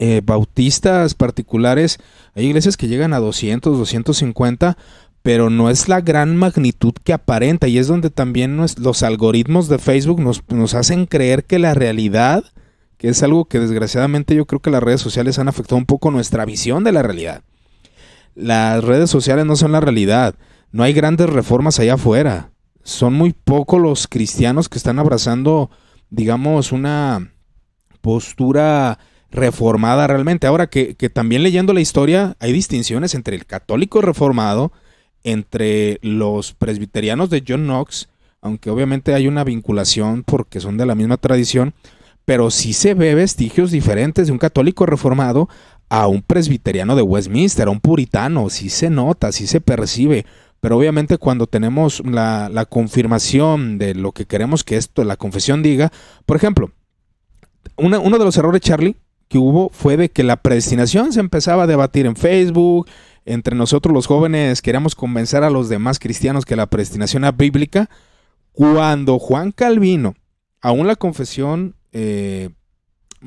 eh, 0.00 0.20
bautistas 0.24 1.14
particulares, 1.14 1.98
hay 2.34 2.46
iglesias 2.46 2.76
que 2.76 2.88
llegan 2.88 3.12
a 3.12 3.20
200, 3.20 3.78
250, 3.78 4.76
pero 5.22 5.48
no 5.48 5.70
es 5.70 5.88
la 5.88 6.00
gran 6.00 6.36
magnitud 6.36 6.94
que 7.04 7.12
aparenta 7.12 7.68
y 7.68 7.78
es 7.78 7.86
donde 7.86 8.10
también 8.10 8.56
los 8.56 9.02
algoritmos 9.04 9.68
de 9.68 9.78
Facebook 9.78 10.20
nos, 10.20 10.42
nos, 10.48 10.74
hacen 10.74 11.06
creer 11.06 11.44
que 11.44 11.60
la 11.60 11.74
realidad, 11.74 12.42
que 12.96 13.10
es 13.10 13.22
algo 13.22 13.44
que 13.44 13.60
desgraciadamente 13.60 14.34
yo 14.34 14.46
creo 14.46 14.60
que 14.60 14.70
las 14.70 14.82
redes 14.82 15.02
sociales 15.02 15.38
han 15.38 15.46
afectado 15.46 15.76
un 15.76 15.86
poco 15.86 16.10
nuestra 16.10 16.44
visión 16.44 16.82
de 16.82 16.92
la 16.92 17.02
realidad. 17.02 17.44
Las 18.40 18.82
redes 18.82 19.10
sociales 19.10 19.44
no 19.44 19.54
son 19.54 19.72
la 19.72 19.80
realidad, 19.80 20.34
no 20.72 20.82
hay 20.82 20.94
grandes 20.94 21.28
reformas 21.28 21.78
allá 21.78 21.94
afuera, 21.94 22.52
son 22.82 23.12
muy 23.12 23.34
pocos 23.34 23.80
los 23.80 24.08
cristianos 24.08 24.70
que 24.70 24.78
están 24.78 24.98
abrazando, 24.98 25.70
digamos, 26.08 26.72
una 26.72 27.34
postura 28.00 28.98
reformada 29.30 30.06
realmente. 30.06 30.46
Ahora 30.46 30.68
que, 30.68 30.94
que 30.94 31.10
también 31.10 31.42
leyendo 31.42 31.74
la 31.74 31.82
historia 31.82 32.34
hay 32.40 32.52
distinciones 32.52 33.14
entre 33.14 33.36
el 33.36 33.44
católico 33.44 34.00
reformado, 34.00 34.72
entre 35.22 35.98
los 36.00 36.54
presbiterianos 36.54 37.28
de 37.28 37.44
John 37.46 37.64
Knox, 37.64 38.08
aunque 38.40 38.70
obviamente 38.70 39.12
hay 39.12 39.28
una 39.28 39.44
vinculación 39.44 40.22
porque 40.24 40.60
son 40.60 40.78
de 40.78 40.86
la 40.86 40.94
misma 40.94 41.18
tradición, 41.18 41.74
pero 42.24 42.50
sí 42.50 42.72
se 42.72 42.94
ve 42.94 43.14
vestigios 43.14 43.70
diferentes 43.70 44.28
de 44.28 44.32
un 44.32 44.38
católico 44.38 44.86
reformado 44.86 45.50
a 45.90 46.06
un 46.06 46.22
presbiteriano 46.22 46.96
de 46.96 47.02
Westminster, 47.02 47.68
a 47.68 47.70
un 47.70 47.80
puritano, 47.80 48.48
sí 48.48 48.70
se 48.70 48.88
nota, 48.88 49.32
sí 49.32 49.46
se 49.46 49.60
percibe, 49.60 50.24
pero 50.60 50.78
obviamente 50.78 51.18
cuando 51.18 51.46
tenemos 51.46 52.00
la, 52.06 52.66
confirmación 52.70 53.76
de 53.76 53.94
lo 53.94 54.12
que 54.12 54.24
queremos 54.24 54.62
que 54.62 54.76
esto, 54.76 55.04
la 55.04 55.16
confesión 55.16 55.62
diga, 55.62 55.92
por 56.26 56.36
ejemplo, 56.36 56.70
uno 57.76 58.18
de 58.18 58.24
los 58.24 58.36
errores, 58.36 58.60
Charlie, 58.60 58.96
que 59.28 59.38
hubo 59.38 59.70
fue 59.72 59.96
de 59.96 60.10
que 60.10 60.22
la 60.22 60.36
predestinación 60.36 61.12
se 61.12 61.20
empezaba 61.20 61.64
a 61.64 61.66
debatir 61.66 62.06
en 62.06 62.16
Facebook, 62.16 62.88
entre 63.24 63.56
nosotros 63.56 63.92
los 63.92 64.06
jóvenes 64.06 64.62
queríamos 64.62 64.94
convencer 64.94 65.42
a 65.42 65.50
los 65.50 65.68
demás 65.68 65.98
cristianos 65.98 66.44
que 66.44 66.56
la 66.56 66.66
predestinación 66.66 67.24
era 67.24 67.32
bíblica, 67.32 67.90
cuando 68.52 69.18
Juan 69.18 69.52
Calvino, 69.52 70.14
aún 70.60 70.86
la 70.86 70.96
confesión, 70.96 71.74
eh, 71.92 72.50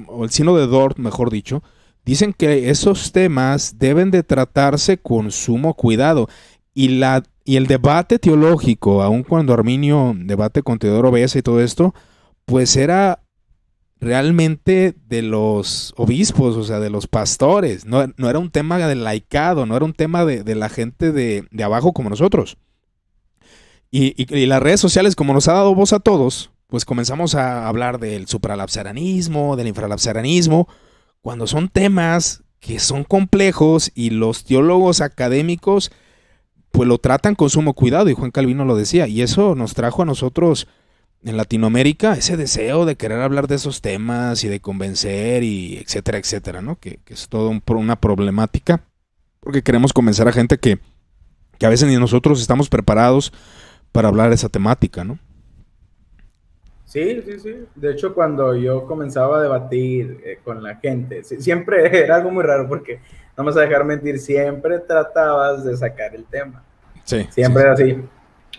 o 0.07 0.23
el 0.23 0.29
sino 0.29 0.55
de 0.55 0.67
Dort, 0.67 0.97
mejor 0.97 1.29
dicho, 1.29 1.61
dicen 2.05 2.33
que 2.33 2.69
esos 2.69 3.11
temas 3.11 3.77
deben 3.79 4.11
de 4.11 4.23
tratarse 4.23 4.97
con 4.97 5.31
sumo 5.31 5.73
cuidado. 5.73 6.27
Y, 6.73 6.89
la, 6.89 7.23
y 7.45 7.57
el 7.57 7.67
debate 7.67 8.19
teológico, 8.19 9.03
aun 9.03 9.23
cuando 9.23 9.53
Arminio 9.53 10.13
debate 10.15 10.63
con 10.63 10.79
Teodoro 10.79 11.11
Besa 11.11 11.37
y 11.39 11.43
todo 11.43 11.61
esto, 11.61 11.93
pues 12.45 12.75
era 12.75 13.23
realmente 14.03 14.95
de 15.07 15.21
los 15.21 15.93
obispos, 15.97 16.55
o 16.57 16.63
sea, 16.63 16.79
de 16.79 16.89
los 16.89 17.07
pastores. 17.07 17.85
No, 17.85 18.01
era 18.01 18.39
un 18.39 18.51
tema 18.51 18.77
del 18.77 19.03
laicado, 19.03 19.65
no 19.65 19.75
era 19.75 19.85
un 19.85 19.93
tema 19.93 20.25
de, 20.25 20.55
la 20.55 20.69
gente 20.69 21.11
de, 21.11 21.47
abajo 21.63 21.93
como 21.93 22.09
nosotros. 22.09 22.57
Y, 23.89 24.45
las 24.45 24.61
redes 24.61 24.79
sociales, 24.79 25.15
como 25.15 25.33
nos 25.33 25.47
ha 25.47 25.53
dado 25.53 25.75
voz 25.75 25.93
a 25.93 25.99
todos, 25.99 26.51
pues 26.67 26.85
comenzamos 26.85 27.35
a 27.35 27.67
hablar 27.67 27.99
del 27.99 28.27
supralapsaranismo, 28.27 29.55
del 29.55 29.67
infralapsaranismo, 29.67 30.67
cuando 31.23 31.47
son 31.47 31.69
temas 31.69 32.43
que 32.59 32.79
son 32.79 33.03
complejos 33.03 33.91
y 33.95 34.11
los 34.11 34.43
teólogos 34.43 35.01
académicos 35.01 35.91
pues 36.71 36.87
lo 36.87 36.97
tratan 36.97 37.35
con 37.35 37.51
sumo 37.51 37.73
cuidado, 37.73 38.09
y 38.09 38.13
Juan 38.13 38.31
Calvino 38.31 38.65
lo 38.65 38.75
decía, 38.75 39.07
y 39.07 39.21
eso 39.21 39.53
nos 39.53 39.75
trajo 39.75 40.01
a 40.01 40.05
nosotros 40.05 40.67
en 41.23 41.37
Latinoamérica 41.37 42.13
ese 42.13 42.35
deseo 42.35 42.85
de 42.85 42.95
querer 42.95 43.21
hablar 43.21 43.47
de 43.47 43.55
esos 43.55 43.81
temas 43.81 44.43
y 44.43 44.47
de 44.47 44.59
convencer 44.59 45.43
y 45.43 45.77
etcétera, 45.77 46.17
etcétera, 46.17 46.61
¿no? 46.61 46.77
Que, 46.77 46.99
es 47.07 47.29
todo 47.29 47.51
una 47.67 47.95
problemática 47.95 48.81
porque 49.39 49.61
queremos 49.61 49.93
convencer 49.93 50.27
a 50.27 50.31
gente 50.31 50.57
que, 50.57 50.79
que 51.59 51.65
a 51.67 51.69
veces 51.69 51.87
ni 51.87 51.95
nosotros 51.97 52.41
estamos 52.41 52.69
preparados 52.69 53.31
para 53.91 54.07
hablar 54.07 54.29
de 54.29 54.35
esa 54.35 54.49
temática, 54.49 55.03
¿no? 55.03 55.19
Sí, 56.93 57.23
sí, 57.25 57.39
sí. 57.39 57.55
De 57.73 57.91
hecho, 57.91 58.13
cuando 58.13 58.55
yo 58.55 58.85
comenzaba 58.85 59.39
a 59.39 59.41
debatir 59.41 60.21
eh, 60.23 60.37
con 60.43 60.61
la 60.61 60.75
gente, 60.75 61.23
siempre 61.23 61.97
era 62.03 62.17
algo 62.17 62.29
muy 62.29 62.43
raro 62.43 62.67
porque, 62.67 62.99
no 63.35 63.43
me 63.43 63.49
vas 63.49 63.57
a 63.57 63.61
dejar 63.61 63.83
mentir, 63.83 64.19
siempre 64.19 64.77
tratabas 64.77 65.63
de 65.63 65.75
sacar 65.75 66.13
el 66.13 66.23
tema. 66.25 66.63
Sí. 67.03 67.27
Siempre 67.31 67.63
era 67.63 67.73
así. 67.73 67.97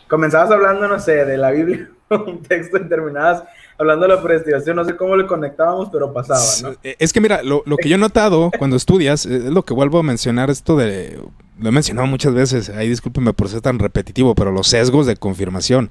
Comenzabas 0.09 0.51
hablando, 0.51 0.89
no 0.89 0.99
sé, 0.99 1.25
de 1.25 1.37
la 1.37 1.53
Biblia 1.53 1.89
un 2.11 2.43
texto 2.43 2.77
en 2.77 2.89
terminadas 2.89 3.45
hablando 3.79 4.09
de 4.09 4.15
la 4.17 4.23
predestinación, 4.23 4.77
no 4.77 4.85
sé 4.85 4.97
cómo 4.97 5.17
le 5.17 5.27
conectábamos, 5.27 5.89
pero 5.93 6.13
pasaba, 6.13 6.45
¿no? 6.63 6.77
Es 6.83 7.13
que 7.13 7.21
mira, 7.21 7.43
lo, 7.43 7.63
que 7.77 7.89
yo 7.89 7.95
he 7.95 7.99
notado 7.99 8.51
cuando 8.59 8.77
estudias, 8.77 9.27
eh, 9.27 9.37
es 9.37 9.45
lo 9.45 9.65
que 9.65 9.75
vuelvo 9.75 10.01
a 10.01 10.03
mencionar, 10.03 10.51
esto 10.51 10.77
de, 10.77 11.21
lo 11.61 11.69
he 11.69 11.73
mencionado 11.73 12.09
muchas 12.09 12.35
veces, 12.35 12.69
ahí 12.71 12.89
discúlpeme 12.89 13.33
por 13.33 13.49
ser 13.49 13.61
tan 13.61 13.79
repetitivo, 13.79 14.35
pero 14.35 14.51
los 14.51 14.67
sesgos 14.67 15.07
de 15.07 15.17
confirmación. 15.17 15.91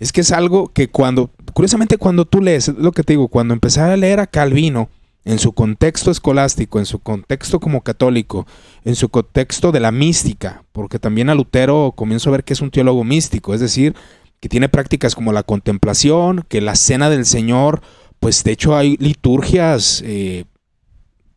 Es 0.00 0.12
que 0.12 0.22
es 0.22 0.32
algo 0.32 0.68
que 0.68 0.88
cuando, 0.88 1.30
curiosamente 1.54 1.98
cuando 1.98 2.24
tú 2.24 2.42
lees, 2.42 2.68
es 2.68 2.74
lo 2.74 2.90
que 2.90 3.04
te 3.04 3.12
digo, 3.12 3.28
cuando 3.28 3.54
empecé 3.54 3.80
a 3.80 3.96
leer 3.96 4.18
a 4.18 4.26
Calvino, 4.26 4.88
en 5.24 5.38
su 5.38 5.52
contexto 5.52 6.10
escolástico, 6.10 6.78
en 6.78 6.86
su 6.86 6.98
contexto 6.98 7.60
como 7.60 7.82
católico, 7.82 8.46
en 8.84 8.96
su 8.96 9.10
contexto 9.10 9.72
de 9.72 9.80
la 9.80 9.92
mística, 9.92 10.64
porque 10.72 10.98
también 10.98 11.28
a 11.28 11.34
Lutero 11.34 11.92
comienzo 11.94 12.30
a 12.30 12.32
ver 12.32 12.44
que 12.44 12.54
es 12.54 12.60
un 12.60 12.70
teólogo 12.70 13.04
místico, 13.04 13.54
es 13.54 13.60
decir, 13.60 13.94
que 14.40 14.48
tiene 14.48 14.68
prácticas 14.68 15.14
como 15.14 15.32
la 15.32 15.42
contemplación, 15.42 16.44
que 16.48 16.60
la 16.60 16.74
cena 16.74 17.10
del 17.10 17.26
Señor, 17.26 17.82
pues 18.18 18.42
de 18.44 18.52
hecho 18.52 18.76
hay 18.76 18.96
liturgias, 18.96 20.02
eh, 20.06 20.44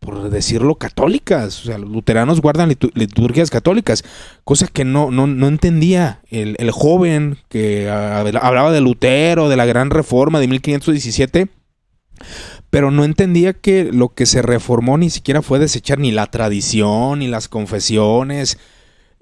por 0.04 0.30
decirlo, 0.30 0.76
católicas. 0.76 1.62
O 1.62 1.66
sea, 1.66 1.78
los 1.78 1.90
luteranos 1.90 2.42
guardan 2.42 2.70
liturgias 2.94 3.50
católicas, 3.50 4.04
cosa 4.44 4.68
que 4.68 4.86
no, 4.86 5.10
no, 5.12 5.48
entendía 5.48 6.22
el, 6.30 6.56
el, 6.60 6.72
joven 6.72 7.38
que 7.50 7.90
hablaba 7.90 8.72
de 8.72 8.82
Lutero, 8.82 9.50
de 9.50 9.58
la 9.58 9.66
gran 9.66 9.90
reforma 9.90 10.40
de 10.40 10.48
1517 10.48 11.50
pero 12.70 12.90
no 12.90 13.04
entendía 13.04 13.54
que 13.54 13.92
lo 13.92 14.10
que 14.10 14.26
se 14.26 14.42
reformó 14.42 14.98
ni 14.98 15.12
siquiera 15.12 15.44
fue 15.44 15.60
desechar 15.60 16.00
ni 16.00 16.12
la 16.12 16.26
tradición, 16.28 17.20
ni 17.20 17.28
las 17.28 17.48
confesiones, 17.48 18.58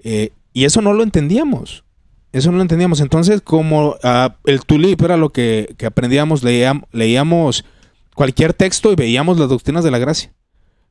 eh, 0.02 0.32
y 0.54 0.64
eso 0.64 0.80
no 0.80 0.92
lo 0.92 1.02
entendíamos. 1.02 1.84
Eso 2.32 2.50
no 2.50 2.56
lo 2.56 2.62
entendíamos. 2.62 3.00
Entonces, 3.00 3.42
como 3.42 3.96
ah, 4.02 4.36
el 4.44 4.60
tulip 4.64 5.02
era 5.02 5.18
lo 5.18 5.30
que, 5.30 5.76
aprendíamos, 5.84 6.42
leíamos, 6.42 7.64
cualquier 8.14 8.54
texto 8.54 8.90
y 8.90 8.96
veíamos 8.96 9.38
las 9.38 9.50
doctrinas 9.50 9.84
de 9.84 9.90
la 9.90 9.98
gracia. 9.98 10.32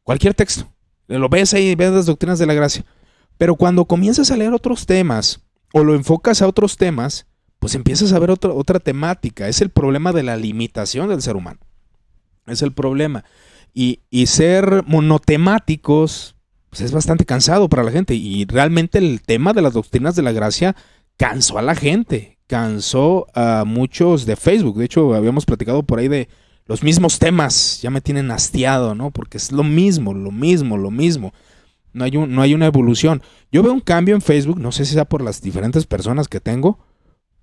Cualquier 0.03 0.33
texto. 0.33 0.71
Lo 1.07 1.29
ves 1.29 1.53
ahí 1.53 1.75
ves 1.75 1.91
las 1.91 2.05
doctrinas 2.05 2.39
de 2.39 2.45
la 2.45 2.53
gracia. 2.53 2.85
Pero 3.37 3.55
cuando 3.55 3.85
comienzas 3.85 4.31
a 4.31 4.37
leer 4.37 4.53
otros 4.53 4.85
temas 4.85 5.41
o 5.73 5.83
lo 5.83 5.95
enfocas 5.95 6.41
a 6.41 6.47
otros 6.47 6.77
temas, 6.77 7.27
pues 7.59 7.75
empiezas 7.75 8.13
a 8.13 8.19
ver 8.19 8.31
otra, 8.31 8.51
otra 8.51 8.79
temática. 8.79 9.47
Es 9.47 9.61
el 9.61 9.69
problema 9.69 10.11
de 10.13 10.23
la 10.23 10.37
limitación 10.37 11.09
del 11.09 11.21
ser 11.21 11.35
humano. 11.35 11.59
Es 12.47 12.61
el 12.61 12.71
problema. 12.71 13.23
Y, 13.73 14.01
y 14.09 14.27
ser 14.27 14.83
monotemáticos, 14.85 16.35
pues 16.69 16.81
es 16.81 16.91
bastante 16.91 17.25
cansado 17.25 17.69
para 17.69 17.83
la 17.83 17.91
gente. 17.91 18.15
Y 18.15 18.45
realmente 18.45 18.97
el 18.97 19.21
tema 19.21 19.53
de 19.53 19.61
las 19.61 19.73
doctrinas 19.73 20.15
de 20.15 20.23
la 20.23 20.31
gracia 20.31 20.75
cansó 21.17 21.57
a 21.57 21.61
la 21.61 21.75
gente, 21.75 22.39
cansó 22.47 23.27
a 23.35 23.63
muchos 23.65 24.25
de 24.25 24.35
Facebook. 24.35 24.77
De 24.77 24.85
hecho, 24.85 25.13
habíamos 25.13 25.45
platicado 25.45 25.83
por 25.83 25.99
ahí 25.99 26.07
de 26.07 26.29
los 26.71 26.83
mismos 26.83 27.19
temas, 27.19 27.81
ya 27.81 27.89
me 27.89 27.99
tienen 27.99 28.31
hastiado, 28.31 28.95
¿no? 28.95 29.11
Porque 29.11 29.35
es 29.35 29.51
lo 29.51 29.61
mismo, 29.61 30.13
lo 30.13 30.31
mismo, 30.31 30.77
lo 30.77 30.89
mismo. 30.89 31.33
No 31.91 32.05
hay, 32.05 32.15
un, 32.15 32.33
no 32.33 32.41
hay 32.41 32.53
una 32.53 32.65
evolución. 32.65 33.21
Yo 33.51 33.61
veo 33.61 33.73
un 33.73 33.81
cambio 33.81 34.15
en 34.15 34.21
Facebook, 34.21 34.57
no 34.57 34.71
sé 34.71 34.85
si 34.85 34.93
sea 34.93 35.03
por 35.03 35.21
las 35.21 35.41
diferentes 35.41 35.85
personas 35.85 36.29
que 36.29 36.39
tengo, 36.39 36.79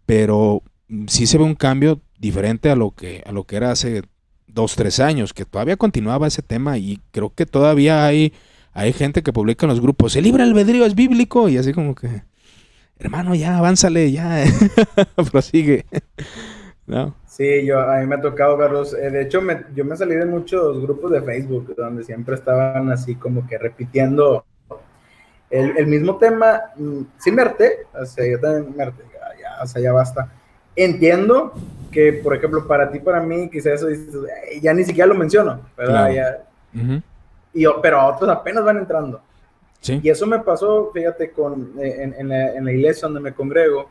pero 0.07 0.63
sí 1.09 1.27
se 1.27 1.37
ve 1.37 1.45
un 1.45 1.57
cambio 1.57 2.01
diferente 2.19 2.71
a 2.71 2.75
lo 2.75 2.93
que, 2.93 3.23
a 3.27 3.33
lo 3.33 3.45
que 3.45 3.57
era 3.57 3.71
hace 3.71 4.01
dos, 4.47 4.77
tres 4.77 4.99
años, 4.99 5.35
que 5.35 5.45
todavía 5.45 5.77
continuaba 5.77 6.27
ese 6.27 6.41
tema 6.41 6.79
y 6.79 6.99
creo 7.11 7.35
que 7.35 7.45
todavía 7.45 8.07
hay, 8.07 8.33
hay 8.73 8.95
gente 8.95 9.23
que 9.23 9.35
publica 9.35 9.67
en 9.67 9.71
los 9.71 9.83
grupos, 9.83 10.17
el 10.17 10.25
libre 10.25 10.43
albedrío 10.43 10.87
es 10.87 10.95
bíblico 10.95 11.51
y 11.51 11.59
así 11.59 11.75
como 11.75 11.95
que 11.95 12.23
hermano, 12.99 13.35
ya, 13.35 13.59
avánzale, 13.59 14.11
ya, 14.11 14.43
prosigue. 15.31 15.85
¿No? 16.89 17.15
Sí, 17.27 17.67
yo, 17.67 17.81
a 17.81 17.99
mí 17.99 18.07
me 18.07 18.17
ha 18.17 18.21
tocado 18.21 18.57
verlos. 18.57 18.95
Eh, 18.95 19.11
de 19.11 19.23
hecho, 19.23 19.41
me, 19.43 19.65
yo 19.75 19.85
me 19.85 19.97
salí 19.97 20.17
de 20.17 20.25
muchos 20.25 20.81
grupos 20.81 21.13
de 21.13 21.23
Facebook 21.23 21.75
donde 21.77 22.03
siempre 22.03 22.35
estaban 22.35 22.91
así 22.91 23.15
como 23.15 23.47
que 23.47 23.59
repitiendo 23.59 24.45
el, 25.51 25.87
mismo 25.87 26.17
tema. 26.17 26.63
Mm, 26.77 27.03
sí 27.19 27.31
me 27.31 27.43
harté, 27.43 27.87
o 27.95 28.07
sea, 28.07 28.27
yo 28.27 28.41
también 28.41 28.75
me 28.75 28.83
harté, 28.83 29.05
ya, 29.39 29.63
o 29.63 29.67
sea, 29.67 29.83
ya 29.83 29.93
basta. 29.93 30.33
Entiendo 30.75 31.53
que 31.91 32.15
por 32.15 32.35
ejemplo, 32.35 32.67
para 32.67 32.91
ti, 32.91 33.01
para 33.01 33.21
mí, 33.21 33.51
quizás 33.51 33.83
eso 33.83 34.25
ya 34.61 34.73
ni 34.73 34.85
siquiera 34.85 35.07
lo 35.07 35.15
menciono, 35.15 35.61
¿verdad? 35.77 36.41
y, 37.53 37.65
pero 37.83 38.07
otros 38.07 38.31
apenas 38.31 38.65
van 38.65 38.79
entrando. 38.79 39.21
Y 39.87 40.09
eso 40.09 40.27
me 40.27 40.41
pasó, 40.41 40.91
fíjate, 40.93 41.31
con, 41.31 41.73
eh, 41.81 42.15
en, 42.19 42.29
la, 42.29 42.73
iglesia 42.73 43.07
donde 43.07 43.21
me 43.21 43.33
congrego, 43.33 43.89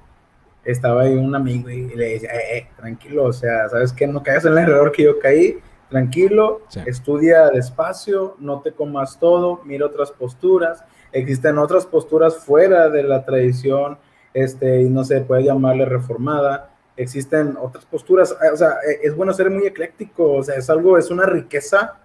estaba 0.68 1.04
ahí 1.04 1.16
un 1.16 1.34
amigo 1.34 1.70
y, 1.70 1.88
le 1.96 2.10
decía, 2.10 2.30
eh, 2.36 2.58
eh, 2.58 2.68
tranquilo, 2.76 3.24
o 3.24 3.34
sea, 3.34 3.70
¿sabes 3.70 3.94
qué? 3.94 4.06
No 4.06 4.22
caigas 4.22 4.46
en 4.46 4.52
el 4.52 4.60
error 4.60 4.92
que 4.92 5.04
yo 5.04 5.18
caí, 5.20 5.60
tranquilo, 5.90 6.62
estudia 6.86 7.50
despacio, 7.50 8.36
no 8.40 8.62
te 8.62 8.74
comas 8.74 9.18
todo, 9.18 9.62
mira 9.64 9.86
otras 9.86 10.12
posturas, 10.12 10.84
existen 11.14 11.58
otras 11.58 11.86
posturas 11.86 12.36
fuera 12.36 12.90
de 12.90 13.04
la 13.04 13.24
tradición, 13.24 13.98
este, 14.34 14.82
y 14.82 14.90
no 14.90 15.06
se 15.06 15.22
puede 15.22 15.46
llamarle 15.46 15.86
reformada, 15.86 16.70
existen 16.98 17.56
otras 17.60 17.86
posturas, 17.86 18.36
o 18.54 18.58
sea, 18.58 18.76
es 19.02 19.16
bueno 19.16 19.32
ser 19.32 19.50
muy 19.50 19.66
ecléctico, 19.66 20.34
o 20.34 20.44
sea, 20.44 20.56
es 20.56 20.70
algo, 20.70 20.98
es 20.98 21.10
una 21.10 21.26
riqueza 21.26 21.96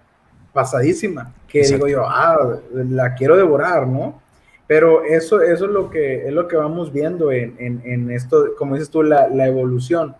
pasadísima, 0.53 1.33
que 1.49 1.63
digo 1.67 1.89
yo, 1.89 2.05
ah, 2.07 2.59
la 2.73 3.15
quiero 3.15 3.37
devorar, 3.37 3.89
¿no? 3.89 4.23
Pero 4.67 5.05
eso, 5.05 5.43
eso 5.43 5.65
es, 5.67 5.71
lo 5.71 5.91
que, 5.91 6.27
es 6.27 6.33
lo 6.33 6.49
que 6.49 6.57
vamos 6.57 6.93
viendo 6.93 7.31
en, 7.33 7.55
en, 7.59 7.83
en 7.85 8.11
esto, 8.11 8.55
como 8.57 8.75
dices 8.75 8.91
tú, 8.91 9.03
la, 9.03 9.29
la, 9.29 9.47
evolución, 9.47 10.15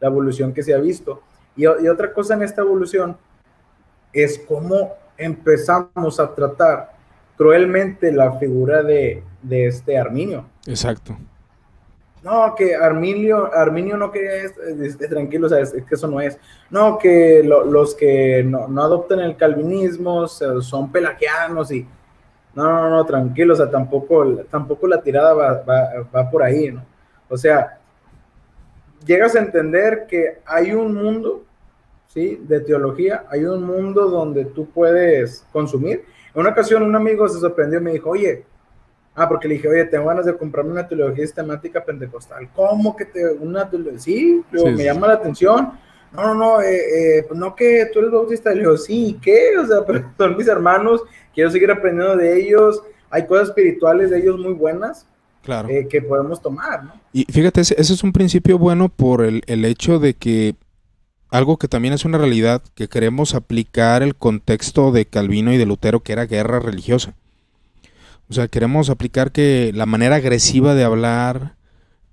la 0.00 0.08
evolución 0.08 0.52
que 0.52 0.62
se 0.62 0.74
ha 0.74 0.78
visto. 0.78 1.22
Y, 1.56 1.64
y, 1.64 1.88
otra 1.88 2.12
cosa 2.12 2.34
en 2.34 2.42
esta 2.42 2.62
evolución 2.62 3.16
es 4.12 4.38
cómo 4.38 4.94
empezamos 5.16 6.20
a 6.20 6.34
tratar 6.34 6.92
cruelmente 7.36 8.12
la 8.12 8.38
figura 8.38 8.82
de, 8.82 9.22
de 9.42 9.66
este 9.66 9.98
Arminio. 9.98 10.44
Exacto 10.66 11.16
no, 12.22 12.54
que 12.54 12.74
Arminio, 12.74 13.52
Arminio 13.54 13.96
no 13.96 14.10
quería 14.10 14.34
esto, 14.34 14.60
tranquilo, 15.08 15.46
o 15.46 15.48
sea, 15.48 15.60
es, 15.60 15.72
que 15.72 15.94
eso 15.94 16.08
no 16.08 16.20
es. 16.20 16.38
No, 16.70 16.98
que 16.98 17.42
los 17.44 17.94
que 17.94 18.42
no, 18.44 18.68
no, 18.68 18.82
adoptan 18.82 19.20
el 19.20 19.36
calvinismo 19.36 20.26
son 20.28 20.90
pelagianos 20.92 21.72
y... 21.72 21.86
No, 22.58 22.64
no, 22.64 22.90
no, 22.90 23.06
tranquilo, 23.06 23.54
o 23.54 23.56
sea, 23.56 23.70
tampoco, 23.70 24.26
tampoco 24.50 24.88
la 24.88 25.00
tirada 25.00 25.32
va, 25.32 25.62
va, 26.12 26.28
por 26.28 26.42
ahí, 26.42 26.72
¿no? 26.72 26.84
O 27.28 27.36
sea, 27.36 27.78
llegas 29.06 29.36
a 29.36 29.38
entender 29.38 30.06
que 30.08 30.40
hay 30.44 30.72
un 30.72 30.92
mundo, 30.92 31.44
¿sí? 32.08 32.42
De 32.48 32.58
teología, 32.58 33.26
hay 33.30 33.44
un 33.44 33.62
mundo 33.62 34.10
donde 34.10 34.44
tú 34.44 34.68
puedes 34.70 35.46
consumir. 35.52 36.04
En 36.34 36.40
una 36.40 36.50
ocasión 36.50 36.82
un 36.82 36.96
amigo 36.96 37.28
se 37.28 37.38
sorprendió 37.38 37.78
y 37.78 37.82
me 37.82 37.92
dijo, 37.92 38.10
oye, 38.10 38.44
Ah, 39.14 39.28
porque 39.28 39.48
le 39.48 39.54
dije, 39.54 39.66
oye, 39.66 39.84
tengo 39.86 40.06
ganas 40.06 40.26
de 40.26 40.36
comprarme 40.36 40.70
una 40.70 40.86
teología 40.86 41.24
sistemática 41.24 41.84
pentecostal. 41.84 42.48
¿Cómo 42.54 42.94
que 42.94 43.04
te, 43.04 43.28
una 43.28 43.68
teología? 43.68 43.98
Sí, 43.98 44.44
me 44.52 44.84
llama 44.84 45.08
la 45.08 45.14
atención. 45.14 45.72
No, 46.12 46.22
no, 46.22 46.34
no, 46.34 46.60
eh, 46.62 47.18
eh, 47.18 47.26
no 47.34 47.54
que 47.54 47.88
tú 47.92 47.98
eres 48.00 48.10
bautista. 48.10 48.50
Le 48.52 48.60
digo, 48.60 48.76
sí, 48.76 49.18
¿qué? 49.22 49.58
O 49.58 49.66
sea, 49.66 49.78
pero 49.86 50.10
son 50.16 50.36
mis 50.36 50.48
hermanos, 50.48 51.02
quiero 51.34 51.50
seguir 51.50 51.70
aprendiendo 51.70 52.16
de 52.16 52.40
ellos. 52.40 52.82
Hay 53.10 53.26
cosas 53.26 53.48
espirituales 53.48 54.10
de 54.10 54.18
ellos 54.18 54.38
muy 54.38 54.52
buenas. 54.52 55.06
Claro. 55.42 55.68
Eh, 55.68 55.86
que 55.88 56.02
podemos 56.02 56.42
tomar, 56.42 56.84
¿no? 56.84 56.92
Y 57.12 57.24
fíjate, 57.24 57.62
ese, 57.62 57.74
ese, 57.78 57.94
es 57.94 58.02
un 58.02 58.12
principio 58.12 58.58
bueno 58.58 58.90
por 58.90 59.24
el, 59.24 59.42
el 59.46 59.64
hecho 59.64 59.98
de 59.98 60.12
que 60.12 60.56
algo 61.30 61.56
que 61.58 61.68
también 61.68 61.94
es 61.94 62.04
una 62.04 62.18
realidad, 62.18 62.62
que 62.74 62.88
queremos 62.88 63.34
aplicar 63.34 64.02
el 64.02 64.14
contexto 64.14 64.92
de 64.92 65.06
Calvino 65.06 65.52
y 65.52 65.56
de 65.56 65.66
Lutero, 65.66 66.00
que 66.00 66.12
era 66.12 66.26
guerra 66.26 66.58
religiosa. 66.60 67.14
O 68.30 68.34
sea, 68.34 68.48
queremos 68.48 68.90
aplicar 68.90 69.32
que 69.32 69.72
la 69.74 69.86
manera 69.86 70.16
agresiva 70.16 70.74
de 70.74 70.84
hablar, 70.84 71.54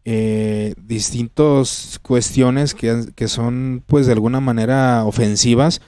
eh, 0.08 0.76
distintas 0.78 2.00
cuestiones 2.04 2.76
que, 2.76 3.08
que, 3.16 3.28
son, 3.28 3.84
pues, 3.88 4.06
de 4.06 4.14
alguna 4.14 4.40
manera 4.40 5.04
ofensivas 5.04 5.82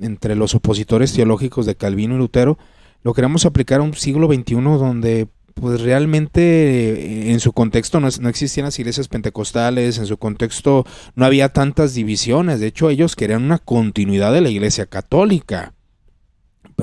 entre 0.00 0.36
los 0.36 0.54
opositores 0.54 1.12
teológicos 1.12 1.66
de 1.66 1.74
Calvino 1.74 2.14
y 2.14 2.18
Lutero, 2.18 2.58
lo 3.02 3.12
queremos 3.12 3.44
aplicar 3.44 3.80
a 3.80 3.82
un 3.82 3.94
siglo 3.94 4.28
XXI 4.28 4.54
donde, 4.54 5.26
pues, 5.54 5.80
realmente 5.80 6.40
eh, 6.42 7.32
en 7.32 7.40
su 7.40 7.52
contexto 7.52 7.98
no, 7.98 8.08
no 8.20 8.28
existían 8.28 8.66
las 8.66 8.78
iglesias 8.78 9.08
pentecostales, 9.08 9.98
en 9.98 10.06
su 10.06 10.16
contexto 10.16 10.86
no 11.16 11.24
había 11.24 11.48
tantas 11.48 11.92
divisiones. 11.94 12.60
De 12.60 12.68
hecho, 12.68 12.88
ellos 12.88 13.16
querían 13.16 13.42
una 13.42 13.58
continuidad 13.58 14.32
de 14.32 14.42
la 14.42 14.48
iglesia 14.48 14.86
católica. 14.86 15.74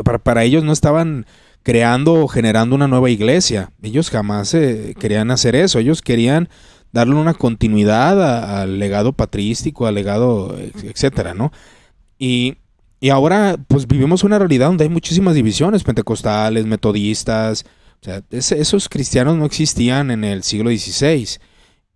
Para, 0.04 0.20
para 0.20 0.44
ellos 0.44 0.66
no 0.66 0.74
estaban 0.74 1.26
creando 1.64 2.16
o 2.16 2.28
generando 2.28 2.76
una 2.76 2.88
nueva 2.88 3.10
iglesia. 3.10 3.72
Ellos 3.82 4.10
jamás 4.10 4.54
eh, 4.54 4.96
querían 5.00 5.32
hacer 5.32 5.56
eso. 5.56 5.80
Ellos 5.80 6.02
querían 6.02 6.50
darle 6.94 7.16
una 7.16 7.34
continuidad 7.34 8.62
al 8.62 8.80
legado 8.80 9.12
patrístico, 9.12 9.88
al 9.88 9.96
legado, 9.96 10.56
etcétera, 10.58 11.34
¿no? 11.34 11.52
Y, 12.18 12.56
ahora, 13.12 13.58
pues 13.68 13.88
vivimos 13.88 14.24
una 14.24 14.40
realidad 14.40 14.68
donde 14.68 14.86
hay 14.86 14.90
muchísimas 14.90 15.36
divisiones, 15.36 15.84
pentecostales, 15.84 16.66
metodistas. 16.66 17.66
O 18.02 18.06
sea, 18.06 18.22
esos 18.30 18.88
cristianos 18.88 19.36
no 19.36 19.46
existían 19.46 20.12
en 20.12 20.24
el 20.24 20.44
siglo 20.44 20.70
XVI. 20.70 21.28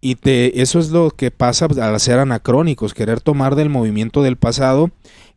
Y 0.01 0.15
te, 0.15 0.61
eso 0.61 0.79
es 0.79 0.89
lo 0.89 1.11
que 1.11 1.31
pasa 1.31 1.67
al 1.79 1.99
ser 1.99 2.19
anacrónicos, 2.19 2.93
querer 2.93 3.21
tomar 3.21 3.55
del 3.55 3.69
movimiento 3.69 4.21
del 4.23 4.37
pasado 4.37 4.91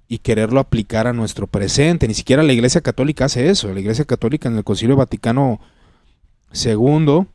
y 0.08 0.18
quererlo 0.18 0.58
aplicar 0.58 1.06
a 1.06 1.12
nuestro 1.12 1.46
presente. 1.46 2.08
Ni 2.08 2.14
siquiera 2.14 2.42
la 2.42 2.52
Iglesia 2.52 2.80
Católica 2.80 3.26
hace 3.26 3.48
eso. 3.50 3.72
La 3.72 3.80
Iglesia 3.80 4.06
Católica 4.06 4.48
en 4.48 4.56
el 4.56 4.64
Concilio 4.64 4.96
Vaticano 4.96 5.60
II 6.52 7.26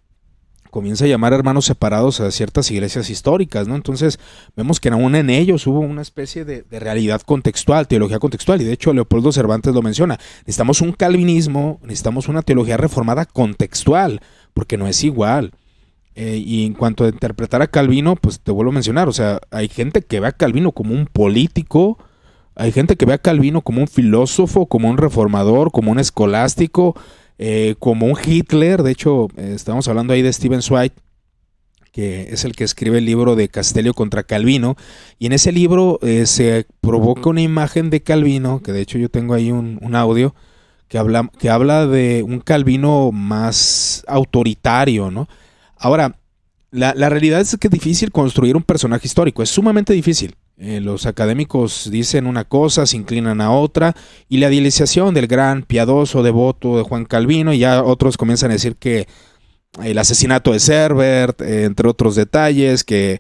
comienza 0.76 1.06
a 1.06 1.08
llamar 1.08 1.32
hermanos 1.32 1.64
separados 1.64 2.20
a 2.20 2.30
ciertas 2.32 2.70
iglesias 2.70 3.10
históricas, 3.10 3.66
¿no? 3.66 3.76
Entonces 3.76 4.20
vemos 4.58 4.82
que 4.82 4.90
aún 4.90 5.16
en 5.16 5.30
ellos 5.30 5.66
hubo 5.68 5.80
una 5.80 6.02
especie 6.02 6.44
de, 6.44 6.66
realidad 6.70 7.22
contextual, 7.22 7.88
teología 7.88 8.20
contextual, 8.20 8.62
y 8.62 8.66
de 8.66 8.74
hecho 8.74 8.92
Leopoldo 8.92 9.32
Cervantes 9.32 9.74
lo 9.74 9.82
menciona. 9.82 10.20
Necesitamos 10.40 10.82
un 10.82 10.92
calvinismo, 10.92 11.80
necesitamos 11.82 12.28
una 12.28 12.42
teología 12.42 12.76
reformada 12.76 13.24
contextual, 13.24 14.20
porque 14.54 14.78
no 14.78 14.86
es 14.86 15.02
igual. 15.06 15.54
Eh, 16.14 16.44
y 16.46 16.66
en 16.66 16.74
cuanto 16.74 17.06
a 17.06 17.08
interpretar 17.08 17.62
a 17.62 17.68
Calvino, 17.68 18.18
pues 18.18 18.42
te 18.42 18.52
vuelvo 18.52 18.72
a 18.72 18.74
mencionar, 18.74 19.08
o 19.08 19.14
sea, 19.14 19.40
hay 19.52 19.70
gente 19.70 20.02
que 20.02 20.20
ve 20.20 20.28
a 20.28 20.34
Calvino 20.34 20.74
como 20.74 20.94
un 20.94 21.06
político, 21.06 21.98
hay 22.54 22.74
gente 22.74 22.98
que 22.98 23.06
ve 23.06 23.14
a 23.14 23.18
Calvino 23.18 23.62
como 23.62 23.80
un 23.80 23.88
filósofo, 23.88 24.66
como 24.66 24.90
un 24.90 24.98
reformador, 24.98 25.72
como 25.72 25.94
un 25.94 26.00
escolástico, 26.00 26.98
eh, 27.38 27.76
como 27.80 28.06
un 28.06 28.18
Hitler. 28.24 28.84
De 28.84 28.92
hecho, 28.92 29.28
estamos 29.38 29.88
hablando 29.88 30.14
ahí 30.14 30.22
de 30.22 30.32
Steven 30.32 30.62
Zweig, 30.62 30.94
que 31.92 32.34
es 32.34 32.44
el 32.44 32.56
que 32.56 32.66
escribe 32.66 32.98
el 32.98 33.06
libro 33.06 33.36
de 33.36 33.50
Castelio 33.50 33.94
contra 33.94 34.24
Calvino. 34.24 34.76
Y 35.18 35.28
en 35.28 35.34
ese 35.34 35.52
libro 35.52 36.00
eh, 36.02 36.26
se 36.26 36.68
provoca 36.82 37.30
una 37.30 37.42
imagen 37.42 37.90
de 37.90 38.02
Calvino, 38.02 38.62
que 38.62 38.72
de 38.72 38.82
hecho 38.82 38.98
yo 38.98 39.10
tengo 39.10 39.34
ahí 39.34 39.52
un, 39.52 39.96
audio, 39.96 40.36
que 40.88 40.98
habla, 40.98 41.30
que 41.40 41.50
habla 41.50 41.88
de 41.88 42.24
un 42.24 42.42
Calvino 42.42 43.12
más 43.12 44.04
autoritario, 44.08 45.10
¿no? 45.10 45.28
Ahora, 45.78 46.20
la, 46.72 46.94
la 46.96 47.10
realidad 47.10 47.40
es 47.42 47.56
que 47.58 47.68
es 47.68 47.72
difícil 47.72 48.12
construir 48.12 48.58
un 48.58 48.64
personaje 48.64 49.08
histórico, 49.08 49.42
es 49.42 49.50
sumamente 49.50 49.94
difícil. 49.94 50.36
Eh, 50.58 50.80
los 50.80 51.06
académicos 51.06 51.90
dicen 51.92 52.28
una 52.28 52.46
cosa, 52.46 52.86
se 52.86 52.96
inclinan 52.98 53.42
a 53.42 53.52
otra, 53.52 53.96
y 54.30 54.38
la 54.38 54.48
idealización 54.48 55.14
del 55.14 55.28
gran 55.28 55.64
piadoso 55.64 56.24
devoto 56.24 56.78
de 56.78 56.84
Juan 56.84 57.06
Calvino, 57.06 57.54
y 57.54 57.60
ya 57.60 57.84
otros 57.84 58.18
comienzan 58.18 58.52
a 58.52 58.54
decir 58.54 58.78
que 58.78 59.08
el 59.84 59.98
asesinato 59.98 60.54
de 60.54 60.60
Cerbert, 60.60 61.42
eh, 61.42 61.66
entre 61.66 61.90
otros 61.90 62.16
detalles, 62.16 62.84
que, 62.86 63.20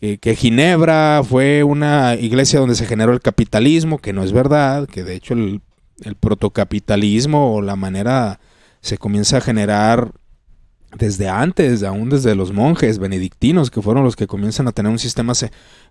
que, 0.00 0.34
Ginebra 0.34 1.22
fue 1.22 1.62
una 1.62 2.14
iglesia 2.14 2.58
donde 2.60 2.74
se 2.74 2.86
generó 2.86 3.12
el 3.12 3.20
capitalismo, 3.20 3.98
que 3.98 4.14
no 4.14 4.22
es 4.22 4.32
verdad, 4.32 4.88
que 4.88 5.04
de 5.04 5.14
hecho 5.14 5.34
el, 5.34 5.60
el 6.04 6.16
protocapitalismo 6.16 7.54
o 7.54 7.62
la 7.62 7.76
manera 7.76 8.40
se 8.80 8.98
comienza 8.98 9.38
a 9.38 9.40
generar 9.42 10.12
desde 10.96 11.28
antes, 11.28 11.82
aún 11.82 12.10
desde 12.10 12.34
los 12.34 12.52
monjes 12.52 12.98
benedictinos, 12.98 13.70
que 13.70 13.82
fueron 13.82 14.04
los 14.04 14.16
que 14.16 14.26
comienzan 14.26 14.68
a 14.68 14.72
tener 14.72 14.90
un 14.90 14.98
sistema 14.98 15.32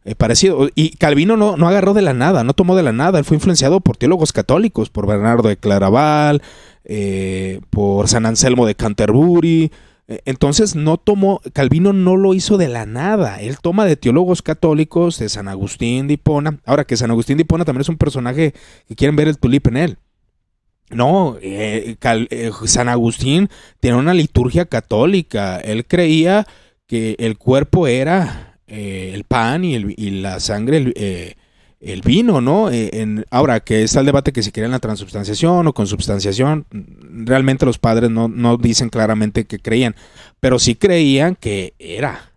eh, 0.04 0.16
parecido. 0.16 0.70
Y 0.76 0.92
Calvino 0.98 1.38
no, 1.38 1.58
no, 1.58 1.68
agarró 1.68 1.94
de 1.94 2.02
la 2.02 2.14
nada, 2.14 2.44
no 2.44 2.54
tomó 2.54 2.76
de 2.76 2.84
la 2.84 2.92
nada, 2.92 3.20
él 3.20 3.26
fue 3.26 3.36
influenciado 3.36 3.80
por 3.80 3.98
teólogos 3.98 4.34
católicos, 4.34 4.90
por 4.90 5.08
Bernardo 5.08 5.50
de 5.50 5.58
Claraval, 5.58 6.42
eh, 6.84 7.62
por 7.70 8.08
San 8.08 8.26
Anselmo 8.26 8.66
de 8.66 8.76
Canterbury. 8.76 9.72
Eh, 10.08 10.22
entonces 10.26 10.76
no 10.76 10.98
tomó, 10.98 11.40
Calvino 11.54 11.94
no 11.94 12.18
lo 12.18 12.34
hizo 12.34 12.58
de 12.58 12.68
la 12.68 12.86
nada, 12.86 13.40
él 13.40 13.60
toma 13.60 13.86
de 13.86 13.96
teólogos 13.96 14.42
católicos, 14.42 15.20
de 15.20 15.30
San 15.30 15.48
Agustín 15.48 16.08
de 16.08 16.16
Hipona. 16.16 16.60
Ahora 16.66 16.84
que 16.84 16.98
San 16.98 17.12
Agustín 17.12 17.38
de 17.38 17.42
Hipona 17.42 17.64
también 17.64 17.82
es 17.82 17.90
un 17.90 17.98
personaje 17.98 18.54
que 18.88 18.96
quieren 18.96 19.16
ver 19.16 19.28
el 19.28 19.38
tulip 19.38 19.68
en 19.68 19.78
él. 19.78 19.98
No, 20.90 21.38
eh, 21.42 21.98
eh, 22.02 22.52
San 22.66 22.90
Agustín 22.90 23.50
tiene 23.80 23.98
una 23.98 24.14
liturgia 24.14 24.66
católica. 24.66 25.58
Él 25.60 25.86
creía 25.86 26.48
que 26.88 27.16
el 27.20 27.38
cuerpo 27.38 27.88
era 27.88 28.58
eh, 28.68 29.12
el 29.14 29.24
pan 29.24 29.64
y, 29.64 29.76
el, 29.76 30.22
la 30.22 30.40
sangre 30.40 30.78
el, 30.78 31.36
el 31.80 32.02
vino, 32.02 32.42
¿no? 32.42 32.72
En, 32.72 33.26
ahora, 33.30 33.60
que 33.60 33.84
está 33.84 34.00
el 34.00 34.08
debate 34.08 34.34
que 34.34 34.42
si 34.42 34.52
quieren 34.52 34.72
la 34.72 34.80
transubstanciación 34.80 35.68
o 35.68 35.74
consubstanciación, 35.74 36.66
realmente 36.72 37.66
los 37.66 37.78
padres 37.78 38.10
no, 38.10 38.28
no 38.28 38.58
dicen 38.58 38.90
claramente 38.90 39.46
que 39.46 39.60
creían, 39.60 39.96
pero 40.40 40.58
sí 40.58 40.76
creían 40.76 41.36
que 41.36 41.76
era 41.78 42.29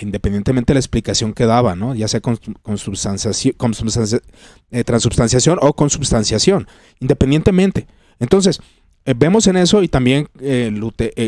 independientemente 0.00 0.72
de 0.72 0.74
la 0.74 0.80
explicación 0.80 1.32
que 1.32 1.46
daba, 1.46 1.76
¿no? 1.76 1.94
ya 1.94 2.08
sea 2.08 2.20
con, 2.20 2.36
con, 2.36 2.76
eh, 2.76 4.84
transubstanciación 4.84 5.58
o 5.60 5.74
con 5.74 5.90
substanciación, 5.90 6.66
independientemente. 7.00 7.86
Entonces, 8.18 8.60
eh, 9.04 9.14
vemos 9.16 9.46
en 9.46 9.56
eso 9.56 9.82
y 9.82 9.88
también 9.88 10.28
eh, 10.40 10.72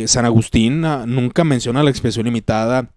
San 0.07 0.25
Agustín 0.25 0.85
ah, 0.85 1.05
nunca 1.07 1.45
menciona 1.45 1.83
la 1.83 1.91
expresión 1.91 2.25
limitada. 2.25 2.91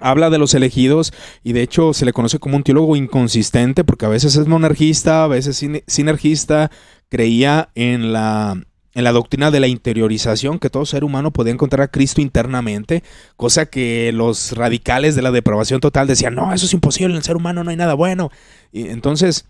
Habla 0.00 0.30
de 0.30 0.38
los 0.38 0.54
elegidos 0.54 1.12
y 1.44 1.52
de 1.52 1.62
hecho 1.62 1.94
se 1.94 2.04
le 2.04 2.12
conoce 2.12 2.40
como 2.40 2.56
un 2.56 2.64
teólogo 2.64 2.96
inconsistente 2.96 3.84
porque 3.84 4.06
a 4.06 4.08
veces 4.08 4.34
es 4.34 4.48
monarquista, 4.48 5.24
a 5.24 5.28
veces 5.28 5.64
sinergista, 5.86 6.72
creía 7.08 7.70
en 7.76 8.12
la, 8.12 8.60
en 8.94 9.04
la 9.04 9.12
doctrina 9.12 9.50
de 9.50 9.60
la 9.60 9.68
interiorización, 9.68 10.58
que 10.58 10.70
todo 10.70 10.84
ser 10.84 11.04
humano 11.04 11.30
podía 11.30 11.52
encontrar 11.52 11.82
a 11.82 11.88
Cristo 11.88 12.20
internamente, 12.20 13.02
cosa 13.36 13.66
que 13.66 14.12
los 14.12 14.52
radicales 14.56 15.14
de 15.14 15.22
la 15.22 15.30
depravación 15.30 15.80
total 15.80 16.06
decían, 16.06 16.34
no, 16.34 16.52
eso 16.52 16.66
es 16.66 16.74
imposible, 16.74 17.12
en 17.12 17.16
el 17.16 17.22
ser 17.22 17.36
humano 17.36 17.64
no 17.64 17.70
hay 17.70 17.76
nada 17.76 17.94
bueno. 17.94 18.30
Y 18.70 18.88
entonces, 18.88 19.46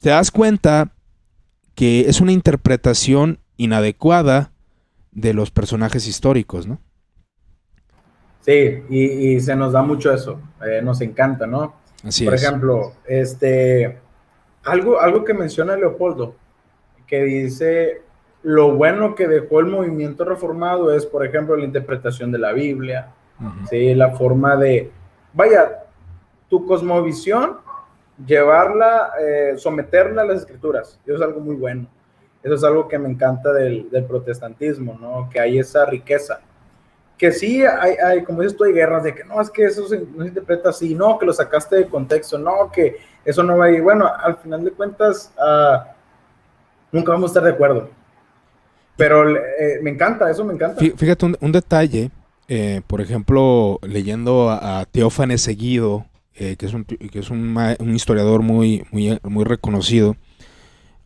te 0.00 0.10
das 0.10 0.30
cuenta 0.30 0.92
que 1.74 2.08
es 2.08 2.20
una 2.20 2.32
interpretación 2.32 3.38
inadecuada 3.56 4.52
de 5.12 5.34
los 5.34 5.50
personajes 5.50 6.06
históricos, 6.06 6.66
¿no? 6.66 6.80
Sí, 8.40 8.82
y, 8.88 9.40
se 9.40 9.56
nos 9.56 9.72
da 9.72 9.82
mucho 9.82 10.12
eso, 10.12 10.40
eh, 10.64 10.80
nos 10.80 11.00
encanta, 11.00 11.46
¿no? 11.46 11.74
Así 12.04 12.24
Por 12.24 12.34
ejemplo, 12.34 12.92
este, 13.06 13.98
algo, 14.64 15.00
algo 15.00 15.24
que 15.24 15.34
menciona 15.34 15.76
Leopoldo, 15.76 16.36
que 17.08 17.24
dice, 17.24 18.02
lo 18.42 18.74
bueno 18.74 19.14
que 19.14 19.26
dejó 19.26 19.60
el 19.60 19.66
movimiento 19.66 20.24
reformado 20.24 20.92
es, 20.94 21.04
por 21.04 21.24
ejemplo, 21.24 21.56
la 21.56 21.64
interpretación 21.64 22.30
de 22.30 22.38
la 22.38 22.52
Biblia, 22.52 23.12
¿sí? 23.68 23.94
la 23.94 24.10
forma 24.10 24.56
de, 24.56 24.90
vaya, 25.32 25.84
tu 26.48 26.64
cosmovisión, 26.66 27.58
llevarla, 28.24 29.12
eh, 29.20 29.54
someterla 29.56 30.22
a 30.22 30.26
las 30.26 30.40
escrituras. 30.40 30.98
Eso 31.04 31.16
es 31.16 31.22
algo 31.22 31.40
muy 31.40 31.56
bueno. 31.56 31.86
Eso 32.42 32.54
es 32.54 32.64
algo 32.64 32.86
que 32.86 32.98
me 32.98 33.08
encanta 33.08 33.52
del, 33.52 33.88
protestantismo, 34.06 34.96
¿no? 35.00 35.28
Que 35.28 35.40
hay 35.40 35.58
esa 35.58 35.84
riqueza. 35.84 36.40
Que 37.18 37.32
sí, 37.32 37.64
hay, 37.64 37.94
hay, 37.94 38.22
como 38.22 38.42
dices 38.42 38.56
tú, 38.56 38.64
hay 38.64 38.72
guerras 38.72 39.02
de 39.02 39.14
que 39.14 39.24
no, 39.24 39.40
es 39.40 39.50
que 39.50 39.64
eso 39.64 39.82
no 39.82 39.88
se 39.88 40.28
interpreta 40.28 40.68
así, 40.68 40.94
no, 40.94 41.18
que 41.18 41.26
lo 41.26 41.32
sacaste 41.32 41.76
de 41.76 41.88
contexto, 41.88 42.38
no, 42.38 42.70
que 42.70 42.98
eso 43.24 43.42
no 43.42 43.56
va 43.56 43.64
a 43.64 43.70
ir. 43.70 43.82
Bueno, 43.82 44.08
al 44.16 44.36
final 44.36 44.62
de 44.64 44.70
cuentas, 44.70 45.34
uh, 45.38 45.78
nunca 46.92 47.12
vamos 47.12 47.30
a 47.30 47.32
estar 47.32 47.42
de 47.42 47.50
acuerdo. 47.50 47.90
Pero 48.96 49.36
eh, 49.36 49.78
me 49.82 49.90
encanta, 49.90 50.30
eso 50.30 50.44
me 50.44 50.54
encanta. 50.54 50.80
Fíjate 50.96 51.36
un, 51.40 51.52
detalle, 51.52 52.10
eh, 52.48 52.80
por 52.86 53.00
ejemplo, 53.00 53.78
leyendo 53.82 54.50
a, 54.50 54.86
Teófanes 54.90 55.42
Seguido, 55.42 56.06
eh, 56.34 56.56
que 56.56 56.66
es, 56.66 56.74
un, 56.74 56.84
que 56.84 57.18
es 57.18 57.30
un, 57.30 57.78
historiador 57.94 58.42
muy, 58.42 58.84
muy, 58.90 59.18
muy 59.22 59.44
reconocido, 59.44 60.16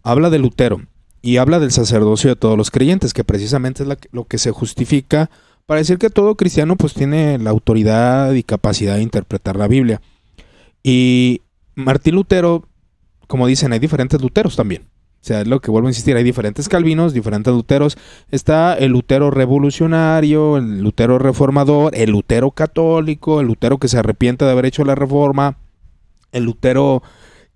habla 0.03 0.31
de 0.31 0.39
Lutero 0.39 0.83
y 1.23 1.39
habla 1.39 1.59
del 1.59 1.73
sacerdocio 1.73 2.31
de 2.31 2.37
todos 2.37 2.57
los 2.57 2.71
creyentes, 2.71 3.13
que 3.13 3.25
precisamente 3.25 3.83
es 3.83 3.89
lo 4.13 4.25
que 4.25 4.39
se 4.39 4.53
justifica 4.53 5.31
para 5.67 5.79
decir 5.79 5.99
que 5.99 6.11
todo 6.11 6.37
cristiano 6.37 6.77
pues 6.77 6.95
tiene 6.95 7.39
la 7.39 7.51
autoridad 7.51 8.33
y 8.33 8.43
capacidad 8.43 8.97
de 8.97 9.03
interpretar 9.03 9.57
la 9.57 9.69
Biblia. 9.69 10.01
Y 10.83 11.43
Martín 11.75 12.15
Lutero, 12.15 12.67
como 13.27 13.47
dicen, 13.47 13.73
hay 13.73 13.79
diferentes 13.79 14.21
Luteros 14.21 14.57
también. 14.57 14.90
O 15.23 15.25
sea, 15.25 15.43
es 15.43 15.47
lo 15.47 15.61
que 15.61 15.71
vuelvo 15.71 15.89
a 15.89 15.91
insistir, 15.91 16.17
hay 16.17 16.25
diferentes 16.25 16.67
calvinos, 16.69 17.13
diferentes 17.13 17.53
luteros. 17.53 17.99
Está 18.31 18.73
el 18.75 18.93
lutero 18.93 19.31
revolucionario, 19.31 20.57
el 20.57 20.81
lutero 20.81 21.19
reformador, 21.19 21.95
el 21.95 22.11
lutero 22.11 22.53
católico, 22.53 23.41
el 23.41 23.47
lutero 23.49 23.77
que 23.77 23.89
se 23.89 23.99
arrepiente 23.99 24.47
de 24.47 24.53
haber 24.53 24.65
hecho 24.65 24.83
la 24.85 24.95
reforma, 24.95 25.59
el 26.33 26.45
lutero 26.45 27.03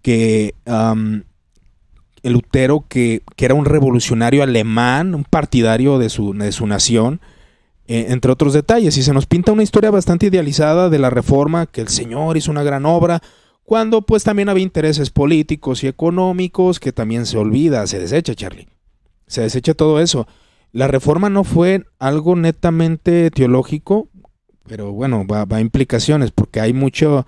que... 0.03 0.55
el 0.67 2.33
lutero 2.33 2.85
que, 2.87 3.23
era 3.39 3.55
un 3.55 3.65
revolucionario 3.65 4.43
alemán, 4.43 5.15
un 5.15 5.25
partidario 5.25 5.99
de 5.99 6.11
su, 6.11 6.35
de 6.35 6.53
su 6.53 6.67
nación, 6.67 7.23
eh, 7.87 8.07
entre 8.11 8.31
otros 8.31 8.53
detalles. 8.53 8.99
Y 8.99 9.03
se 9.03 9.15
nos 9.15 9.25
pinta 9.25 9.53
una 9.53 9.63
historia 9.63 9.91
bastante 9.91 10.27
idealizada 10.27 10.91
de 10.91 10.99
la 10.99 11.09
reforma, 11.09 11.65
que 11.65 11.81
el 11.81 11.89
Señor 11.89 12.37
hizo 12.37 12.51
una 12.51 12.63
gran 12.63 12.85
obra, 12.85 13.23
cuando 13.65 14.03
pues 14.03 14.25
también 14.25 14.49
había 14.49 14.63
intereses 14.63 15.11
políticos 15.11 15.83
y 15.83 15.89
económicos 15.89 16.79
que 16.79 16.93
también 16.93 17.27
se 17.27 17.39
olvida, 17.39 17.87
se 17.87 17.99
desecha, 17.99 18.35
Charlie. 18.35 18.69
Se 19.27 19.41
desecha 19.41 19.75
todo 19.75 20.01
eso. 20.01 20.27
La 20.73 20.87
reforma 20.87 21.31
no 21.31 21.45
fue 21.45 21.85
algo 21.99 22.37
netamente 22.37 23.31
teológico, 23.31 24.09
pero 24.67 24.93
bueno, 24.93 25.27
va, 25.27 25.47
a 25.49 25.61
implicaciones, 25.61 26.31
porque 26.31 26.61
hay 26.61 26.73
mucho... 26.73 27.27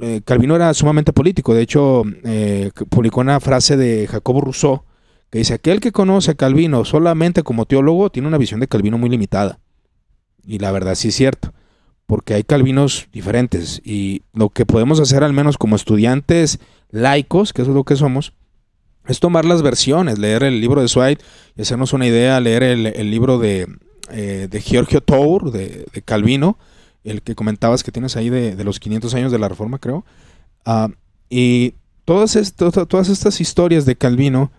Eh, 0.00 0.22
Calvino 0.24 0.56
era 0.56 0.72
sumamente 0.72 1.12
político, 1.12 1.52
de 1.52 1.60
hecho 1.60 2.04
eh, 2.24 2.70
publicó 2.88 3.20
una 3.20 3.38
frase 3.38 3.76
de 3.76 4.06
Jacobo 4.06 4.40
Rousseau 4.40 4.84
que 5.28 5.40
dice, 5.40 5.52
aquel 5.52 5.80
que 5.80 5.92
conoce 5.92 6.30
a 6.30 6.34
Calvino 6.34 6.86
solamente 6.86 7.42
como 7.42 7.66
teólogo 7.66 8.08
tiene 8.08 8.28
una 8.28 8.38
visión 8.38 8.60
de 8.60 8.68
Calvino 8.68 8.96
muy 8.96 9.10
limitada. 9.10 9.58
Y 10.46 10.58
la 10.58 10.72
verdad 10.72 10.94
sí 10.94 11.08
es 11.08 11.14
cierto 11.16 11.52
porque 12.06 12.34
hay 12.34 12.44
calvinos 12.44 13.08
diferentes 13.12 13.82
y 13.84 14.22
lo 14.32 14.50
que 14.50 14.64
podemos 14.64 15.00
hacer 15.00 15.24
al 15.24 15.32
menos 15.32 15.58
como 15.58 15.76
estudiantes 15.76 16.60
laicos, 16.90 17.52
que 17.52 17.62
eso 17.62 17.72
es 17.72 17.76
lo 17.76 17.84
que 17.84 17.96
somos, 17.96 18.32
es 19.06 19.20
tomar 19.20 19.44
las 19.44 19.62
versiones, 19.62 20.18
leer 20.18 20.44
el 20.44 20.60
libro 20.60 20.80
de 20.80 20.88
Swite 20.88 21.22
y 21.56 21.62
hacernos 21.62 21.92
una 21.92 22.06
idea, 22.06 22.40
leer 22.40 22.62
el, 22.62 23.10
libro 23.10 23.38
de, 23.38 23.66
eh, 24.10 24.48
de 24.50 24.60
Giorgio 24.60 25.00
Tour, 25.00 25.50
de, 25.50 25.86
Calvino, 26.04 26.58
el 27.04 27.22
que 27.22 27.34
comentabas 27.34 27.82
que 27.82 27.92
tienes 27.92 28.16
ahí 28.16 28.30
de, 28.30 28.64
los 28.64 28.80
500 28.80 29.14
años 29.14 29.32
de 29.32 29.38
la 29.38 29.48
Reforma, 29.48 29.78
creo. 29.78 30.04
Ah, 30.64 30.88
y 31.28 31.74
todas, 32.04 32.54
todas 32.56 33.08
estas 33.08 33.40
historias 33.40 33.84
de 33.84 33.96
Calvino, 33.96 34.50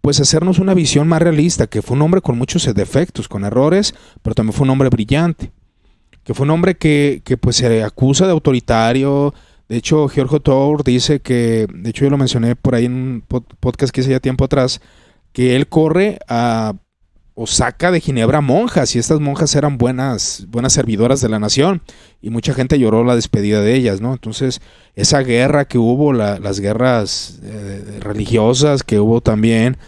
pues 0.00 0.18
hacernos 0.20 0.58
una 0.58 0.74
visión 0.74 1.06
más 1.06 1.22
realista, 1.22 1.68
que 1.68 1.82
fue 1.82 1.96
un 1.96 2.02
hombre 2.02 2.22
con 2.22 2.36
muchos 2.36 2.72
defectos, 2.74 3.28
con 3.28 3.44
errores, 3.44 3.94
pero 4.22 4.34
también 4.34 4.54
fue 4.54 4.64
un 4.64 4.70
hombre 4.70 4.88
brillante 4.88 5.52
que 6.24 6.34
fue 6.34 6.44
un 6.44 6.50
hombre 6.50 6.76
que, 6.76 7.22
que 7.24 7.36
pues 7.36 7.56
se 7.56 7.82
acusa 7.82 8.26
de 8.26 8.32
autoritario. 8.32 9.34
De 9.68 9.76
hecho, 9.76 10.08
Giorgio 10.08 10.40
Tour 10.40 10.84
dice 10.84 11.20
que, 11.20 11.66
de 11.72 11.90
hecho 11.90 12.04
yo 12.04 12.10
lo 12.10 12.18
mencioné 12.18 12.56
por 12.56 12.74
ahí 12.74 12.84
en 12.84 12.92
un 12.92 13.24
podcast 13.60 13.92
que 13.92 14.02
hice 14.02 14.10
ya 14.10 14.20
tiempo 14.20 14.44
atrás, 14.44 14.80
que 15.32 15.56
él 15.56 15.68
corre 15.68 16.18
a 16.28 16.74
o 17.34 17.46
saca 17.46 17.90
de 17.90 18.00
Ginebra 18.00 18.40
monjas 18.40 18.94
y 18.94 18.98
estas 18.98 19.20
monjas 19.20 19.54
eran 19.54 19.78
buenas, 19.78 20.46
buenas 20.48 20.74
servidoras 20.74 21.20
de 21.20 21.30
la 21.30 21.38
nación 21.38 21.82
y 22.20 22.30
mucha 22.30 22.52
gente 22.52 22.78
lloró 22.78 23.04
la 23.04 23.14
despedida 23.14 23.62
de 23.62 23.74
ellas, 23.74 24.00
¿no? 24.00 24.12
Entonces, 24.12 24.60
esa 24.94 25.20
guerra 25.20 25.64
que 25.64 25.78
hubo, 25.78 26.12
las 26.12 26.60
guerras 26.60 27.40
eh, 27.42 27.98
religiosas 28.00 28.82
que 28.82 29.00
hubo 29.00 29.22
también, 29.22 29.78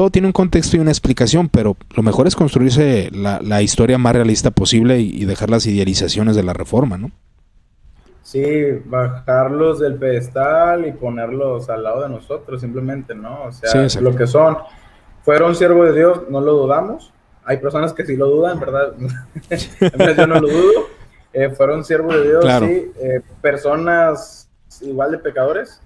todo 0.00 0.08
tiene 0.08 0.28
un 0.28 0.32
contexto 0.32 0.78
y 0.78 0.80
una 0.80 0.92
explicación, 0.92 1.50
pero 1.50 1.76
lo 1.94 2.02
mejor 2.02 2.26
es 2.26 2.34
construirse 2.34 3.10
la, 3.12 3.60
historia 3.60 3.98
más 3.98 4.14
realista 4.14 4.50
posible 4.50 4.98
y, 4.98 5.26
dejar 5.26 5.50
las 5.50 5.66
idealizaciones 5.66 6.34
de 6.34 6.42
la 6.42 6.54
reforma, 6.54 6.96
¿no? 6.96 7.10
Sí, 8.22 8.42
bajarlos 8.86 9.78
del 9.78 9.96
pedestal 9.96 10.86
y 10.86 10.92
ponerlos 10.92 11.68
al 11.68 11.82
lado 11.82 12.04
de 12.04 12.08
nosotros, 12.08 12.62
simplemente, 12.62 13.14
¿no? 13.14 13.42
O 13.42 13.52
sea, 13.52 13.88
lo 14.00 14.16
que 14.16 14.26
son. 14.26 14.56
Fueron 15.22 15.54
siervos 15.54 15.88
de 15.88 15.98
Dios, 15.98 16.22
no 16.30 16.40
lo 16.40 16.54
dudamos. 16.54 17.12
Hay 17.44 17.58
personas 17.58 17.92
que 17.92 18.06
sí 18.06 18.16
lo 18.16 18.28
dudan, 18.28 18.58
¿verdad? 18.58 18.94
Yo 20.16 20.26
no 20.26 20.40
lo 20.40 20.48
dudo. 20.48 20.86
Eh, 21.34 21.50
fueron 21.50 21.84
siervos 21.84 22.14
de 22.14 22.22
Dios, 22.26 22.44
sí. 22.60 22.90
Eh, 23.02 23.20
personas 23.42 24.48
igual 24.80 25.10
de 25.10 25.18
pecadores, 25.18 25.82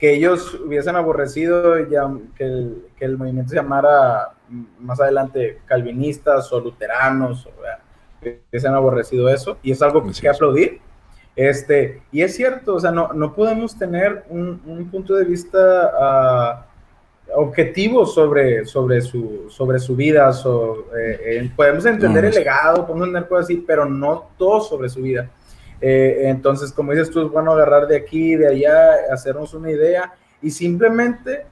que 0.00 0.14
ellos 0.14 0.54
hubiesen 0.54 0.96
aborrecido 0.96 1.78
ya, 1.88 2.10
que, 2.34 2.44
el, 2.44 2.86
que, 2.96 3.04
el, 3.04 3.18
movimiento 3.18 3.50
se 3.50 3.56
llamara 3.56 4.32
más 4.78 4.98
adelante 4.98 5.60
calvinistas 5.66 6.50
o 6.52 6.58
luteranos, 6.58 7.46
o, 7.46 7.50
hubiesen 8.50 8.74
aborrecido 8.74 9.28
eso, 9.28 9.58
y 9.62 9.72
es 9.72 9.82
algo 9.82 10.02
que, 10.02 10.12
que 10.18 10.28
aplaudir. 10.28 10.80
Este, 11.36 12.02
y 12.10 12.22
es 12.22 12.34
cierto, 12.34 12.74
o 12.74 12.80
sea, 12.80 12.90
no, 12.90 13.12
no 13.12 13.34
podemos 13.34 13.78
tener 13.78 14.24
un, 14.30 14.60
un 14.66 14.90
punto 14.90 15.14
de 15.14 15.24
vista 15.24 16.64
uh, 17.36 17.40
objetivo 17.40 18.04
sobre, 18.06 18.64
sobre, 18.64 19.00
su, 19.00 19.46
sobre 19.48 19.78
su 19.78 19.94
vida. 19.96 20.30
Eh, 20.98 21.20
eh, 21.24 21.50
podemos 21.54 21.84
entender 21.86 22.24
el 22.24 22.34
legado, 22.34 22.86
podemos 22.86 23.08
entender 23.08 23.28
cosas 23.28 23.44
así, 23.44 23.64
pero 23.66 23.84
no 23.84 24.30
todo 24.38 24.60
sobre 24.60 24.88
su 24.88 25.02
vida. 25.02 25.30
Eh, 25.80 26.22
entonces, 26.24 26.72
como 26.72 26.92
dices 26.92 27.10
tú, 27.10 27.22
es 27.24 27.30
bueno 27.30 27.52
agarrar 27.52 27.86
de 27.86 27.96
aquí, 27.96 28.36
de 28.36 28.48
allá, 28.48 29.12
hacernos 29.12 29.54
una 29.54 29.70
idea 29.70 30.12
y 30.42 30.50
simplemente 30.50 31.46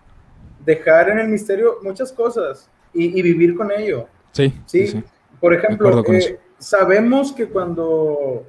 dejar 0.64 1.08
en 1.10 1.18
el 1.18 1.28
misterio 1.28 1.78
muchas 1.82 2.12
cosas 2.12 2.70
y, 2.92 3.22
vivir 3.22 3.56
con 3.56 3.70
ello. 3.70 4.06
Sí. 4.32 4.52
Sí. 4.66 5.02
Por 5.40 5.54
ejemplo, 5.54 6.04
eh, 6.12 6.38
sabemos 6.58 7.32
que 7.32 7.48
cuando 7.48 8.44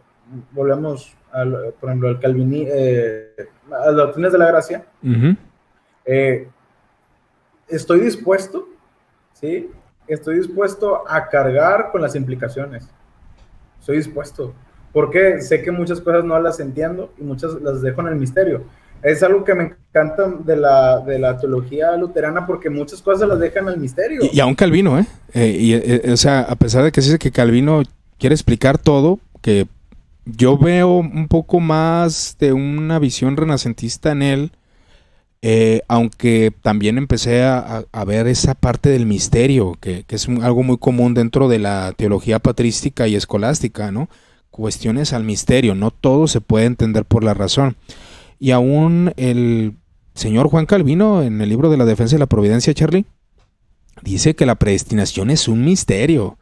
volvemos, 0.52 1.16
al, 1.32 1.74
por 1.80 1.90
ejemplo, 1.90 2.10
al 2.10 2.20
Calvini, 2.20 2.66
eh, 2.68 3.36
a 3.72 3.88
las 3.88 3.96
doctrinas 3.96 4.32
de 4.32 4.38
la 4.38 4.48
gracia, 4.48 4.86
estoy 7.68 8.00
dispuesto, 8.00 8.68
¿sí? 9.34 9.70
Estoy 10.08 10.38
dispuesto 10.38 11.04
a 11.08 11.30
cargar 11.30 11.92
con 11.92 12.02
las 12.02 12.16
implicaciones. 12.16 12.90
Estoy 13.80 13.98
dispuesto 13.98 14.54
Porque 14.92 15.42
sé 15.42 15.62
que 15.62 15.72
muchas 15.72 16.02
cosas 16.02 16.24
no 16.24 16.40
las 16.40 16.60
entiendo 16.60 17.14
y 17.20 17.24
muchas 17.24 17.54
las 17.62 17.82
dejo 17.82 18.02
en 18.02 18.08
el 18.08 18.16
misterio. 18.16 18.64
Es 19.02 19.24
algo 19.24 19.44
que 19.44 19.54
me 19.54 19.64
encanta 19.64 20.28
de 20.44 20.58
la, 20.58 21.00
de 21.00 21.20
la 21.20 21.38
teología 21.38 21.96
luterana 21.96 22.46
porque 22.46 22.70
muchas 22.70 23.02
cosas 23.02 23.30
las 23.30 23.40
dejan 23.40 23.68
el 23.70 23.78
misterio. 23.78 24.22
Y, 24.32 24.40
aún 24.40 24.56
Calvino, 24.56 25.00
¿eh? 25.00 25.06
eh 25.34 25.58
y, 25.58 25.74
eh, 25.74 26.12
o 26.12 26.18
sea, 26.18 26.42
a 26.42 26.56
pesar 26.56 26.84
de 26.84 26.92
que 26.92 27.02
se 27.02 27.08
dice 27.08 27.20
que 27.20 27.32
Calvino 27.32 27.84
quiere 28.18 28.36
explicar 28.36 28.78
todo, 28.78 29.20
que 29.42 29.68
yo 30.26 30.58
veo 30.58 30.98
un 30.98 31.28
poco 31.28 31.60
más 31.60 32.36
de 32.40 32.54
una 32.54 33.00
visión 33.00 33.38
renacentista 33.38 34.12
en 34.12 34.22
él, 34.22 34.52
eh, 35.42 35.82
aunque 35.88 36.52
también 36.62 36.98
empecé 36.98 37.44
a, 37.44 37.86
ver 38.06 38.28
esa 38.28 38.56
parte 38.56 38.90
del 38.90 39.06
misterio, 39.06 39.78
que, 39.80 40.04
es 40.08 40.28
algo 40.28 40.64
muy 40.64 40.78
común 40.78 41.14
dentro 41.14 41.48
de 41.48 41.60
la 41.60 41.94
teología 41.96 42.40
patrística 42.40 43.08
y 43.08 43.16
escolástica, 43.16 43.92
¿no? 43.92 44.10
Cuestiones 44.60 45.14
al 45.14 45.24
misterio, 45.24 45.74
no 45.74 45.90
todo 45.90 46.28
se 46.28 46.42
puede 46.42 46.66
entender 46.66 47.06
por 47.06 47.24
la 47.24 47.34
razón. 47.34 47.78
Y 48.40 48.52
aún 48.52 49.14
el 49.16 49.76
señor 50.16 50.50
Juan 50.50 50.66
Calvino, 50.66 51.24
en 51.24 51.40
el 51.40 51.48
libro 51.48 51.70
de 51.70 51.78
la 51.78 51.86
defensa 51.86 52.18
de 52.18 52.20
la 52.20 52.26
providencia, 52.26 52.74
Charlie, 52.74 53.06
dice 54.04 54.36
que 54.36 54.46
la 54.46 54.56
predestinación 54.56 55.30
es 55.30 55.48
un 55.48 55.64
misterio. 55.64 56.38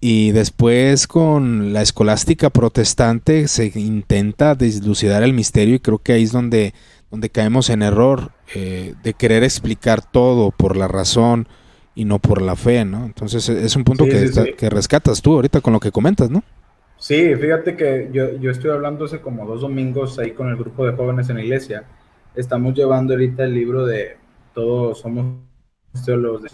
Y 0.00 0.32
después 0.32 1.06
con 1.06 1.72
la 1.72 1.80
escolástica 1.80 2.50
protestante 2.50 3.48
se 3.48 3.72
intenta 3.74 4.54
deslucidar 4.54 5.22
el 5.22 5.32
misterio 5.32 5.76
y 5.76 5.80
creo 5.80 5.98
que 5.98 6.12
ahí 6.12 6.24
es 6.24 6.32
donde, 6.32 6.74
donde 7.10 7.30
caemos 7.30 7.70
en 7.70 7.80
error 7.80 8.32
eh, 8.54 8.92
de 9.02 9.14
querer 9.14 9.44
explicar 9.44 10.02
todo 10.02 10.50
por 10.50 10.76
la 10.76 10.88
razón 10.88 11.48
y 11.94 12.04
no 12.04 12.18
por 12.18 12.42
la 12.42 12.54
fe, 12.54 12.84
¿no? 12.84 13.06
Entonces 13.06 13.48
es 13.48 13.76
un 13.76 13.84
punto 13.84 14.04
que, 14.04 14.54
que 14.58 14.68
rescatas 14.68 15.22
tú 15.22 15.32
ahorita 15.32 15.62
con 15.62 15.72
lo 15.72 15.80
que 15.80 15.90
comentas, 15.90 16.28
¿no? 16.28 16.44
Sí, 17.06 17.36
fíjate 17.36 17.76
que 17.76 18.08
yo, 18.10 18.32
yo 18.32 18.50
estoy 18.50 18.72
hablando 18.72 19.04
hace 19.04 19.20
como 19.20 19.46
dos 19.46 19.60
domingos 19.60 20.18
ahí 20.18 20.32
con 20.32 20.48
el 20.48 20.56
grupo 20.56 20.84
de 20.84 20.92
jóvenes 20.92 21.28
en 21.30 21.36
la 21.36 21.44
iglesia. 21.44 21.84
Estamos 22.34 22.74
llevando 22.74 23.12
ahorita 23.12 23.44
el 23.44 23.54
libro 23.54 23.86
de 23.86 24.16
Todos 24.52 25.02
somos 25.02 25.36
teólogos 26.04 26.42
de 26.42 26.50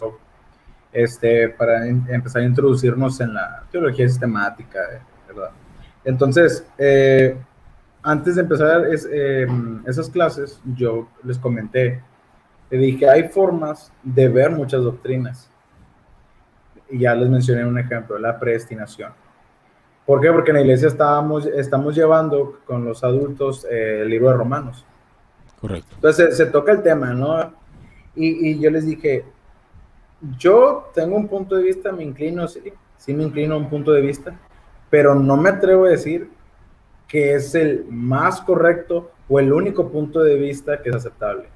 este, 0.93 1.49
para 1.49 1.89
empezar 1.89 2.43
a 2.43 2.45
introducirnos 2.45 3.19
en 3.23 3.33
la 3.33 3.65
teología 3.71 4.07
sistemática, 4.07 4.79
¿verdad? 5.27 5.53
Entonces, 6.05 6.67
eh, 6.77 7.35
antes 8.03 8.35
de 8.35 8.43
empezar 8.43 8.85
eh, 9.11 9.47
esas 9.87 10.11
clases, 10.11 10.61
yo 10.77 11.09
les 11.23 11.39
comenté, 11.39 12.03
le 12.69 12.77
dije, 12.77 13.09
hay 13.09 13.31
formas 13.31 13.91
de 14.03 14.29
ver 14.29 14.51
muchas 14.51 14.83
doctrinas. 14.83 15.51
Y 16.91 16.99
ya 16.99 17.15
les 17.15 17.31
mencioné 17.31 17.65
un 17.65 17.79
ejemplo, 17.79 18.19
la 18.19 18.39
predestinación. 18.39 19.22
¿Por 20.07 20.21
qué? 20.21 20.33
Porque 20.33 20.51
en 20.51 20.57
la 20.57 20.63
iglesia 20.63 20.89
estábamos, 20.89 21.47
estamos 21.47 21.95
llevando 21.95 22.59
con 22.67 22.85
los 22.85 23.05
adultos 23.05 23.67
eh, 23.71 24.01
el 24.03 24.09
libro 24.09 24.31
de 24.31 24.37
Romanos. 24.37 24.85
Correcto. 25.61 25.95
Entonces 25.95 26.37
se, 26.37 26.47
toca 26.47 26.73
el 26.73 26.83
tema, 26.83 27.15
¿no? 27.15 27.55
Y, 28.17 28.51
y, 28.51 28.59
yo 28.59 28.71
les 28.71 28.85
dije, 28.85 29.25
yo 30.37 30.91
tengo 30.93 31.17
un 31.17 31.29
punto 31.29 31.55
de 31.55 31.63
vista, 31.63 31.93
me 31.93 32.03
inclino, 32.03 32.49
sí, 32.49 32.61
sí 32.97 33.15
me 33.15 33.23
inclino 33.23 33.55
a 33.55 33.59
un 33.59 33.71
punto 33.71 33.93
de 33.93 34.01
vista, 34.01 34.39
pero 34.91 35.15
no 35.15 35.37
me 35.37 35.51
atrevo 35.51 35.87
a 35.87 35.91
decir 35.91 36.31
que 37.07 37.35
es 37.35 37.55
el 37.55 37.87
más 37.89 38.41
correcto 38.41 39.13
o 39.29 39.39
el 39.39 39.53
único 39.53 39.89
punto 39.89 40.23
de 40.23 40.37
vista 40.37 40.83
que 40.83 40.91
es 40.91 40.97
aceptable. 40.97 41.49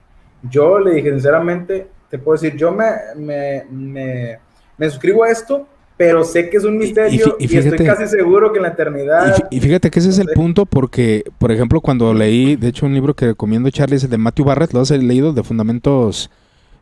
Yo 0.43 0.79
le 0.79 0.93
dije 0.93 1.11
sinceramente, 1.11 1.89
te 2.09 2.19
puedo 2.19 2.41
decir, 2.41 2.57
yo 2.57 2.71
me, 2.73 2.91
me, 3.17 3.67
me, 3.71 4.39
me 4.79 4.91
suscribo 4.91 5.25
a 5.25 5.31
esto, 5.31 5.67
pero 5.97 6.25
sé 6.25 6.51
que 6.51 6.59
es 6.59 6.65
un 6.65 6.77
misterio 6.77 7.37
y, 7.39 7.57
estoy 7.57 7.87
casi 7.87 8.07
seguro 8.07 8.53
que 8.53 8.59
en 8.59 8.65
la 8.65 8.69
eternidad... 8.71 9.49
Y, 9.51 9.61
fíjate 9.61 9.91
que 9.91 9.99
ese 9.99 10.11
es 10.11 10.19
el 10.19 10.29
punto 10.35 10.67
porque, 10.67 11.25
por 11.39 11.51
ejemplo, 11.51 11.81
cuando 11.81 12.13
leí, 12.13 12.57
de 12.57 12.69
hecho, 12.69 12.85
un 12.85 12.93
libro 12.93 13.15
que 13.15 13.29
recomiendo 13.29 13.71
Charlie 13.71 13.97
es 13.97 14.05
el 14.05 14.11
de 14.11 14.19
Matthew 14.19 14.45
Barrett, 14.45 14.73
lo 14.75 14.81
has 14.81 14.91
leído, 14.91 15.33
de 15.33 15.43
Fundamentos 15.43 16.31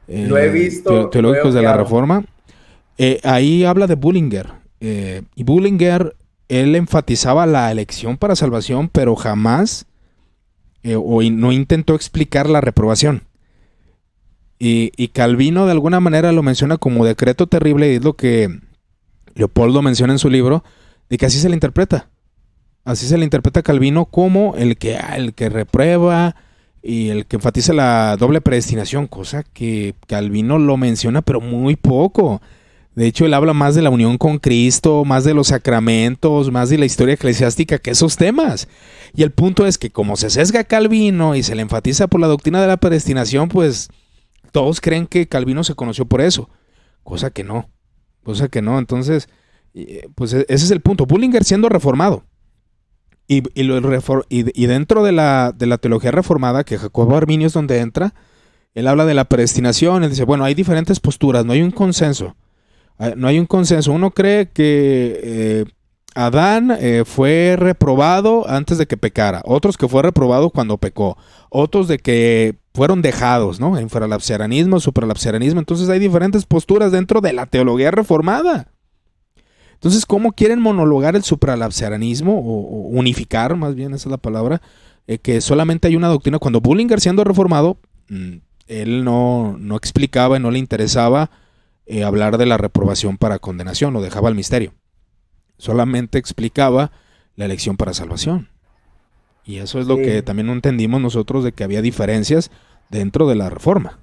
eh, 0.09 0.27
lo 0.29 0.37
he 0.37 0.49
visto, 0.51 1.09
teológicos 1.11 1.55
de 1.55 1.63
la 1.63 1.77
Reforma. 1.77 2.25
Eh, 2.99 3.21
ahí 3.23 3.65
habla 3.65 3.87
de 3.87 3.95
Bullinger. 3.95 4.49
Eh, 4.81 5.23
y 5.35 5.45
Bullinger, 5.45 6.17
él 6.49 6.75
enfatizaba 6.75 7.47
la 7.47 7.71
elección 7.71 8.17
para 8.17 8.37
salvación, 8.37 8.89
pero 8.89 9.15
jamás 9.17 9.87
o 10.97 11.23
no 11.23 11.51
intentó 11.51 11.95
explicar 11.95 12.51
la 12.51 12.61
reprobación. 12.61 13.23
Y, 14.59 14.93
y, 14.97 15.09
Calvino 15.09 15.65
de 15.65 15.73
alguna 15.73 15.99
manera 15.99 16.31
lo 16.31 16.43
menciona 16.43 16.77
como 16.77 17.07
decreto 17.07 17.47
terrible 17.47 17.91
y 17.91 17.97
es 17.97 18.05
lo 18.05 18.15
que 18.15 18.61
Leopoldo 19.35 19.83
menciona 19.83 20.13
en 20.13 20.19
su 20.19 20.31
libro, 20.31 20.65
de 21.09 21.19
que 21.19 21.27
así 21.27 21.39
se 21.39 21.49
le 21.49 21.55
interpreta. 21.55 22.09
Así 22.85 23.07
se 23.07 23.17
le 23.17 23.25
interpreta 23.25 23.63
Calvino 23.63 24.07
como 24.07 24.55
el 24.57 24.77
que, 24.77 24.99
el 25.17 25.35
que 25.35 25.49
reprueba, 25.49 26.37
y 26.85 27.09
el 27.09 27.25
que 27.25 27.37
enfatiza 27.37 27.73
la 27.73 28.17
doble 28.19 28.43
predestinación, 28.43 29.07
cosa 29.07 29.43
que 29.43 29.95
Calvino 30.07 30.59
lo 30.59 30.77
menciona 30.77 31.23
pero 31.23 31.41
muy 31.41 31.77
poco. 31.77 32.43
De 32.95 33.07
hecho, 33.07 33.25
él 33.25 33.33
habla 33.33 33.55
más 33.55 33.75
de 33.75 33.81
la 33.81 33.89
unión 33.89 34.19
con 34.19 34.39
Cristo, 34.39 35.05
más 35.05 35.25
de 35.25 35.33
los 35.33 35.49
sacramentos, 35.49 36.53
más 36.53 36.69
de 36.69 36.79
la 36.79 36.85
historia 36.85 37.15
eclesiástica 37.15 37.79
que 37.79 37.91
esos 37.91 38.17
temas. 38.17 38.69
Y 39.17 39.23
el 39.23 39.33
punto 39.33 39.67
es 39.67 39.79
que 39.79 39.91
como 39.91 40.17
se 40.17 40.29
sesga 40.29 40.63
Calvino 40.63 41.35
y 41.35 41.43
se 41.43 41.55
le 41.55 41.63
enfatiza 41.63 42.07
por 42.07 42.21
la 42.21 42.27
doctrina 42.27 42.61
de 42.61 42.69
la 42.69 42.77
predestinación, 42.77 43.49
pues 43.49 43.89
todos 44.53 44.83
creen 44.83 45.07
que 45.07 45.27
Calvino 45.27 45.65
se 45.65 45.75
conoció 45.75 46.05
por 46.05 46.21
eso, 46.21 46.51
cosa 47.03 47.31
que 47.31 47.45
no, 47.45 47.71
cosa 48.25 48.49
que 48.49 48.63
no. 48.63 48.81
Entonces, 48.81 49.29
eh, 49.75 50.09
pues 50.17 50.33
e-, 50.33 50.47
ese 50.49 50.65
es 50.65 50.71
el 50.73 50.81
punto. 50.81 51.07
Bullinger 51.07 51.45
siendo 51.45 51.69
reformado, 51.69 52.25
y, 53.27 53.43
y, 53.55 54.67
dentro 54.67 55.03
de 55.03 55.13
la, 55.13 55.55
de 55.57 55.67
la, 55.67 55.79
teología 55.79 56.11
reformada, 56.11 56.65
que 56.65 56.77
Jacobo 56.77 57.17
Arminio 57.17 57.47
es 57.47 57.55
donde 57.55 57.79
entra, 57.79 58.13
él 58.75 58.87
habla 58.87 59.07
de 59.07 59.15
la 59.15 59.25
predestinación, 59.25 60.05
él 60.05 60.11
dice, 60.11 60.25
bueno, 60.25 60.45
hay 60.45 60.55
diferentes 60.55 61.01
posturas, 61.01 61.47
no 61.47 61.53
hay 61.53 61.63
un 61.63 61.71
consenso. 61.71 62.37
Ah, 62.99 63.13
no 63.17 63.29
hay 63.29 63.39
un 63.39 63.47
consenso. 63.47 63.93
Uno 63.93 64.11
cree 64.11 64.51
que 64.51 65.21
eh, 65.23 65.65
Adán 66.15 66.77
eh, 66.79 67.05
fue 67.07 67.57
reprobado 67.59 68.49
antes 68.49 68.79
de 68.79 68.87
que 68.87 68.97
pecara, 68.97 69.43
otros 69.45 69.77
que 69.77 69.89
fue 69.89 70.03
reprobado 70.03 70.51
cuando 70.51 70.79
pecó, 70.79 71.17
otros 71.51 71.89
de 71.89 71.99
que 71.99 72.57
fueron 72.75 73.03
dejados, 73.03 73.61
¿no? 73.61 73.81
Infralapsarianismo, 73.81 74.81
supralapsarianismo. 74.81 75.61
Entonces 75.61 75.89
hay 75.89 76.01
diferentes 76.01 76.45
posturas 76.45 76.91
dentro 76.91 77.21
de 77.21 77.33
la 77.33 77.47
teología 77.47 77.93
reformada. 77.93 78.73
Entonces, 79.75 80.07
¿cómo 80.07 80.33
quieren 80.33 80.61
monologar 80.61 81.15
el 81.15 81.23
supralapsarianismo 81.23 82.39
o, 82.39 82.89
unificar, 82.89 83.57
más 83.57 83.75
bien 83.75 83.95
esa 83.95 84.09
es 84.09 84.11
la 84.11 84.17
palabra, 84.17 84.61
eh, 85.07 85.19
que 85.19 85.41
solamente 85.41 85.89
hay 85.89 85.97
una 85.97 86.09
doctrina? 86.09 86.39
Cuando 86.39 86.61
Bullinger 86.61 87.01
siendo 87.01 87.23
reformado, 87.23 87.79
mm, 88.09 88.37
él 88.67 89.05
no, 89.05 89.59
explicaba 89.77 90.37
y 90.37 90.41
no 90.41 90.51
le 90.51 90.59
interesaba 90.59 91.31
eh, 91.87 92.03
hablar 92.03 92.39
de 92.39 92.47
la 92.47 92.57
reprobación 92.57 93.19
para 93.19 93.39
condenación, 93.39 93.93
lo 93.93 94.01
dejaba 94.01 94.29
al 94.29 94.35
misterio. 94.35 94.73
Solamente 95.59 96.19
explicaba 96.19 96.91
la 97.37 97.45
elección 97.45 97.77
para 97.77 97.95
salvación. 97.95 98.49
Y 99.47 99.59
eso 99.59 99.79
es 99.79 99.87
lo 99.87 99.97
que 99.97 100.23
también 100.23 100.49
entendimos 100.49 101.01
nosotros 101.01 101.45
de 101.45 101.53
que 101.53 101.65
había 101.65 101.83
diferencias 101.83 102.51
dentro 102.89 103.29
de 103.29 103.35
la 103.35 103.51
reforma. 103.51 103.99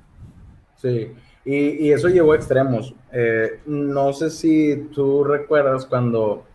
Sí, 0.82 1.12
y, 1.46 1.92
eso 1.92 2.10
llevó 2.10 2.34
a 2.34 2.36
extremos. 2.36 2.94
Eh, 3.12 3.60
no 3.66 4.14
sé 4.14 4.30
si 4.30 4.90
tú 4.94 5.24
recuerdas 5.24 5.86
cuando 5.86 6.46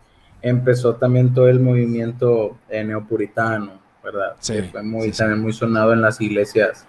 empezó 0.41 0.95
también 0.95 1.33
todo 1.33 1.49
el 1.49 1.59
movimiento 1.59 2.57
eh, 2.69 2.83
neopuritano, 2.83 3.73
¿verdad? 4.03 4.35
Sí, 4.39 4.53
que 4.53 4.63
fue 4.63 4.83
muy, 4.83 5.11
también 5.11 5.41
muy 5.41 5.53
sonado 5.53 5.93
en 5.93 6.01
las 6.01 6.21
iglesias, 6.21 6.85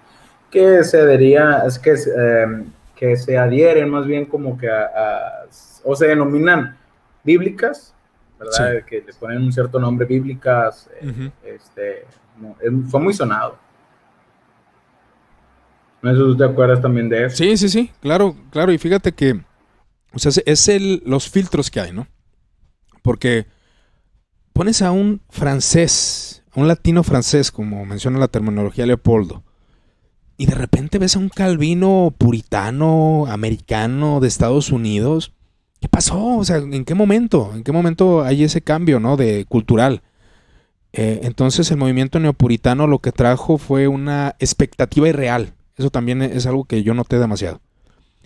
que 0.50 0.84
se 0.84 1.00
adhería, 1.00 1.64
es 1.66 1.78
que, 1.78 1.94
em, 2.16 2.66
que 2.94 3.16
se 3.16 3.36
adhieren 3.36 3.90
más 3.90 4.06
bien 4.06 4.26
como 4.26 4.56
que 4.56 4.68
a, 4.70 5.46
o 5.84 5.96
se 5.96 6.06
denominan 6.06 6.76
bíblicas, 7.24 7.94
¿verdad? 8.38 8.84
Que 8.84 9.02
le 9.06 9.12
ponen 9.14 9.42
un 9.42 9.52
cierto 9.52 9.78
nombre 9.78 10.06
bíblicas, 10.06 10.88
eh, 11.00 11.30
este, 11.44 12.06
fue 12.88 13.00
muy 13.00 13.12
sonado. 13.12 13.58
No 16.00 16.10
sé 16.10 16.16
si 16.16 16.22
tú 16.22 16.36
te 16.36 16.44
acuerdas 16.44 16.80
también 16.80 17.08
de 17.08 17.26
eso. 17.26 17.36
Sí, 17.36 17.56
sí, 17.56 17.68
sí, 17.68 17.90
claro, 18.00 18.36
claro. 18.50 18.72
Y 18.72 18.78
fíjate 18.78 19.12
que, 19.12 19.40
o 20.12 20.18
sea, 20.18 20.30
es 20.46 20.68
el, 20.68 21.02
los 21.04 21.28
filtros 21.28 21.70
que 21.70 21.80
hay, 21.80 21.92
¿no? 21.92 22.06
Porque 23.02 23.46
pones 24.52 24.82
a 24.82 24.92
un 24.92 25.20
francés, 25.28 26.44
a 26.52 26.60
un 26.60 26.68
latino 26.68 27.02
francés, 27.02 27.50
como 27.50 27.84
menciona 27.84 28.18
la 28.18 28.28
terminología 28.28 28.86
Leopoldo, 28.86 29.42
y 30.36 30.46
de 30.46 30.54
repente 30.54 30.98
ves 30.98 31.16
a 31.16 31.18
un 31.18 31.30
calvino 31.30 32.14
puritano, 32.16 33.26
americano 33.26 34.20
de 34.20 34.28
Estados 34.28 34.70
Unidos. 34.70 35.34
¿Qué 35.80 35.88
pasó? 35.88 36.38
O 36.38 36.44
sea, 36.44 36.56
¿en 36.56 36.84
qué 36.84 36.94
momento? 36.94 37.52
¿En 37.54 37.62
qué 37.62 37.72
momento 37.72 38.22
hay 38.22 38.44
ese 38.44 38.62
cambio, 38.62 39.00
¿no? 39.00 39.16
De 39.16 39.44
cultural. 39.46 40.02
Eh, 40.92 41.20
entonces 41.22 41.70
el 41.70 41.76
movimiento 41.76 42.18
neopuritano 42.18 42.86
lo 42.86 43.00
que 43.00 43.12
trajo 43.12 43.58
fue 43.58 43.88
una 43.88 44.34
expectativa 44.38 45.08
irreal 45.08 45.54
eso 45.78 45.90
también 45.90 46.22
es 46.22 46.46
algo 46.46 46.64
que 46.64 46.82
yo 46.82 46.92
noté 46.92 47.18
demasiado. 47.18 47.60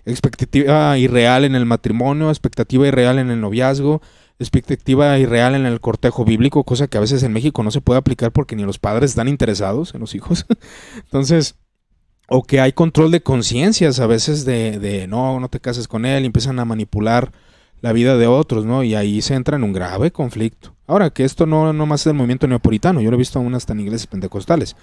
Expectativa 0.05 0.97
irreal 0.97 1.45
en 1.45 1.55
el 1.55 1.65
matrimonio, 1.65 2.29
expectativa 2.29 2.87
irreal 2.87 3.19
en 3.19 3.29
el 3.29 3.39
noviazgo, 3.39 4.01
expectativa 4.39 5.17
irreal 5.19 5.55
en 5.55 5.65
el 5.65 5.79
cortejo 5.79 6.25
bíblico, 6.25 6.63
cosa 6.63 6.87
que 6.87 6.97
a 6.97 7.01
veces 7.01 7.21
en 7.23 7.31
México 7.31 7.63
no 7.63 7.71
se 7.71 7.79
puede 7.79 7.99
aplicar 7.99 8.31
porque 8.31 8.55
ni 8.55 8.63
los 8.63 8.79
padres 8.79 9.11
están 9.11 9.27
interesados 9.27 9.93
en 9.93 10.01
los 10.01 10.15
hijos. 10.15 10.45
Entonces, 10.95 11.55
o 12.27 12.43
que 12.43 12.59
hay 12.59 12.73
control 12.73 13.11
de 13.11 13.21
conciencias 13.21 13.99
a 13.99 14.07
veces 14.07 14.45
de, 14.45 14.79
de, 14.79 15.07
no, 15.07 15.39
no 15.39 15.47
te 15.47 15.59
cases 15.59 15.87
con 15.87 16.05
él, 16.05 16.23
y 16.23 16.25
empiezan 16.25 16.59
a 16.59 16.65
manipular 16.65 17.31
la 17.83 17.91
vida 17.91 18.17
de 18.17 18.27
otros, 18.27 18.65
¿no? 18.65 18.81
Y 18.81 18.95
ahí 18.95 19.21
se 19.21 19.35
entra 19.35 19.57
en 19.57 19.63
un 19.63 19.73
grave 19.73 20.09
conflicto. 20.09 20.73
Ahora, 20.87 21.09
que 21.09 21.25
esto 21.25 21.45
no, 21.45 21.73
más 21.85 21.99
es 22.01 22.05
del 22.05 22.13
movimiento 22.13 22.47
neopuritano, 22.47 23.01
yo 23.01 23.11
lo 23.11 23.15
he 23.15 23.19
visto 23.19 23.39
aún 23.39 23.53
hasta 23.55 23.73
en 23.73 23.81
iglesias 23.81 24.07
pentecostales, 24.07 24.77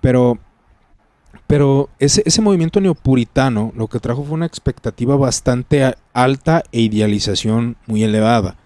pero, 0.00 0.38
pero 1.46 1.90
ese, 1.98 2.22
ese 2.24 2.40
movimiento 2.40 2.80
neopuritano 2.80 3.72
lo 3.76 3.88
que 3.88 4.00
trajo 4.00 4.24
fue 4.24 4.32
una 4.32 4.46
expectativa 4.46 5.16
bastante 5.16 5.94
alta 6.14 6.62
e 6.72 6.80
idealización 6.80 7.76
muy 7.86 8.04
elevada, 8.04 8.56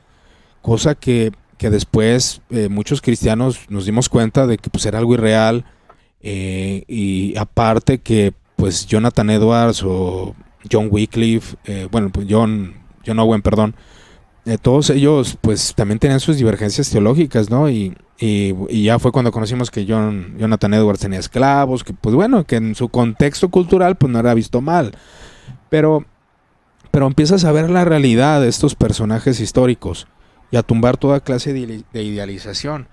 cosa 0.63 0.95
que, 0.95 1.33
que 1.59 1.69
después 1.69 2.43
eh, 2.51 2.69
muchos 2.69 3.03
cristianos 3.03 3.67
nos 3.71 3.87
dimos 3.87 4.09
cuenta 4.09 4.47
de 4.47 4.57
que 4.57 4.71
pues 4.71 4.87
era 4.87 5.01
algo 5.01 5.15
irreal, 5.15 5.65
eh, 6.21 6.85
y 6.87 7.37
aparte 7.37 7.99
que 7.99 8.33
pues 8.55 8.87
Jonathan 8.87 9.31
Edwards 9.31 9.83
o 9.85 10.37
John 10.71 10.87
Wycliffe, 10.93 11.57
eh, 11.65 11.89
bueno, 11.91 12.11
pues 12.11 12.29
John, 12.31 12.84
John 13.07 13.19
Owen, 13.19 13.43
perdón, 13.43 13.75
eh, 14.47 14.59
todos 14.61 14.91
ellos 14.91 15.39
pues 15.41 15.75
también 15.75 15.99
tenían 15.99 16.21
sus 16.21 16.37
divergencias 16.37 16.91
teológicas, 16.91 17.51
¿no? 17.51 17.69
Y, 17.71 17.97
y, 18.19 18.83
ya 18.83 18.99
fue 18.99 19.13
cuando 19.13 19.33
conocimos 19.33 19.71
que 19.71 19.87
John, 19.89 20.37
Jonathan 20.39 20.75
Edwards 20.75 21.01
tenía 21.01 21.19
esclavos, 21.19 21.85
que 21.85 21.95
pues 21.95 22.15
bueno, 22.15 22.45
que 22.45 22.57
en 22.57 22.75
su 22.75 22.89
contexto 22.89 23.49
cultural 23.49 23.97
pues 23.97 24.13
no 24.13 24.19
era 24.19 24.35
visto 24.35 24.61
mal. 24.61 24.93
Pero, 25.71 26.05
pero 26.91 27.07
empiezas 27.07 27.45
a 27.45 27.53
ver 27.53 27.71
la 27.71 27.85
realidad 27.85 28.41
de 28.41 28.49
estos 28.49 28.75
personajes 28.75 29.41
históricos 29.41 30.07
y 30.51 30.57
a 30.57 30.63
tumbar 30.63 30.97
toda 30.97 31.21
clase 31.21 31.53
de 31.53 32.03
idealización 32.03 32.89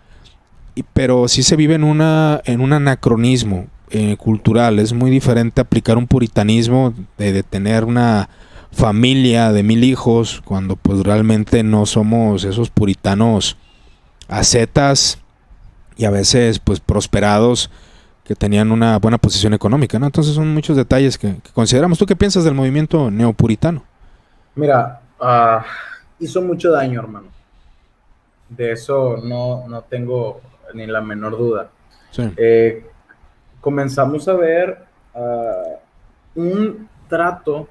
pero 0.94 1.28
sí 1.28 1.44
se 1.44 1.56
vive 1.56 1.76
en, 1.76 1.84
una, 1.84 2.42
en 2.46 2.62
un 2.62 2.74
anacronismo 2.74 3.68
eh, 3.90 4.16
cultural. 4.18 4.80
Es 4.80 4.94
muy 4.94 5.12
diferente 5.12 5.62
aplicar 5.62 5.98
un 5.98 6.08
puritanismo 6.08 6.94
de, 7.18 7.44
tener 7.44 7.84
una 7.84 8.30
familia 8.72 9.52
de 9.52 9.64
mil 9.64 9.84
hijos 9.84 10.42
cuando 10.46 10.76
pues 10.76 11.02
realmente 11.02 11.64
no 11.64 11.86
somos 11.86 12.44
esos 12.44 12.70
puritanos 12.70 13.58
ascetas 14.28 15.20
y 15.98 16.06
a 16.06 16.10
veces 16.10 16.60
pues 16.60 16.80
prosperados 16.80 17.70
que 18.24 18.36
tenían 18.36 18.72
una 18.72 18.98
buena 18.98 19.18
posición 19.18 19.54
económica, 19.54 20.00
¿no? 20.00 20.06
Entonces 20.06 20.34
son 20.34 20.54
muchos 20.54 20.78
detalles 20.78 21.18
que, 21.18 21.36
consideramos. 21.54 21.98
¿Tú 21.98 22.06
qué 22.06 22.16
piensas 22.16 22.44
del 22.44 22.54
movimiento 22.54 23.12
neopuritano? 23.12 23.84
Mira, 24.56 25.02
ah, 25.20 25.66
hizo 26.20 26.42
mucho 26.42 26.72
daño, 26.72 27.02
hermano. 27.02 27.28
De 28.48 28.72
eso 28.72 29.18
no, 29.24 29.68
no 29.68 29.82
tengo 29.82 30.42
ni 30.74 30.88
la 30.88 31.02
menor 31.02 31.38
duda. 31.38 31.70
Eh, 32.38 32.86
comenzamos 33.60 34.28
a 34.28 34.34
ver 34.34 34.86
ah, 35.14 35.80
un 36.36 36.88
trato 37.10 37.68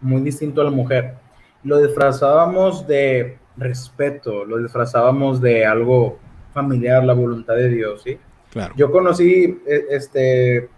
muy 0.00 0.22
distinto 0.22 0.60
a 0.60 0.64
la 0.64 0.70
mujer. 0.70 1.14
Lo 1.62 1.78
disfrazábamos 1.78 2.86
de 2.86 3.38
respeto, 3.56 4.44
lo 4.44 4.58
disfrazábamos 4.58 5.40
de 5.40 5.66
algo 5.66 6.18
familiar, 6.52 7.04
la 7.04 7.12
voluntad 7.12 7.54
de 7.54 7.68
Dios, 7.68 8.02
¿sí? 8.02 8.18
Claro. 8.50 8.74
Yo 8.76 8.90
conocí 8.90 9.62
e, 9.66 9.86
este, 9.90 10.68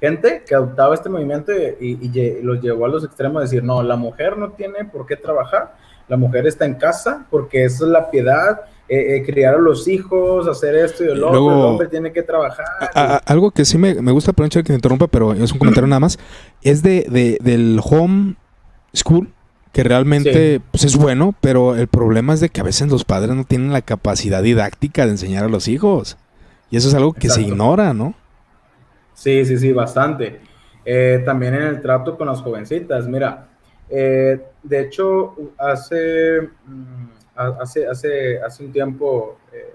gente 0.00 0.44
que 0.46 0.54
adoptaba 0.54 0.94
este 0.94 1.08
movimiento 1.08 1.52
y, 1.52 1.98
y, 2.00 2.42
los 2.42 2.60
llevó 2.60 2.84
a 2.86 2.88
los 2.88 3.04
extremos 3.04 3.40
de 3.40 3.46
decir, 3.46 3.64
no, 3.64 3.82
la 3.82 3.96
mujer 3.96 4.36
no 4.36 4.52
tiene 4.52 4.84
por 4.84 5.06
qué 5.06 5.16
trabajar, 5.16 5.76
la 6.06 6.16
mujer 6.16 6.46
está 6.46 6.64
en 6.64 6.74
casa 6.74 7.26
porque 7.30 7.64
esa 7.64 7.84
es 7.84 7.90
la 7.90 8.10
piedad 8.10 8.60
eh, 8.90 9.16
eh, 9.16 9.22
criar 9.22 9.54
a 9.54 9.58
los 9.58 9.86
hijos, 9.86 10.48
hacer 10.48 10.74
esto 10.74 11.04
y 11.04 11.08
el 11.08 11.22
otro, 11.22 11.52
el 11.52 11.66
hombre 11.66 11.88
tiene 11.88 12.10
que 12.10 12.22
trabajar. 12.22 12.64
algo 13.26 13.50
que 13.50 13.66
sí 13.66 13.76
me, 13.76 13.92
gusta, 14.12 14.32
perdón 14.32 14.48
que 14.48 14.62
te 14.62 14.72
interrumpa, 14.72 15.08
pero 15.08 15.34
es 15.34 15.52
un 15.52 15.58
comentario 15.58 15.86
nada 15.88 16.00
más, 16.00 16.18
es 16.62 16.82
de, 16.82 17.36
del 17.42 17.80
home 17.84 18.36
school, 18.94 19.28
que 19.72 19.82
realmente 19.82 20.62
pues, 20.70 20.84
es 20.84 20.96
bueno, 20.96 21.34
pero 21.42 21.76
el 21.76 21.86
problema 21.86 22.32
es 22.32 22.40
de 22.40 22.48
que 22.48 22.62
a 22.62 22.64
veces 22.64 22.88
los 22.88 23.04
padres 23.04 23.36
no 23.36 23.44
tienen 23.44 23.74
la 23.74 23.82
capacidad 23.82 24.42
didáctica 24.42 25.04
de 25.04 25.12
enseñar 25.12 25.44
a 25.44 25.48
los 25.48 25.68
hijos. 25.68 26.16
Y 26.70 26.78
eso 26.78 26.88
es 26.88 26.94
algo 26.94 27.12
que 27.12 27.28
se 27.28 27.42
ignora, 27.42 27.92
¿no? 27.92 28.14
Sí, 29.12 29.44
sí, 29.44 29.58
sí, 29.58 29.70
bastante. 29.72 30.40
Eh, 30.86 31.22
también 31.26 31.54
en 31.54 31.62
el 31.64 31.82
trato 31.82 32.16
con 32.16 32.26
las 32.26 32.40
jovencitas, 32.40 33.06
mira, 33.06 33.48
de 33.90 34.80
hecho, 34.80 35.34
hace... 35.58 36.48
Mm, 36.64 37.17
hace, 37.38 37.86
hace, 37.86 38.40
hace 38.40 38.64
un 38.64 38.72
tiempo 38.72 39.38
eh, 39.52 39.74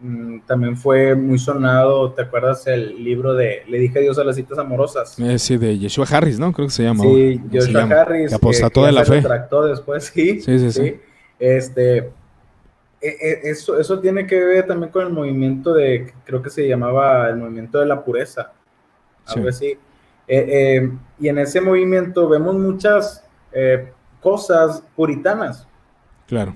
mm, 0.00 0.40
también 0.40 0.76
fue 0.76 1.14
muy 1.14 1.38
sonado, 1.38 2.12
¿te 2.12 2.22
acuerdas 2.22 2.66
el 2.66 3.02
libro 3.02 3.34
de 3.34 3.62
Le 3.68 3.78
dije 3.78 4.00
adiós 4.00 4.18
a 4.18 4.24
las 4.24 4.36
citas 4.36 4.58
amorosas? 4.58 5.18
Eh, 5.18 5.38
sí, 5.38 5.56
de 5.56 5.78
Yeshua 5.78 6.06
Harris, 6.10 6.38
¿no? 6.38 6.52
Creo 6.52 6.66
que 6.66 6.74
se 6.74 6.82
llama. 6.82 7.04
Sí, 7.04 7.40
Yeshua 7.50 7.82
Harris. 7.82 8.30
Que 8.30 8.34
apostató 8.34 8.84
de 8.84 8.92
la 8.92 9.04
fe. 9.04 9.22
después, 9.68 10.04
sí. 10.12 10.40
Sí, 10.40 10.58
sí, 10.58 10.72
sí. 10.72 11.00
Este, 11.38 11.98
e, 11.98 13.08
e, 13.08 13.40
eso, 13.50 13.78
eso 13.78 14.00
tiene 14.00 14.26
que 14.26 14.42
ver 14.42 14.66
también 14.66 14.90
con 14.90 15.06
el 15.06 15.12
movimiento 15.12 15.72
de, 15.72 16.12
creo 16.24 16.42
que 16.42 16.50
se 16.50 16.66
llamaba 16.66 17.28
el 17.28 17.36
movimiento 17.36 17.78
de 17.78 17.86
la 17.86 18.04
pureza, 18.04 18.52
algo 19.26 19.48
así. 19.48 19.78
Eh, 20.28 20.90
y 21.20 21.28
en 21.28 21.38
ese 21.38 21.60
movimiento 21.60 22.28
vemos 22.28 22.56
muchas 22.56 23.22
cosas 24.20 24.82
puritanas. 24.94 25.66
Claro. 26.26 26.54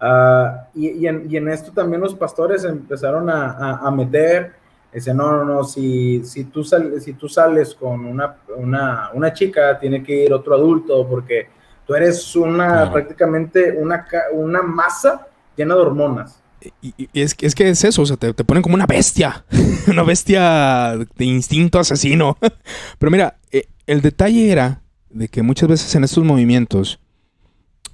Ah, 0.00 0.68
y, 0.74 1.06
en, 1.06 1.48
esto 1.50 1.72
también 1.72 2.00
los 2.00 2.14
pastores 2.14 2.64
empezaron 2.64 3.28
a, 3.28 3.90
meter, 3.94 4.52
dice, 4.92 5.12
no, 5.12 5.30
no, 5.30 5.44
no, 5.44 5.64
si, 5.64 6.24
si, 6.24 6.44
tú, 6.44 6.64
si 6.64 7.12
tú 7.12 7.28
sales 7.28 7.74
con 7.74 8.06
una, 8.06 8.36
una, 8.56 9.32
chica, 9.34 9.78
tiene 9.78 10.02
que 10.02 10.24
ir 10.24 10.32
otro 10.32 10.54
adulto 10.54 11.06
porque 11.06 11.48
tú 11.86 11.94
eres 11.94 12.34
una 12.34 12.90
prácticamente 12.90 13.76
una, 13.78 14.06
una 14.32 14.62
masa 14.62 15.26
llena 15.54 15.74
de 15.74 15.80
hormonas. 15.82 16.40
Y, 16.80 17.08
es, 17.12 17.36
es, 17.38 17.54
que 17.54 17.68
es 17.68 17.84
eso, 17.84 18.02
o 18.02 18.06
sea, 18.06 18.16
te, 18.16 18.32
te 18.32 18.44
ponen 18.44 18.62
como 18.62 18.74
una 18.74 18.86
bestia, 18.86 19.44
una 19.86 20.02
bestia 20.02 20.96
de 20.96 21.24
instinto 21.26 21.78
asesino. 21.78 22.38
Pero 22.98 23.10
mira, 23.10 23.36
eh, 23.52 23.66
el 23.86 24.00
detalle 24.00 24.50
era 24.50 24.80
de 25.10 25.28
que 25.28 25.42
muchas 25.42 25.68
veces 25.68 25.94
en 25.94 26.04
estos 26.04 26.24
movimientos, 26.24 27.00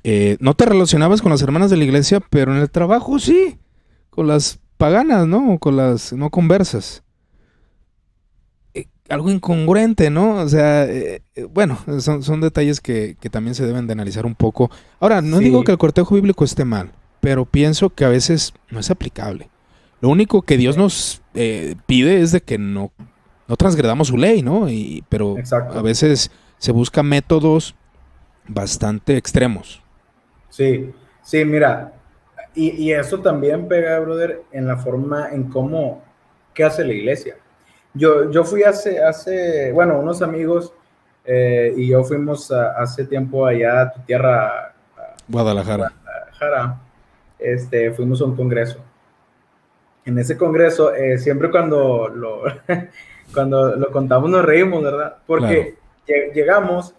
eh, 0.09 0.37
no 0.39 0.55
te 0.55 0.67
relacionabas 0.67 1.21
con 1.21 1.33
las 1.33 1.43
hermanas 1.43 1.69
de 1.69 1.77
la 1.77 1.83
iglesia, 1.83 2.21
pero 2.31 2.55
en 2.55 2.61
el 2.63 2.71
trabajo 2.71 3.19
sí, 3.19 3.59
con 4.09 4.29
las 4.29 4.61
paganas, 4.77 5.27
¿no? 5.27 5.59
Con 5.59 5.75
las 5.75 6.13
no 6.13 6.31
conversas. 6.31 7.03
Eh, 8.73 8.87
algo 9.09 9.33
incongruente, 9.33 10.11
¿no? 10.11 10.37
O 10.37 10.49
sea, 10.49 10.85
eh, 10.85 11.23
bueno, 11.51 11.81
son, 11.99 12.41
detalles 12.41 12.81
que, 12.81 13.17
también 13.33 13.57
se 13.57 13.67
deben 13.67 13.89
de 13.89 13.95
analizar 13.95 14.27
un 14.27 14.37
poco. 14.37 14.71
Ahora, 15.01 15.23
no 15.23 15.41
digo 15.41 15.65
que 15.65 15.73
el 15.73 15.79
cortejo 15.79 16.15
bíblico 16.15 16.45
esté 16.45 16.65
mal, 16.65 16.93
pero 17.21 17.45
pienso 17.45 17.91
que 17.91 18.05
a 18.05 18.09
veces 18.09 18.55
no 18.71 18.79
es 18.79 18.93
aplicable. 18.93 19.51
Lo 20.01 20.09
único 20.09 20.43
que 20.43 20.57
Dios 20.57 20.77
nos 20.77 21.21
pide 21.33 22.21
es 22.23 22.31
de 22.31 22.43
que 22.43 22.59
no, 22.59 22.93
no 23.49 23.57
transgredamos 23.57 24.07
su 24.07 24.17
ley, 24.19 24.43
¿no? 24.43 24.71
Y, 24.71 25.03
pero 25.09 25.35
a 25.51 25.83
veces 25.83 26.31
se 26.59 26.71
buscan 26.71 27.07
métodos 27.07 27.75
bastante 28.47 29.17
extremos. 29.17 29.83
Sí, 30.57 30.91
sí, 31.23 31.45
mira, 31.45 31.93
y, 32.55 32.91
eso 32.91 33.21
también 33.21 33.69
pega, 33.69 34.01
brother, 34.01 34.41
en 34.53 34.67
la 34.67 34.79
forma 34.79 35.29
en 35.31 35.51
cómo, 35.51 36.03
qué 36.55 36.65
hace 36.65 36.83
la 36.83 36.95
iglesia. 36.95 37.37
Yo, 37.93 38.31
yo 38.31 38.43
fui 38.43 38.63
hace, 38.63 39.03
hace, 39.05 39.71
bueno, 39.73 39.99
unos 40.01 40.23
amigos 40.23 40.73
eh, 41.27 41.75
y 41.77 41.89
yo 41.89 42.03
fuimos 42.05 42.51
hace 42.51 43.05
tiempo 43.05 43.45
allá 43.45 43.83
a 43.83 43.93
tu 43.93 44.01
tierra. 44.01 44.75
Guadalajara. 45.29 45.93
Guadalajara. 46.03 46.81
Este, 47.39 47.91
fuimos 47.91 48.23
a 48.23 48.25
un 48.25 48.35
congreso. 48.35 48.79
En 50.07 50.19
ese 50.19 50.39
congreso, 50.39 50.95
eh, 50.95 51.19
siempre 51.19 51.51
cuando 51.51 52.09
lo, 52.09 52.45
cuando 53.35 53.77
lo 53.77 53.93
contamos 53.93 54.31
nos 54.31 54.43
reímos, 54.43 54.83
¿verdad? 54.83 55.19
Porque 55.27 55.77
llegamos, 56.07 56.95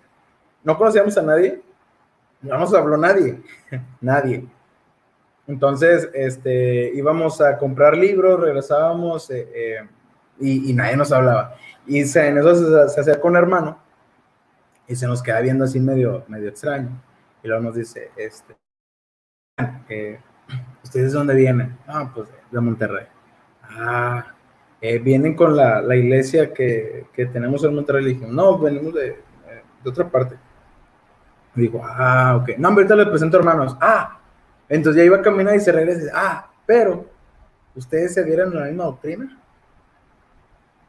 no 0.63 0.77
conocíamos 0.77 1.17
a 1.17 1.23
nadie, 1.23 1.63
no 2.41 2.57
nos 2.57 2.73
habló 2.73 2.97
nadie, 2.97 3.41
nadie. 4.01 4.47
Entonces, 5.47 6.09
este, 6.13 6.91
íbamos 6.93 7.39
a 7.41 7.57
comprar 7.57 7.97
libros, 7.97 8.39
regresábamos 8.39 9.29
eh, 9.31 9.47
eh, 9.55 9.87
y, 10.39 10.73
nadie 10.73 10.97
nos 10.97 11.11
hablaba. 11.11 11.55
Y 11.85 12.03
se, 12.03 12.27
en 12.27 12.37
eso 12.37 12.55
se, 12.55 12.93
se, 12.93 13.01
acerca 13.01 13.27
un 13.27 13.37
hermano 13.37 13.79
y 14.87 14.95
se 14.95 15.07
nos 15.07 15.23
queda 15.23 15.39
viendo 15.39 15.63
así 15.63 15.79
medio, 15.79 16.25
medio 16.27 16.49
extraño. 16.49 17.01
Y 17.41 17.47
luego 17.47 17.63
nos 17.63 17.75
dice, 17.75 18.11
este, 18.17 18.57
eh, 19.87 20.19
¿ustedes 20.83 21.13
de 21.13 21.17
dónde 21.17 21.33
vienen? 21.33 21.77
Ah, 21.87 22.11
pues 22.13 22.27
de 22.51 22.59
Monterrey. 22.59 23.05
Ah, 23.63 24.33
vienen 24.81 25.33
con 25.33 25.55
la, 25.55 25.81
la 25.81 25.95
iglesia 25.95 26.53
que, 26.53 27.07
que, 27.13 27.25
tenemos 27.25 27.63
en 27.63 27.73
Monterrey. 27.73 28.19
no, 28.27 28.57
venimos 28.59 28.93
de, 28.93 29.23
de 29.83 29.89
otra 29.89 30.09
parte 30.09 30.37
digo, 31.61 31.81
ah, 31.83 32.39
ok. 32.41 32.57
No, 32.57 32.69
ahorita 32.69 32.95
le 32.95 33.05
presento 33.05 33.37
hermanos. 33.37 33.75
Ah, 33.81 34.19
Entonces 34.69 35.01
ya 35.01 35.05
iba 35.05 35.17
a 35.17 35.21
caminar 35.21 35.55
y 35.55 35.59
se 35.59 35.71
regresa 35.71 36.11
ah, 36.13 36.49
pero 36.65 37.05
ustedes 37.75 38.13
se 38.13 38.23
dieron 38.23 38.53
la 38.53 38.65
misma 38.65 38.85
doctrina. 38.85 39.37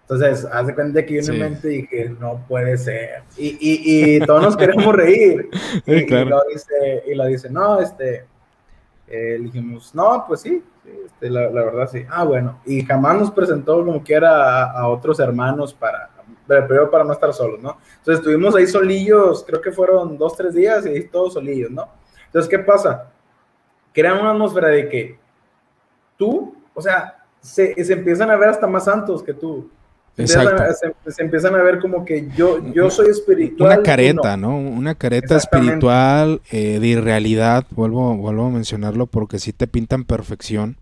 Entonces, 0.03 0.47
hace 0.51 0.75
cuenta 0.75 1.05
que 1.05 1.15
yo 1.15 1.21
en 1.21 1.31
mi 1.31 1.39
mente 1.39 1.69
dije, 1.69 2.09
no 2.19 2.43
puede 2.49 2.79
ser. 2.79 3.25
Y, 3.37 3.49
y, 3.61 4.17
y 4.17 4.21
todos 4.21 4.43
nos 4.43 4.57
queremos 4.57 4.95
reír. 4.95 5.51
y, 5.87 6.07
lo 6.07 6.43
dice, 6.51 7.03
y 7.07 7.15
lo 7.15 7.27
dice, 7.27 7.51
no, 7.51 7.79
este, 7.79 8.25
eh, 9.07 9.39
dijimos, 9.39 9.95
no, 9.95 10.25
pues 10.27 10.41
sí, 10.41 10.65
este, 11.05 11.29
la, 11.29 11.51
la, 11.51 11.63
verdad 11.63 11.89
sí. 11.93 12.05
Ah, 12.09 12.25
bueno, 12.25 12.59
y 12.65 12.83
jamás 12.85 13.19
nos 13.19 13.31
presentó 13.31 13.85
como 13.85 14.03
que 14.03 14.15
era 14.15 14.71
a, 14.71 14.89
otros 14.89 15.21
hermanos 15.21 15.75
para, 15.75 16.11
pero 16.49 16.91
para 16.91 17.05
no 17.05 17.13
estar 17.13 17.33
solos, 17.33 17.61
¿no? 17.61 17.79
Entonces 17.99 18.21
estuvimos 18.21 18.55
ahí 18.55 18.67
solillos, 18.67 19.45
creo 19.47 19.61
que 19.61 19.71
fueron 19.71 20.17
dos, 20.17 20.37
tres 20.37 20.55
días 20.55 20.85
y 20.87 21.05
todos 21.05 21.35
solillos, 21.35 21.71
¿no? 21.71 21.89
Entonces, 22.27 22.49
¿qué 22.49 22.59
pasa? 22.59 23.13
Crean 23.93 24.19
una 24.19 24.31
atmósfera 24.31 24.69
de 24.69 24.89
que 24.89 25.19
tú, 26.17 26.57
o 26.75 26.81
sea, 26.83 27.25
se, 27.41 27.85
se 27.85 27.93
empiezan 27.93 28.31
a 28.31 28.37
ver 28.37 28.49
hasta 28.49 28.67
más 28.67 28.85
santos 28.85 29.23
que 29.23 29.35
tú. 29.35 29.71
Se, 30.27 31.23
empiezan 31.23 31.55
a 31.55 31.63
ver 31.63 31.79
como 31.79 32.05
que 32.05 32.29
yo, 32.35 32.59
yo 32.73 32.91
soy 32.91 33.09
espiritual. 33.09 33.79
Una 33.79 33.83
careta, 33.85 34.37
no. 34.37 34.59
Una 34.59 34.97
careta 34.97 35.37
espiritual 35.37 36.43
eh, 36.51 36.81
de 36.81 36.87
irrealidad, 36.89 37.65
vuelvo, 37.71 38.17
vuelvo 38.17 38.47
a 38.47 38.51
mencionarlo 38.51 39.07
porque 39.07 39.39
si 39.39 39.53
te 39.53 39.69
pintan 39.69 40.05
perfección, 40.05 40.81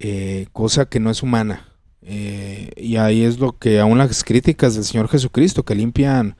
eh, 0.00 0.48
cosa 0.52 0.86
que 0.86 0.98
no 0.98 1.10
es 1.10 1.22
humana. 1.22 1.75
Eh, 2.08 2.70
y 2.76 2.96
ahí 2.96 3.24
es 3.24 3.40
lo 3.40 3.58
que 3.58 3.80
aún 3.80 3.98
las 3.98 4.22
críticas 4.22 4.76
del 4.76 4.84
Señor 4.84 5.08
Jesucristo, 5.08 5.64
que 5.64 5.74
limpian 5.74 6.36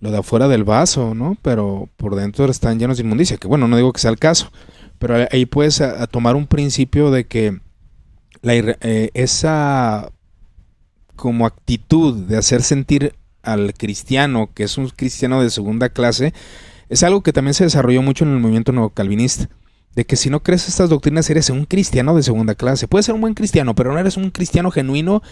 lo 0.00 0.10
de 0.10 0.18
afuera 0.18 0.48
del 0.48 0.64
vaso, 0.64 1.14
¿no? 1.14 1.36
Pero 1.40 1.88
por 1.96 2.14
dentro 2.14 2.44
están 2.46 2.78
llenos 2.78 2.98
de 2.98 3.04
inmundicia, 3.04 3.38
que 3.38 3.48
bueno, 3.48 3.66
no 3.66 3.76
digo 3.76 3.92
que 3.92 4.00
sea 4.00 4.10
el 4.10 4.18
caso, 4.18 4.52
pero 4.98 5.26
ahí 5.32 5.46
puedes 5.46 5.82
tomar 6.10 6.36
un 6.36 6.46
principio 6.46 7.10
de 7.10 7.26
que 7.26 7.58
la, 8.42 8.54
esa 9.14 10.12
como 11.16 11.46
actitud 11.46 12.26
de 12.26 12.36
hacer 12.36 12.62
sentir 12.62 13.14
al 13.42 13.72
cristiano, 13.74 14.50
que 14.54 14.64
es 14.64 14.76
un 14.76 14.88
cristiano 14.90 15.42
de 15.42 15.50
segunda 15.50 15.88
clase, 15.88 16.34
es 16.88 17.02
algo 17.02 17.22
que 17.22 17.32
también 17.32 17.54
se 17.54 17.64
desarrolló 17.64 18.02
mucho 18.02 18.24
en 18.24 18.32
el 18.32 18.40
movimiento 18.40 18.72
nuevo 18.72 18.90
calvinista. 18.90 19.48
De 19.98 20.04
que 20.04 20.14
si 20.14 20.30
no 20.30 20.44
crees 20.44 20.68
estas 20.68 20.90
doctrinas 20.90 21.28
eres 21.28 21.50
un 21.50 21.64
cristiano 21.64 22.14
de 22.14 22.22
segunda 22.22 22.54
clase. 22.54 22.86
Puedes 22.86 23.04
ser 23.04 23.16
un 23.16 23.20
buen 23.20 23.34
cristiano, 23.34 23.74
pero 23.74 23.92
no 23.92 23.98
eres 23.98 24.16
un 24.16 24.30
cristiano 24.30 24.70
genuino 24.70 25.24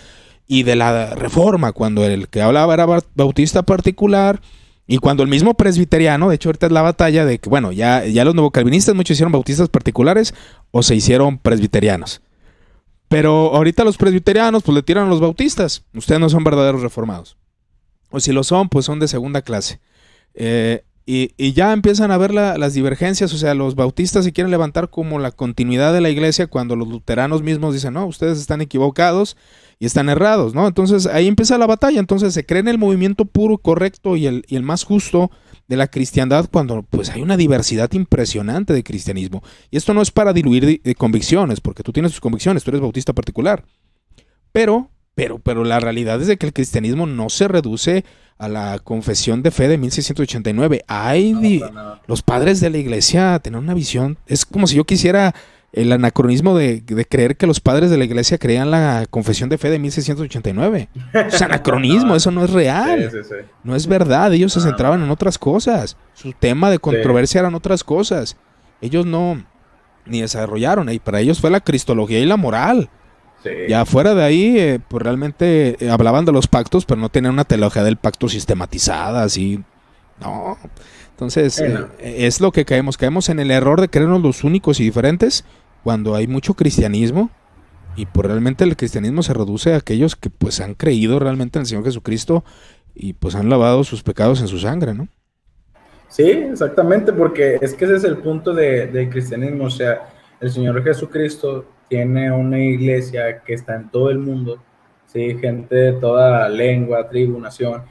y 0.49 0.65
de 0.65 0.75
la 0.75 1.15
reforma, 1.15 1.71
cuando 1.71 2.05
el 2.05 2.27
que 2.27 2.43
hablaba 2.43 2.75
era 2.75 2.85
bautista 3.15 3.63
particular 3.63 4.41
y 4.89 4.99
cuando 4.99 5.23
el 5.23 5.29
mismo 5.29 5.55
presbiteriano, 5.55 6.29
de 6.29 6.35
hecho 6.35 6.49
ahorita 6.49 6.67
es 6.67 6.73
la 6.73 6.83
batalla 6.83 7.25
de 7.25 7.39
que, 7.39 7.49
bueno, 7.49 7.71
ya, 7.71 8.07
ya 8.07 8.25
los 8.25 8.35
nuevo 8.35 8.51
calvinistas 8.51 8.97
muchos 8.97 9.15
hicieron 9.15 9.31
bautistas 9.31 9.69
particulares 9.69 10.35
o 10.73 10.83
se 10.83 10.97
hicieron 10.97 11.39
presbiterianos. 11.39 12.21
Pero 13.07 13.55
ahorita 13.55 13.85
los 13.85 13.97
presbiterianos 13.97 14.65
pues 14.65 14.75
le 14.75 14.83
tiran 14.83 15.07
a 15.07 15.11
los 15.11 15.21
bautistas. 15.21 15.85
Ustedes 15.95 16.21
no 16.21 16.29
son 16.29 16.43
verdaderos 16.43 16.83
reformados. 16.83 17.37
O 18.11 18.19
si 18.19 18.33
lo 18.33 18.43
son, 18.43 18.69
pues 18.69 18.85
son 18.85 18.99
de 18.99 19.07
segunda 19.07 19.43
clase. 19.43 19.79
Eh, 20.35 20.83
y, 21.09 21.53
ya 21.53 21.73
empiezan 21.73 22.11
a 22.11 22.19
ver 22.19 22.35
las 22.35 22.75
divergencias, 22.75 23.33
o 23.33 23.39
sea, 23.39 23.55
los 23.55 23.77
bautistas 23.77 24.25
se 24.25 24.33
quieren 24.33 24.51
levantar 24.51 24.91
como 24.91 25.21
la 25.21 25.31
continuidad 25.31 25.93
de 25.93 26.01
la 26.01 26.11
iglesia 26.11 26.49
cuando 26.49 26.75
los 26.75 26.89
luteranos 26.89 27.43
mismos 27.43 27.75
dicen, 27.75 27.95
no, 27.95 28.07
ustedes 28.07 28.39
están 28.39 28.61
equivocados 28.61 29.37
y 29.79 29.87
están 29.87 30.09
errados, 30.09 30.53
¿no? 30.53 30.67
Entonces 30.67 31.07
ahí 31.07 31.29
empieza 31.29 31.59
la 31.59 31.67
batalla, 31.67 32.01
entonces 32.01 32.35
se 32.35 32.45
cree 32.45 32.61
en 32.61 32.69
el 32.69 32.79
movimiento 32.79 33.25
puro, 33.25 33.59
correcto 33.59 34.17
y 34.17 34.27
el, 34.27 34.45
y 34.49 34.57
el 34.57 34.65
más 34.65 34.83
justo 34.83 35.31
de 35.69 35.77
la 35.77 35.89
cristiandad 35.89 36.49
cuando 36.51 36.83
pues 36.83 37.11
hay 37.11 37.23
una 37.23 37.37
diversidad 37.37 37.93
impresionante 37.93 38.73
de 38.73 38.83
cristianismo. 38.83 39.45
Y 39.71 39.77
esto 39.77 39.95
no 39.95 40.03
es 40.03 40.11
para 40.11 40.33
diluir 40.33 40.81
de, 40.83 40.95
convicciones, 40.95 41.61
porque 41.61 41.83
tú 41.83 41.93
tienes 41.93 42.13
tus 42.13 42.21
convicciones, 42.21 42.65
tú 42.65 42.71
eres 42.71 42.81
bautista 42.81 43.13
particular. 43.13 43.65
Pero, 44.53 44.91
pero, 45.15 45.39
pero 45.39 45.65
la 45.65 45.79
realidad 45.79 46.21
es 46.21 46.27
de 46.27 46.37
que 46.37 46.47
el 46.47 46.53
cristianismo 46.53 47.07
no 47.07 47.29
se 47.29 47.47
reduce 47.47 48.05
a 48.39 48.49
la 48.49 48.79
confesión 48.79 49.43
de 49.43 49.51
fe 49.51 49.69
de 49.69 49.79
1689. 49.79 50.85
Hay 50.87 51.63
los 52.07 52.23
padres 52.23 52.61
de 52.61 52.71
la 52.71 52.79
iglesia 52.79 53.39
tienen 53.39 53.63
una 53.63 53.75
visión, 53.75 54.19
es 54.27 54.45
como 54.45 54.67
si 54.67 54.77
yo 54.77 54.85
quisiera 54.85 55.35
el 55.73 55.93
anacronismo 55.93 56.57
de, 56.57 56.83
creer 57.09 57.37
que 57.37 57.47
los 57.47 57.61
padres 57.61 57.91
de 57.91 57.99
la 57.99 58.05
iglesia 58.05 58.39
creían 58.39 58.71
la 58.71 59.05
confesión 59.11 59.51
de 59.51 59.59
fe 59.59 59.69
de 59.69 59.79
1689. 59.79 60.89
Es 61.13 61.43
anacronismo, 61.43 62.17
eso 62.17 62.31
no 62.31 62.45
es 62.45 62.51
real. 62.51 63.11
No 63.63 63.77
es 63.77 63.87
verdad, 63.87 64.33
ellos 64.33 64.55
se 64.55 64.61
centraban 64.63 65.03
en 65.03 65.11
otras 65.11 65.37
cosas. 65.37 65.97
Su 66.15 66.33
tema 66.33 66.71
de 66.71 66.79
controversia 66.79 67.41
eran 67.41 67.55
otras 67.55 67.85
cosas. 67.85 68.37
Ellos 68.81 69.05
no 69.05 69.45
ni 70.07 70.23
desarrollaron, 70.23 70.89
y 70.91 70.99
para 70.99 71.21
ellos 71.21 71.41
fue 71.41 71.51
la 71.51 71.61
cristología 71.61 72.21
y 72.21 72.27
la 72.27 72.39
moral. 72.39 72.89
Ya 73.69 73.85
fuera 73.85 74.15
de 74.15 74.25
ahí, 74.25 74.59
eh, 74.59 74.81
pues 74.89 75.03
realmente 75.03 75.77
eh, 75.79 75.91
hablaban 75.91 76.25
de 76.25 76.33
los 76.33 76.49
pactos, 76.49 76.85
pero 76.85 77.01
no 77.01 77.09
tenían 77.09 77.35
una 77.35 77.45
teología 77.45 77.85
del 77.85 77.97
pacto 77.97 78.29
sistematizada, 78.29 79.23
así. 79.23 79.63
No. 80.21 80.59
Entonces, 81.11 81.61
eh, 81.61 81.87
es 81.99 82.41
lo 82.41 82.51
que 82.53 82.65
caemos. 82.65 82.97
Caemos 82.97 83.29
en 83.29 83.39
el 83.39 83.51
error 83.51 83.81
de 83.81 83.89
creernos 83.89 84.23
los 84.23 84.45
únicos 84.45 84.81
y 84.81 84.85
diferentes 84.85 85.45
cuando 85.85 86.15
hay 86.15 86.27
mucho 86.27 86.55
cristianismo 86.55 87.31
y 87.97 88.07
pues 88.07 88.27
realmente 88.27 88.65
el 88.65 88.77
cristianismo 88.77 89.23
se 89.23 89.33
reduce 89.33 89.73
a 89.73 89.79
aquellos 89.79 90.17
que 90.17 90.29
pues 90.29 90.61
han 90.61 90.75
creído 90.75 91.19
realmente 91.19 91.59
en 91.59 91.63
el 91.63 91.67
Señor 91.67 91.85
Jesucristo 91.85 92.45
y 92.95 93.15
pues 93.15 93.35
han 93.35 93.49
lavado 93.49 93.85
sus 93.85 94.03
pecados 94.03 94.41
en 94.41 94.49
su 94.49 94.59
sangre, 94.59 94.95
¿no? 94.95 95.09
Sí, 96.09 96.31
exactamente, 96.31 97.13
porque 97.13 97.59
es 97.61 97.75
que 97.75 97.85
ese 97.85 97.97
es 97.97 98.05
el 98.05 98.19
punto 98.19 98.53
de, 98.53 98.87
del 98.87 99.11
cristianismo, 99.11 99.65
o 99.65 99.71
sea, 99.71 100.09
el 100.41 100.51
Señor 100.51 100.83
Jesucristo 100.85 101.67
tiene 101.89 102.33
una 102.33 102.59
iglesia 102.59 103.41
que 103.41 103.55
está 103.55 103.77
en 103.77 103.89
todo 103.91 104.11
el 104.11 104.19
mundo, 104.19 104.59
sí, 105.07 105.37
gente 105.39 105.75
de 105.75 105.93
toda 105.95 106.49
lengua, 106.49 107.09
tribu, 107.09 107.39
nación, 107.39 107.83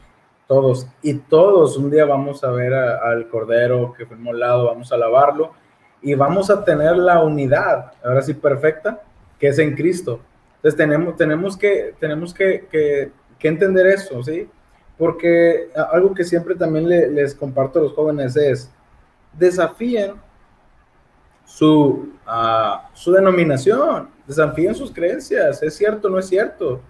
todos, 0.47 0.87
y 1.01 1.15
todos 1.15 1.77
un 1.77 1.89
día 1.89 2.05
vamos 2.05 2.43
a 2.43 2.51
ver 2.51 2.73
al 2.73 3.27
Cordero 3.29 3.93
que 3.97 4.05
fue 4.05 4.17
molado, 4.17 4.65
vamos 4.65 4.91
a 4.91 4.95
alabarlo, 4.95 5.53
y 6.01 6.13
vamos 6.13 6.49
a 6.49 6.63
tener 6.63 6.97
la 6.97 7.23
unidad, 7.23 7.93
ahora 8.03 8.21
sí 8.21 8.33
perfecta, 8.33 9.01
que 9.39 9.47
es 9.47 9.59
en 9.59 9.75
Cristo. 9.75 10.19
Entonces 10.57 10.77
tenemos, 10.77 11.15
tenemos, 11.15 11.57
que, 11.57 11.95
tenemos 11.99 12.33
que, 12.33 12.67
que, 12.69 13.11
entender 13.47 13.85
eso, 13.87 14.23
¿sí? 14.23 14.49
Porque 14.97 15.69
algo 15.91 16.13
que 16.13 16.23
siempre 16.23 16.55
también 16.55 16.87
les 16.87 17.35
comparto 17.35 17.79
a 17.79 17.83
los 17.83 17.93
jóvenes 17.93 18.35
es, 18.35 18.71
desafíen 19.33 20.13
su, 21.45 22.09
uh, 22.27 22.87
su 22.93 23.11
denominación, 23.11 24.09
desafíen 24.27 24.75
sus 24.75 24.91
creencias, 24.91 25.61
es 25.63 25.75
cierto, 25.75 26.09
no 26.09 26.19
es 26.19 26.27
cierto. 26.27 26.81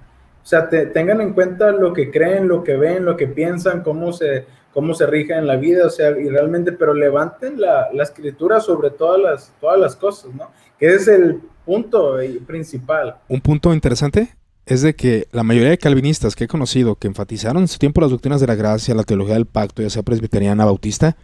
O 0.43 0.47
sea, 0.47 0.70
tengan 0.70 1.22
en 1.22 1.34
cuenta 1.34 1.72
lo 1.72 1.91
que 1.91 2.12
creen, 2.12 2.47
lo 2.47 2.64
que 2.64 2.78
ven, 2.78 3.03
lo 3.03 3.18
que 3.18 3.28
piensan, 3.28 3.82
cómo 3.82 4.14
se, 4.14 4.45
cómo 4.74 4.93
se 4.93 5.08
rige 5.08 5.34
en 5.34 5.47
la 5.47 5.56
vida, 5.56 5.88
o 5.88 5.89
sea, 5.89 6.12
y 6.12 6.30
realmente, 6.30 6.72
pero 6.72 6.93
levanten 6.93 7.60
la, 7.60 7.88
la 7.91 8.03
escritura 8.03 8.60
sobre 8.60 8.91
todas 8.91 9.20
las, 9.20 9.53
todas 9.60 9.80
las 9.80 9.95
cosas, 9.95 10.34
¿no? 10.36 10.51
Que 10.78 10.93
es 10.93 11.08
el 11.08 11.41
punto 11.66 12.18
principal. 12.45 13.16
Un 13.28 13.41
punto 13.41 13.74
interesante 13.74 14.36
es 14.68 14.82
de 14.82 14.95
que 14.95 15.28
la 15.32 15.43
mayoría 15.43 15.70
de 15.70 15.78
calvinistas 15.78 16.36
que 16.36 16.43
he 16.43 16.47
conocido 16.47 16.95
que 16.95 17.08
enfatizaron 17.08 17.64
en 17.64 17.68
su 17.68 17.80
tiempo 17.80 18.01
las 18.01 18.12
doctrinas 18.12 18.41
de 18.41 18.47
la 18.47 18.56
gracia, 18.56 18.93
la 18.93 19.03
teología 19.03 19.36
del 19.36 19.45
pacto, 19.45 19.82
ya 19.82 19.89
sea 19.89 20.03
presbiteriana, 20.03 20.66
bautista, 20.66 21.18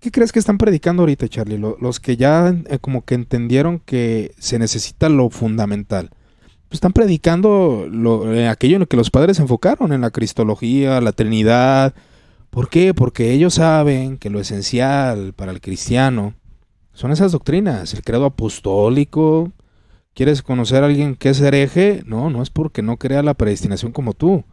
¿qué 0.00 0.10
crees 0.10 0.32
que 0.32 0.38
están 0.38 0.58
predicando 0.58 1.02
ahorita, 1.02 1.28
Charlie? 1.28 1.58
Los 1.58 2.00
que 2.00 2.16
ya 2.16 2.54
eh, 2.68 2.78
como 2.80 3.04
que 3.04 3.14
entendieron 3.14 3.78
que 3.78 4.32
se 4.38 4.58
necesita 4.58 5.08
lo 5.08 5.30
fundamental. 5.30 6.10
Pues 6.68 6.76
están 6.76 6.92
predicando 6.92 7.86
lo, 7.90 8.32
eh, 8.32 8.48
aquello 8.48 8.76
en 8.76 8.80
lo 8.80 8.86
que 8.86 8.96
los 8.96 9.10
padres 9.10 9.38
enfocaron, 9.38 9.92
en 9.92 10.00
la 10.00 10.10
cristología, 10.10 11.00
la 11.00 11.12
trinidad, 11.12 11.94
¿Por 12.50 12.68
qué? 12.68 12.94
Porque 12.94 13.32
ellos 13.32 13.54
saben 13.54 14.18
que 14.18 14.28
lo 14.28 14.40
esencial 14.40 15.32
para 15.34 15.52
el 15.52 15.60
cristiano 15.60 16.34
son 16.92 17.12
esas 17.12 17.30
doctrinas, 17.30 17.94
el 17.94 18.02
credo 18.02 18.24
apostólico. 18.24 19.52
¿Quieres 20.14 20.42
conocer 20.42 20.82
a 20.82 20.86
alguien 20.86 21.14
que 21.14 21.28
es 21.28 21.40
hereje? 21.40 22.02
No, 22.06 22.28
no 22.28 22.42
es 22.42 22.50
porque 22.50 22.82
no 22.82 22.96
crea 22.96 23.22
la 23.22 23.34
predestinación 23.34 23.92
como 23.92 24.14
tú. 24.14 24.44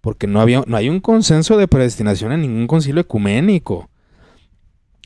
Porque 0.00 0.26
no, 0.26 0.40
había, 0.40 0.64
no 0.66 0.76
hay 0.76 0.88
un 0.88 1.00
consenso 1.00 1.56
de 1.56 1.68
predestinación 1.68 2.32
en 2.32 2.42
ningún 2.42 2.66
concilio 2.66 3.00
ecuménico. 3.00 3.88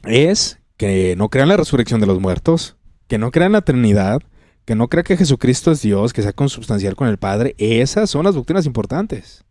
Es 0.05 0.61
que 0.77 1.17
no 1.17 1.29
crean 1.29 1.49
la 1.49 1.57
resurrección 1.57 2.01
de 2.01 2.07
los 2.07 2.21
muertos, 2.21 2.77
que 3.09 3.19
no 3.19 3.31
crean 3.31 3.53
la 3.53 3.63
Trinidad, 3.63 4.21
que 4.65 4.75
no 4.75 4.89
crea 4.89 5.03
que 5.03 5.17
Jesucristo 5.17 5.71
es 5.71 5.83
Dios, 5.83 6.13
que 6.13 6.23
sea 6.23 6.33
consubstancial 6.33 6.95
con 6.95 7.09
el 7.09 7.19
Padre. 7.19 7.55
Esas 7.59 8.11
son 8.11 8.25
las 8.25 8.35
doctrinas 8.35 8.67
importantes. 8.67 9.45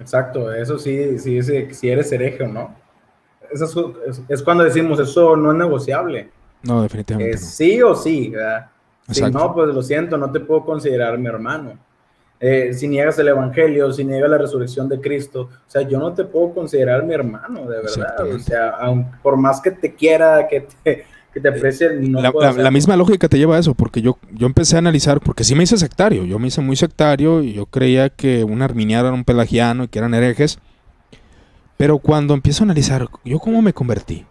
Exacto, 0.00 0.52
eso 0.52 0.78
sí, 0.78 1.18
sí, 1.18 1.40
si 1.42 1.88
eres 1.88 2.10
hereje 2.10 2.42
o 2.44 2.48
no. 2.48 2.74
Eso 3.52 3.94
es, 4.28 4.42
cuando 4.42 4.64
decimos, 4.64 4.98
eso 4.98 5.36
no 5.36 5.52
es 5.52 5.58
negociable. 5.58 6.30
No, 6.62 6.82
definitivamente. 6.82 7.36
Sí 7.36 7.80
o 7.82 7.94
sí, 7.94 8.30
¿verdad? 8.30 8.70
Si 9.10 9.22
no, 9.22 9.54
pues 9.54 9.68
lo 9.72 9.82
siento, 9.82 10.16
no 10.16 10.32
te 10.32 10.40
puedo 10.40 10.64
considerar 10.64 11.18
mi 11.18 11.26
hermano. 11.26 11.78
Eh, 12.40 12.74
si 12.74 12.88
niegas 12.88 13.18
el 13.18 13.28
Evangelio, 13.28 13.92
si 13.92 14.04
niegas 14.04 14.28
la 14.28 14.38
resurrección 14.38 14.88
de 14.88 15.00
Cristo, 15.00 15.48
o 15.52 15.70
sea, 15.70 15.82
yo 15.82 15.98
no 15.98 16.12
te 16.12 16.24
puedo 16.24 16.52
considerar 16.52 17.04
mi 17.04 17.14
hermano, 17.14 17.62
de 17.62 17.78
verdad. 17.78 18.26
O 18.26 18.38
sea, 18.38 18.74
por 19.22 19.36
más 19.36 19.60
que 19.60 19.70
te 19.70 19.94
quiera, 19.94 20.46
que 20.48 20.66
te, 20.82 21.04
que 21.32 21.40
te 21.40 21.48
aprecia 21.48 21.90
no 21.92 22.20
la, 22.20 22.70
misma 22.70 22.96
lógica 22.96 23.28
te 23.28 23.38
lleva 23.38 23.56
a 23.56 23.58
eso, 23.58 23.74
porque 23.74 24.00
yo, 24.02 24.18
yo 24.32 24.46
empecé 24.46 24.76
a 24.76 24.78
analizar, 24.78 25.20
porque 25.20 25.42
sí 25.42 25.54
me 25.54 25.64
hice 25.64 25.76
sectario, 25.78 26.24
yo 26.24 26.38
me 26.38 26.48
hice 26.48 26.60
muy 26.60 26.76
sectario 26.76 27.42
y 27.42 27.54
yo 27.54 27.66
creía 27.66 28.08
que 28.08 28.44
un 28.44 28.62
arminiano 28.62 29.08
era 29.08 29.14
un 29.14 29.24
pelagiano 29.24 29.84
y 29.84 29.88
que 29.88 29.98
eran 29.98 30.14
herejes. 30.14 30.58
Pero 31.76 31.98
cuando 31.98 32.34
empiezo 32.34 32.62
a 32.62 32.66
analizar, 32.66 33.08
¿yo 33.24 33.40
cómo 33.40 33.62
me 33.62 33.72
convertí? 33.72 34.24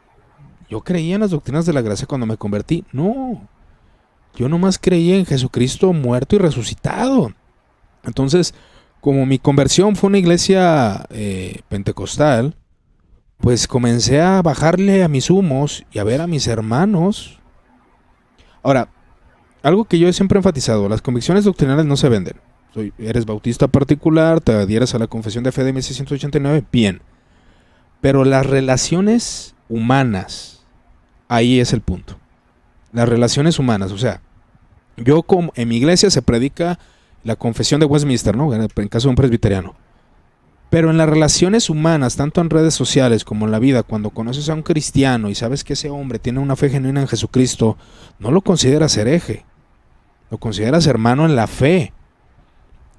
¿Yo 0.69 0.81
creía 0.81 1.15
en 1.15 1.21
las 1.21 1.31
doctrinas 1.31 1.65
de 1.65 1.73
la 1.73 1.81
gracia 1.81 2.07
cuando 2.07 2.25
me 2.25 2.37
convertí? 2.37 2.85
No. 2.93 3.47
Yo 4.35 4.47
nomás 4.47 4.79
creía 4.79 5.17
en 5.17 5.25
Jesucristo 5.25 5.91
muerto 5.93 6.35
y 6.35 6.39
resucitado. 6.39 7.33
Entonces, 8.03 8.53
como 9.01 9.25
mi 9.25 9.39
conversión 9.39 9.95
fue 9.95 10.07
una 10.07 10.17
iglesia 10.17 11.05
eh, 11.09 11.61
pentecostal, 11.69 12.55
pues 13.37 13.67
comencé 13.67 14.21
a 14.21 14.41
bajarle 14.41 15.03
a 15.03 15.09
mis 15.09 15.29
humos 15.29 15.85
y 15.91 15.99
a 15.99 16.05
ver 16.05 16.21
a 16.21 16.27
mis 16.27 16.47
hermanos. 16.47 17.39
Ahora, 18.61 18.87
algo 19.61 19.85
que 19.85 19.99
yo 19.99 20.07
he 20.07 20.13
siempre 20.13 20.37
enfatizado, 20.37 20.87
las 20.87 21.01
convicciones 21.01 21.43
doctrinales 21.43 21.85
no 21.85 21.97
se 21.97 22.09
venden. 22.09 22.35
Soy, 22.73 22.93
eres 22.97 23.25
bautista 23.25 23.67
particular, 23.67 24.39
te 24.39 24.53
adhieres 24.53 24.95
a 24.95 24.99
la 24.99 25.07
confesión 25.07 25.43
de 25.43 25.51
fe 25.51 25.63
de 25.63 25.73
1689, 25.73 26.65
bien. 26.71 27.01
Pero 27.99 28.25
las 28.25 28.45
relaciones 28.45 29.55
humanas, 29.67 30.65
ahí 31.27 31.59
es 31.59 31.73
el 31.73 31.81
punto. 31.81 32.17
Las 32.93 33.09
relaciones 33.09 33.59
humanas, 33.59 33.91
o 33.91 33.97
sea, 33.97 34.21
yo 34.97 35.23
como 35.23 35.51
en 35.55 35.67
mi 35.67 35.77
iglesia 35.77 36.09
se 36.09 36.21
predica 36.21 36.79
la 37.23 37.35
confesión 37.35 37.79
de 37.79 37.85
Westminster, 37.85 38.35
¿no? 38.35 38.53
En 38.53 38.87
caso 38.87 39.07
de 39.07 39.11
un 39.11 39.15
presbiteriano. 39.15 39.75
Pero 40.69 40.89
en 40.89 40.97
las 40.97 41.07
relaciones 41.07 41.69
humanas, 41.69 42.15
tanto 42.15 42.41
en 42.41 42.49
redes 42.49 42.73
sociales 42.73 43.23
como 43.23 43.45
en 43.45 43.51
la 43.51 43.59
vida, 43.59 43.83
cuando 43.83 44.09
conoces 44.09 44.49
a 44.49 44.55
un 44.55 44.63
cristiano 44.63 45.29
y 45.29 45.35
sabes 45.35 45.63
que 45.63 45.73
ese 45.73 45.89
hombre 45.89 46.19
tiene 46.19 46.39
una 46.39 46.55
fe 46.55 46.69
genuina 46.69 47.01
en 47.01 47.07
Jesucristo, 47.07 47.77
no 48.17 48.31
lo 48.31 48.41
consideras 48.41 48.97
hereje, 48.97 49.45
lo 50.31 50.39
consideras 50.39 50.87
hermano 50.87 51.25
en 51.25 51.35
la 51.35 51.45
fe. 51.45 51.93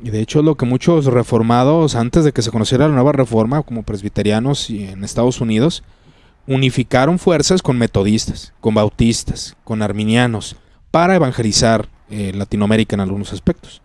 Y 0.00 0.10
de 0.10 0.20
hecho 0.20 0.38
es 0.38 0.44
lo 0.44 0.56
que 0.56 0.66
muchos 0.66 1.06
reformados, 1.06 1.96
antes 1.96 2.24
de 2.24 2.32
que 2.32 2.42
se 2.42 2.50
conociera 2.50 2.86
la 2.86 2.94
nueva 2.94 3.12
reforma, 3.12 3.62
como 3.62 3.82
presbiterianos 3.82 4.70
en 4.70 5.02
Estados 5.02 5.40
Unidos, 5.40 5.82
unificaron 6.46 7.18
fuerzas 7.18 7.62
con 7.62 7.78
metodistas, 7.78 8.52
con 8.60 8.74
bautistas, 8.74 9.56
con 9.64 9.82
arminianos, 9.82 10.56
para 10.90 11.16
evangelizar 11.16 11.88
eh, 12.10 12.32
Latinoamérica 12.34 12.94
en 12.94 13.00
algunos 13.00 13.32
aspectos. 13.32 13.82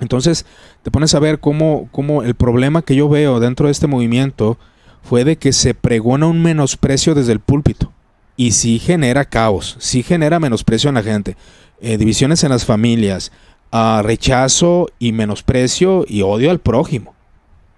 Entonces 0.00 0.46
te 0.82 0.90
pones 0.90 1.14
a 1.14 1.20
ver 1.20 1.40
cómo, 1.40 1.88
cómo, 1.92 2.22
el 2.22 2.34
problema 2.34 2.82
que 2.82 2.96
yo 2.96 3.08
veo 3.08 3.40
dentro 3.40 3.66
de 3.66 3.72
este 3.72 3.86
movimiento 3.86 4.58
fue 5.02 5.24
de 5.24 5.36
que 5.36 5.52
se 5.52 5.74
pregona 5.74 6.26
un 6.26 6.42
menosprecio 6.42 7.14
desde 7.14 7.32
el 7.32 7.40
púlpito. 7.40 7.92
Y 8.36 8.52
sí 8.52 8.78
genera 8.78 9.26
caos, 9.26 9.76
sí 9.78 10.02
genera 10.02 10.40
menosprecio 10.40 10.88
en 10.88 10.94
la 10.94 11.02
gente, 11.02 11.36
eh, 11.80 11.98
divisiones 11.98 12.42
en 12.42 12.50
las 12.50 12.64
familias, 12.64 13.32
uh, 13.72 14.02
rechazo 14.02 14.88
y 14.98 15.12
menosprecio 15.12 16.04
y 16.08 16.22
odio 16.22 16.50
al 16.50 16.58
prójimo 16.58 17.14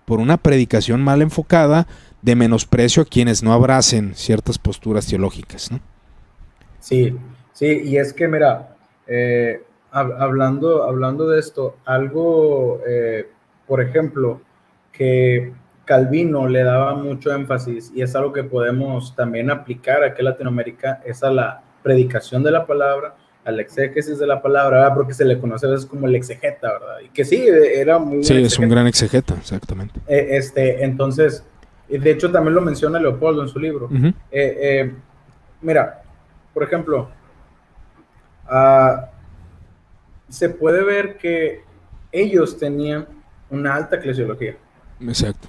por 0.05 0.21
una 0.21 0.37
predicación 0.37 1.03
mal 1.03 1.23
enfocada 1.23 1.87
de 2.23 2.37
menosprecio 2.37 3.03
a 3.03 3.07
quienes 3.07 3.43
no 3.43 3.53
abracen 3.53 4.15
ciertas 4.15 4.59
posturas 4.59 5.07
teológicas. 5.07 5.71
¿no? 5.71 5.81
Sí, 6.81 7.17
sí, 7.53 7.83
y 7.85 7.97
es 7.97 8.13
que 8.13 8.29
mira, 8.29 8.77
eh, 9.07 9.63
hablando, 9.93 10.85
hablando 10.85 11.29
de 11.29 11.39
esto, 11.39 11.77
algo, 11.85 12.81
eh, 12.87 13.29
por 13.67 13.81
ejemplo, 13.81 14.41
que 14.91 15.53
Calvino 15.85 16.49
le 16.49 16.63
daba 16.63 16.95
mucho 16.95 17.35
énfasis 17.35 17.93
y 17.95 18.03
es 18.03 18.15
algo 18.17 18.33
que 18.33 18.45
podemos 18.45 19.15
también 19.15 19.51
aplicar 19.51 20.03
aquí 20.03 20.21
en 20.21 20.27
Latinoamérica, 20.27 21.03
es 21.05 21.23
a 21.23 21.31
la 21.31 21.63
predicación 21.83 22.43
de 22.43 22.53
la 22.53 22.67
palabra, 22.67 23.17
al 23.45 23.61
exégesis 23.61 24.19
de 24.19 24.27
la 24.27 24.41
palabra, 24.41 24.79
¿verdad? 24.79 24.95
porque 24.95 25.15
se 25.15 25.25
le 25.25 25.39
conoce 25.39 25.67
a 25.67 25.71
veces 25.71 25.85
como 25.85 26.07
el 26.07 26.15
exegeta, 26.15 26.73
¿verdad? 26.73 27.01
Y 27.05 27.09
que 27.09 27.25
sí, 27.25 27.45
era 27.47 27.99
muy... 27.99 28.23
Sí, 28.23 28.41
es 28.43 28.59
un 28.59 28.69
gran 28.69 28.87
exegeta, 28.87 29.35
exactamente. 29.35 30.01
Eh, 30.07 30.29
este, 30.31 30.85
entonces, 30.85 31.45
de 31.89 32.11
hecho 32.11 32.31
también 32.31 32.55
lo 32.55 32.61
menciona 32.61 32.99
Leopoldo 33.01 33.43
en 33.43 33.49
su 33.49 33.59
libro. 33.59 33.91
Eh, 34.31 34.95
mira, 35.61 36.03
por 36.55 36.63
ejemplo, 36.63 37.09
a 38.49 39.12
se 40.33 40.49
puede 40.49 40.83
ver 40.83 41.19
que 41.19 41.63
ellos 42.11 42.59
tenían 42.59 43.07
una 43.51 43.75
alta 43.75 43.97
eclesiología. 43.97 44.57
Exacto. 45.01 45.47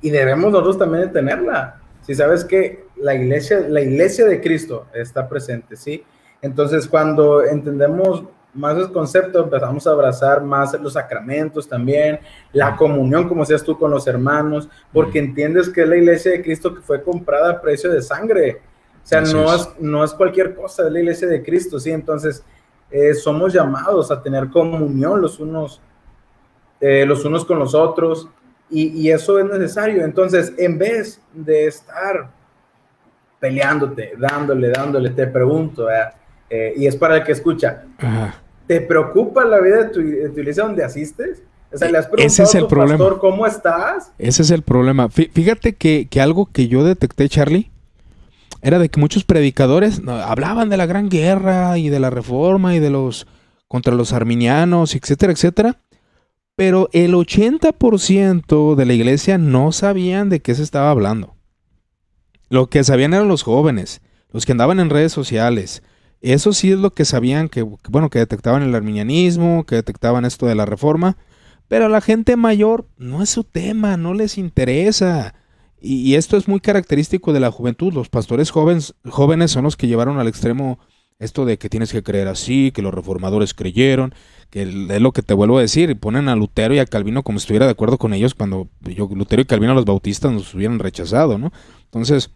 Y 0.00 0.10
debemos 0.10 0.50
nosotros 0.50 0.76
también 0.76 1.04
de 1.04 1.08
tenerla. 1.12 1.80
Si 2.02 2.14
sabes 2.16 2.44
que 2.44 2.84
la 2.96 3.14
iglesia, 3.14 3.60
la 3.60 3.80
iglesia 3.80 4.24
de 4.24 4.40
Cristo 4.40 4.86
está 4.92 5.28
presente, 5.28 5.76
¿sí? 5.76 6.04
Entonces, 6.42 6.88
cuando 6.88 7.44
entendemos 7.44 8.24
más 8.54 8.76
el 8.76 8.90
concepto, 8.90 9.44
empezamos 9.44 9.86
a 9.86 9.90
abrazar 9.90 10.42
más 10.42 10.72
los 10.80 10.94
sacramentos 10.94 11.68
también, 11.68 12.18
la 12.52 12.74
comunión, 12.74 13.28
como 13.28 13.44
seas 13.44 13.62
tú 13.62 13.78
con 13.78 13.92
los 13.92 14.08
hermanos, 14.08 14.68
porque 14.92 15.20
entiendes 15.20 15.68
que 15.68 15.82
es 15.82 15.88
la 15.88 15.96
iglesia 15.96 16.32
de 16.32 16.42
Cristo 16.42 16.74
que 16.74 16.80
fue 16.80 17.02
comprada 17.02 17.50
a 17.50 17.60
precio 17.60 17.90
de 17.92 18.02
sangre. 18.02 18.62
O 19.04 19.06
sea, 19.06 19.20
no 19.20 19.54
es, 19.54 19.68
no 19.78 20.02
es 20.02 20.12
cualquier 20.12 20.56
cosa, 20.56 20.86
es 20.86 20.92
la 20.92 20.98
iglesia 20.98 21.28
de 21.28 21.42
Cristo, 21.42 21.78
¿sí? 21.78 21.92
Entonces, 21.92 22.42
eh, 22.90 23.14
somos 23.14 23.52
llamados 23.52 24.10
a 24.10 24.22
tener 24.22 24.48
comunión 24.48 25.20
los 25.20 25.38
unos, 25.40 25.80
eh, 26.80 27.04
los 27.04 27.24
unos 27.24 27.44
con 27.44 27.58
los 27.58 27.74
otros 27.74 28.28
y, 28.70 29.10
eso 29.10 29.38
es 29.38 29.46
necesario. 29.46 30.04
Entonces, 30.04 30.52
en 30.58 30.78
vez 30.78 31.20
de 31.32 31.66
estar 31.66 32.30
peleándote, 33.40 34.12
dándole, 34.18 34.70
dándole, 34.70 35.10
te 35.10 35.26
pregunto, 35.26 35.88
eh, 36.50 36.74
y 36.76 36.86
es 36.86 36.96
para 36.96 37.16
el 37.16 37.24
que 37.24 37.32
escucha, 37.32 37.84
¿te 38.66 38.80
preocupa 38.82 39.44
la 39.44 39.60
vida 39.60 39.84
de 39.84 39.88
tu, 39.90 40.00
iglesia 40.00 40.64
donde 40.64 40.84
asistes? 40.84 41.42
O 41.72 41.76
sea, 41.76 41.90
¿le 41.90 41.98
has 41.98 42.06
preguntado 42.06 42.26
Ese 42.26 42.42
es 42.42 42.54
el 42.54 42.66
problema. 42.66 42.98
pastor 42.98 43.18
cómo 43.20 43.46
estás? 43.46 44.12
Ese 44.18 44.42
es 44.42 44.50
el 44.50 44.62
problema. 44.62 45.08
Fíjate 45.08 45.74
que, 45.74 46.08
que 46.08 46.20
algo 46.20 46.46
que 46.52 46.68
yo 46.68 46.84
detecté, 46.84 47.28
Charlie, 47.28 47.70
era 48.62 48.78
de 48.78 48.88
que 48.88 49.00
muchos 49.00 49.24
predicadores 49.24 50.02
hablaban 50.06 50.68
de 50.68 50.76
la 50.76 50.86
gran 50.86 51.08
guerra 51.08 51.78
y 51.78 51.88
de 51.88 52.00
la 52.00 52.10
reforma 52.10 52.74
y 52.74 52.80
de 52.80 52.90
los 52.90 53.26
contra 53.68 53.94
los 53.94 54.12
arminianos, 54.12 54.94
etcétera, 54.94 55.32
etcétera. 55.32 55.80
Pero 56.56 56.88
el 56.92 57.14
80% 57.14 58.74
de 58.74 58.84
la 58.84 58.92
iglesia 58.94 59.38
no 59.38 59.70
sabían 59.70 60.28
de 60.28 60.40
qué 60.40 60.54
se 60.54 60.62
estaba 60.62 60.90
hablando. 60.90 61.36
Lo 62.48 62.68
que 62.68 62.82
sabían 62.82 63.14
eran 63.14 63.28
los 63.28 63.42
jóvenes, 63.42 64.00
los 64.32 64.46
que 64.46 64.52
andaban 64.52 64.80
en 64.80 64.90
redes 64.90 65.12
sociales. 65.12 65.82
Eso 66.20 66.52
sí 66.52 66.72
es 66.72 66.78
lo 66.78 66.94
que 66.94 67.04
sabían 67.04 67.48
que, 67.48 67.62
bueno, 67.62 68.10
que 68.10 68.18
detectaban 68.18 68.62
el 68.62 68.74
arminianismo, 68.74 69.64
que 69.66 69.76
detectaban 69.76 70.24
esto 70.24 70.46
de 70.46 70.56
la 70.56 70.66
reforma. 70.66 71.16
Pero 71.68 71.88
la 71.88 72.00
gente 72.00 72.36
mayor 72.36 72.88
no 72.96 73.22
es 73.22 73.28
su 73.28 73.44
tema, 73.44 73.96
no 73.96 74.14
les 74.14 74.38
interesa. 74.38 75.34
Y, 75.80 76.14
esto 76.14 76.36
es 76.36 76.48
muy 76.48 76.60
característico 76.60 77.32
de 77.32 77.40
la 77.40 77.50
juventud. 77.50 77.92
Los 77.92 78.08
pastores 78.08 78.50
jóvenes, 78.50 78.94
jóvenes 79.08 79.50
son 79.50 79.64
los 79.64 79.76
que 79.76 79.86
llevaron 79.86 80.18
al 80.18 80.28
extremo 80.28 80.78
esto 81.18 81.44
de 81.44 81.58
que 81.58 81.68
tienes 81.68 81.90
que 81.92 82.02
creer 82.02 82.28
así, 82.28 82.70
que 82.72 82.82
los 82.82 82.94
reformadores 82.94 83.54
creyeron, 83.54 84.14
que 84.50 84.62
es 84.62 85.00
lo 85.00 85.12
que 85.12 85.22
te 85.22 85.34
vuelvo 85.34 85.58
a 85.58 85.62
decir, 85.62 85.90
y 85.90 85.94
ponen 85.94 86.28
a 86.28 86.36
Lutero 86.36 86.74
y 86.74 86.78
a 86.78 86.86
Calvino 86.86 87.24
como 87.24 87.38
si 87.38 87.44
estuviera 87.44 87.66
de 87.66 87.72
acuerdo 87.72 87.98
con 87.98 88.14
ellos 88.14 88.34
cuando 88.34 88.68
yo, 88.82 89.08
Lutero 89.12 89.42
y 89.42 89.44
Calvino 89.44 89.74
los 89.74 89.84
bautistas 89.84 90.32
nos 90.32 90.54
hubieran 90.54 90.78
rechazado, 90.78 91.36
¿no? 91.36 91.52
Entonces, 91.84 92.30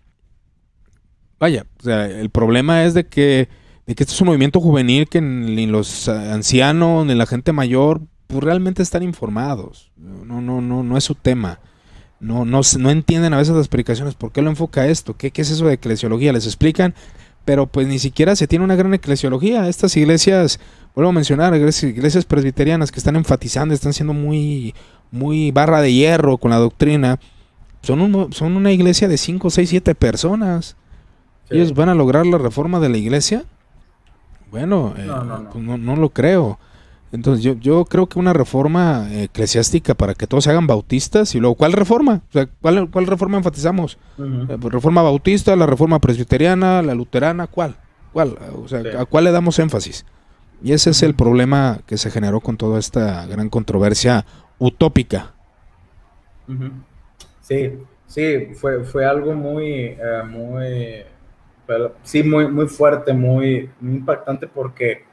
vaya, 1.39 1.67
o 1.79 1.83
sea, 1.85 2.07
el 2.07 2.31
problema 2.31 2.85
es 2.85 2.95
de 2.95 3.07
que, 3.07 3.49
de 3.87 3.95
que 3.95 4.03
este 4.03 4.15
es 4.15 4.21
un 4.21 4.29
movimiento 4.29 4.61
juvenil 4.61 5.09
que 5.09 5.21
ni 5.21 5.67
los 5.67 6.09
ancianos 6.09 7.07
ni 7.07 7.15
la 7.15 7.27
gente 7.27 7.53
mayor 7.53 8.01
pues 8.27 8.43
realmente 8.43 8.83
están 8.83 9.05
informados. 9.05 9.93
No, 9.97 10.41
no, 10.41 10.61
no, 10.61 10.83
no 10.83 10.97
es 10.97 11.05
su 11.05 11.15
tema 11.15 11.61
no, 12.23 12.45
no, 12.45 12.61
no 12.79 12.91
entienden 12.91 13.35
a 13.35 13.39
veces 13.39 13.53
las 13.53 13.65
explicaciones. 13.65 14.15
¿Por 14.15 14.31
qué 14.31 14.43
lo 14.43 14.51
enfoca 14.51 14.87
esto? 14.87 15.17
¿Qué, 15.17 15.33
¿Qué 15.33 15.43
es 15.43 15.51
eso 15.51 15.67
de 15.67 15.75
eclesiología? 15.75 16.33
Les 16.33 16.47
explican, 16.47 16.95
pero 17.45 17.67
pues 17.67 17.89
ni 17.89 17.99
siquiera 17.99 18.37
se 18.37 18.47
tiene 18.47 18.65
una 18.65 18.77
gran 18.77 18.95
eclesiología. 18.95 19.69
Estas 19.69 19.97
iglesias, 19.97 20.61
vuelvo 20.95 21.11
a 21.11 21.15
mencionar, 21.15 21.53
iglesias, 21.57 22.25
presbiterianas 22.25 22.93
que 22.93 23.01
están 23.01 23.17
enfatizando, 23.17 23.75
están 23.75 23.93
siendo 23.93 24.15
muy, 24.15 24.73
muy 25.11 25.51
barra 25.51 25.83
de 25.83 25.93
hierro 25.93 26.39
con 26.39 26.53
la 26.53 26.59
doctrina, 26.59 27.19
son, 27.83 28.33
son 28.33 28.57
una 28.57 28.71
iglesia 28.71 29.09
de 29.09 29.19
5, 29.19 29.51
6, 29.51 29.69
7 29.69 29.95
personas. 29.97 30.77
¿Ellos 31.51 31.75
van 31.75 31.89
a 31.89 31.95
lograr 31.95 32.25
la 32.25 32.39
reforma 32.39 32.79
de 32.79 32.89
la 32.89 32.99
iglesia? 32.99 33.45
Bueno, 34.53 34.95
eh, 34.97 35.11
pues 35.53 35.65
no, 35.65 35.77
no 35.77 35.97
lo 35.97 36.11
creo. 36.11 36.61
Entonces 37.13 37.45
yo, 37.45 37.55
yo 37.55 37.85
creo 37.85 38.07
que 38.09 38.19
una 38.19 38.33
reforma 38.33 39.07
eclesiástica 39.13 39.95
para 39.95 40.15
que 40.15 40.27
todos 40.27 40.45
se 40.45 40.51
hagan 40.51 40.67
bautistas 40.67 41.35
y 41.35 41.41
luego, 41.41 41.55
¿cuál 41.55 41.73
reforma? 41.73 42.23
O 42.31 42.33
sea, 42.33 42.49
¿cuál, 42.61 42.91
cuál 42.91 43.07
reforma 43.07 43.37
enfatizamos? 43.37 43.99
Eh, 44.19 44.57
pues, 44.59 44.73
¿Reforma 44.73 45.03
bautista, 45.03 45.55
la 45.55 45.67
reforma 45.67 46.01
presbiteriana, 46.01 46.81
la 46.81 46.95
luterana? 46.95 47.47
¿Cuál? 47.47 47.77
¿Cuál? 48.13 48.39
O 48.63 48.67
sea, 48.67 48.83
¿a 48.99 49.05
cuál 49.05 49.25
le 49.25 49.31
damos 49.31 49.59
énfasis? 49.59 50.07
Y 50.63 50.73
ese 50.73 50.91
es 50.91 51.03
el 51.03 51.15
problema 51.15 51.81
que 51.87 51.99
se 51.99 52.11
generó 52.11 52.41
con 52.41 52.57
toda 52.57 52.79
esta 52.79 53.27
gran 53.27 53.51
controversia 53.51 54.25
utópica. 54.59 55.33
Sí, 57.43 57.73
sí, 58.07 58.55
fue, 58.55 58.85
fue 58.85 59.05
algo 59.05 59.35
muy, 59.35 59.67
eh, 59.69 60.23
muy 60.29 61.05
sí, 62.03 62.23
muy, 62.23 62.49
muy 62.49 62.67
fuerte, 62.69 63.13
muy, 63.13 63.71
impactante 63.81 64.47
porque 64.47 65.05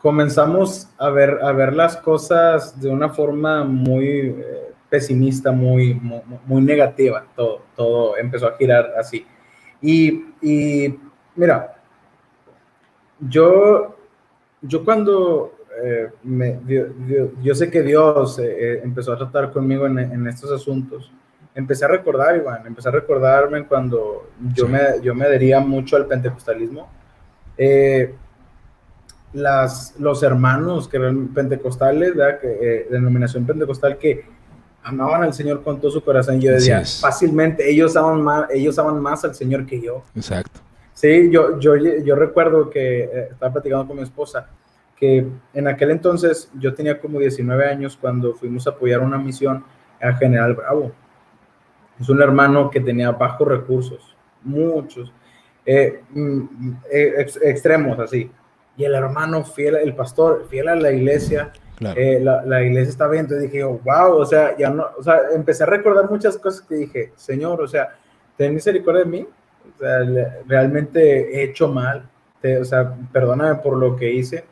comenzamos 0.00 0.88
a 0.98 1.10
ver, 1.10 1.38
a 1.42 1.52
ver 1.52 1.74
las 1.74 1.96
cosas 1.96 2.80
de 2.80 2.88
una 2.88 3.08
forma 3.08 3.64
muy 3.64 4.06
eh, 4.06 4.72
pesimista, 4.88 5.52
muy, 5.52 5.94
muy, 6.46 6.62
negativa. 6.62 7.24
Todo, 7.34 7.62
todo 7.76 8.16
empezó 8.16 8.48
a 8.48 8.56
girar 8.56 8.92
así. 8.98 9.26
Y, 9.80 10.24
y 10.42 10.98
mira, 11.36 11.76
yo, 13.20 13.96
yo 14.62 14.84
cuando 14.84 15.54
eh, 15.82 16.08
me, 16.22 16.60
yo 17.42 17.54
sé 17.54 17.70
que 17.70 17.82
Dios 17.82 18.38
eh, 18.38 18.80
empezó 18.82 19.12
a 19.12 19.18
tratar 19.18 19.52
conmigo 19.52 19.86
en, 19.86 19.98
en 19.98 20.26
estos 20.26 20.50
asuntos, 20.50 21.10
empecé 21.54 21.84
a 21.84 21.88
recordar, 21.88 22.36
Iván, 22.36 22.66
empecé 22.66 22.88
a 22.88 22.92
recordarme 22.92 23.66
cuando 23.66 24.30
yo, 24.54 24.68
me, 24.68 24.80
yo 25.02 25.14
me 25.14 25.24
adhería 25.24 25.60
mucho 25.60 25.96
al 25.96 26.06
pentecostalismo. 26.06 26.88
Eh, 27.56 28.14
las, 29.32 29.94
los 29.98 30.22
hermanos 30.22 30.88
que 30.88 30.96
eran 30.96 31.28
pentecostales, 31.28 32.12
Que, 32.40 32.58
eh, 32.60 32.86
denominación 32.90 33.46
pentecostal, 33.46 33.98
que 33.98 34.24
amaban 34.82 35.22
al 35.22 35.34
Señor 35.34 35.62
con 35.62 35.80
todo 35.80 35.90
su 35.90 36.02
corazón. 36.02 36.40
Yo 36.40 36.52
decía, 36.52 36.82
fácilmente, 36.84 37.70
ellos 37.70 37.96
aman, 37.96 38.22
más, 38.22 38.50
ellos 38.50 38.78
aman 38.78 39.00
más 39.00 39.24
al 39.24 39.34
Señor 39.34 39.66
que 39.66 39.80
yo. 39.80 40.02
Exacto. 40.14 40.60
Sí, 40.94 41.30
yo, 41.30 41.58
yo, 41.58 41.76
yo 41.76 42.14
recuerdo 42.14 42.68
que 42.68 43.04
eh, 43.04 43.28
estaba 43.32 43.52
platicando 43.52 43.86
con 43.86 43.96
mi 43.96 44.02
esposa, 44.02 44.48
que 44.96 45.26
en 45.54 45.68
aquel 45.68 45.90
entonces 45.90 46.50
yo 46.58 46.74
tenía 46.74 47.00
como 47.00 47.18
19 47.18 47.66
años 47.66 47.96
cuando 47.98 48.34
fuimos 48.34 48.66
a 48.66 48.70
apoyar 48.70 49.00
una 49.00 49.16
misión 49.16 49.64
a 50.00 50.12
General 50.14 50.54
Bravo 50.54 50.92
es 52.00 52.08
un 52.08 52.22
hermano 52.22 52.70
que 52.70 52.80
tenía 52.80 53.10
bajos 53.10 53.46
recursos, 53.46 54.16
muchos, 54.42 55.12
eh, 55.66 56.02
mm, 56.10 56.72
eh, 56.90 57.26
extremos 57.42 57.98
así. 57.98 58.30
Y 58.76 58.84
el 58.84 58.94
hermano 58.94 59.44
fiel, 59.44 59.76
el 59.76 59.94
pastor 59.94 60.46
fiel 60.48 60.68
a 60.68 60.74
la 60.74 60.90
iglesia, 60.90 61.52
eh, 61.96 62.20
la, 62.20 62.62
iglesia 62.62 62.90
está 62.90 63.08
bien. 63.08 63.24
Entonces 63.24 63.50
dije, 63.50 63.64
wow, 63.64 64.14
o 64.14 64.24
sea, 64.24 64.56
ya 64.56 64.70
no, 64.70 64.86
o 64.96 65.02
sea, 65.02 65.20
empecé 65.34 65.64
a 65.64 65.66
recordar 65.66 66.10
muchas 66.10 66.36
cosas 66.38 66.62
que 66.62 66.74
dije, 66.76 67.12
Señor, 67.16 67.60
o 67.60 67.68
sea, 67.68 67.96
ten 68.36 68.54
misericordia 68.54 69.04
de 69.04 69.10
mí, 69.10 69.26
o 69.76 69.78
sea, 69.78 69.98
realmente 70.46 71.36
he 71.36 71.44
hecho 71.44 71.68
mal, 71.68 72.08
o 72.60 72.64
sea, 72.64 72.94
perdóname 73.12 73.56
por 73.56 73.76
lo 73.76 73.96
que 73.96 74.10
hice. 74.10 74.44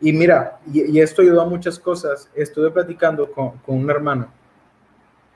Y 0.00 0.12
mira, 0.12 0.58
y, 0.72 0.98
esto 1.00 1.22
ayudó 1.22 1.42
a 1.42 1.46
muchas 1.46 1.78
cosas. 1.78 2.30
Estuve 2.34 2.70
platicando 2.70 3.30
con, 3.30 3.58
con 3.58 3.76
un 3.76 3.90
hermano 3.90 4.28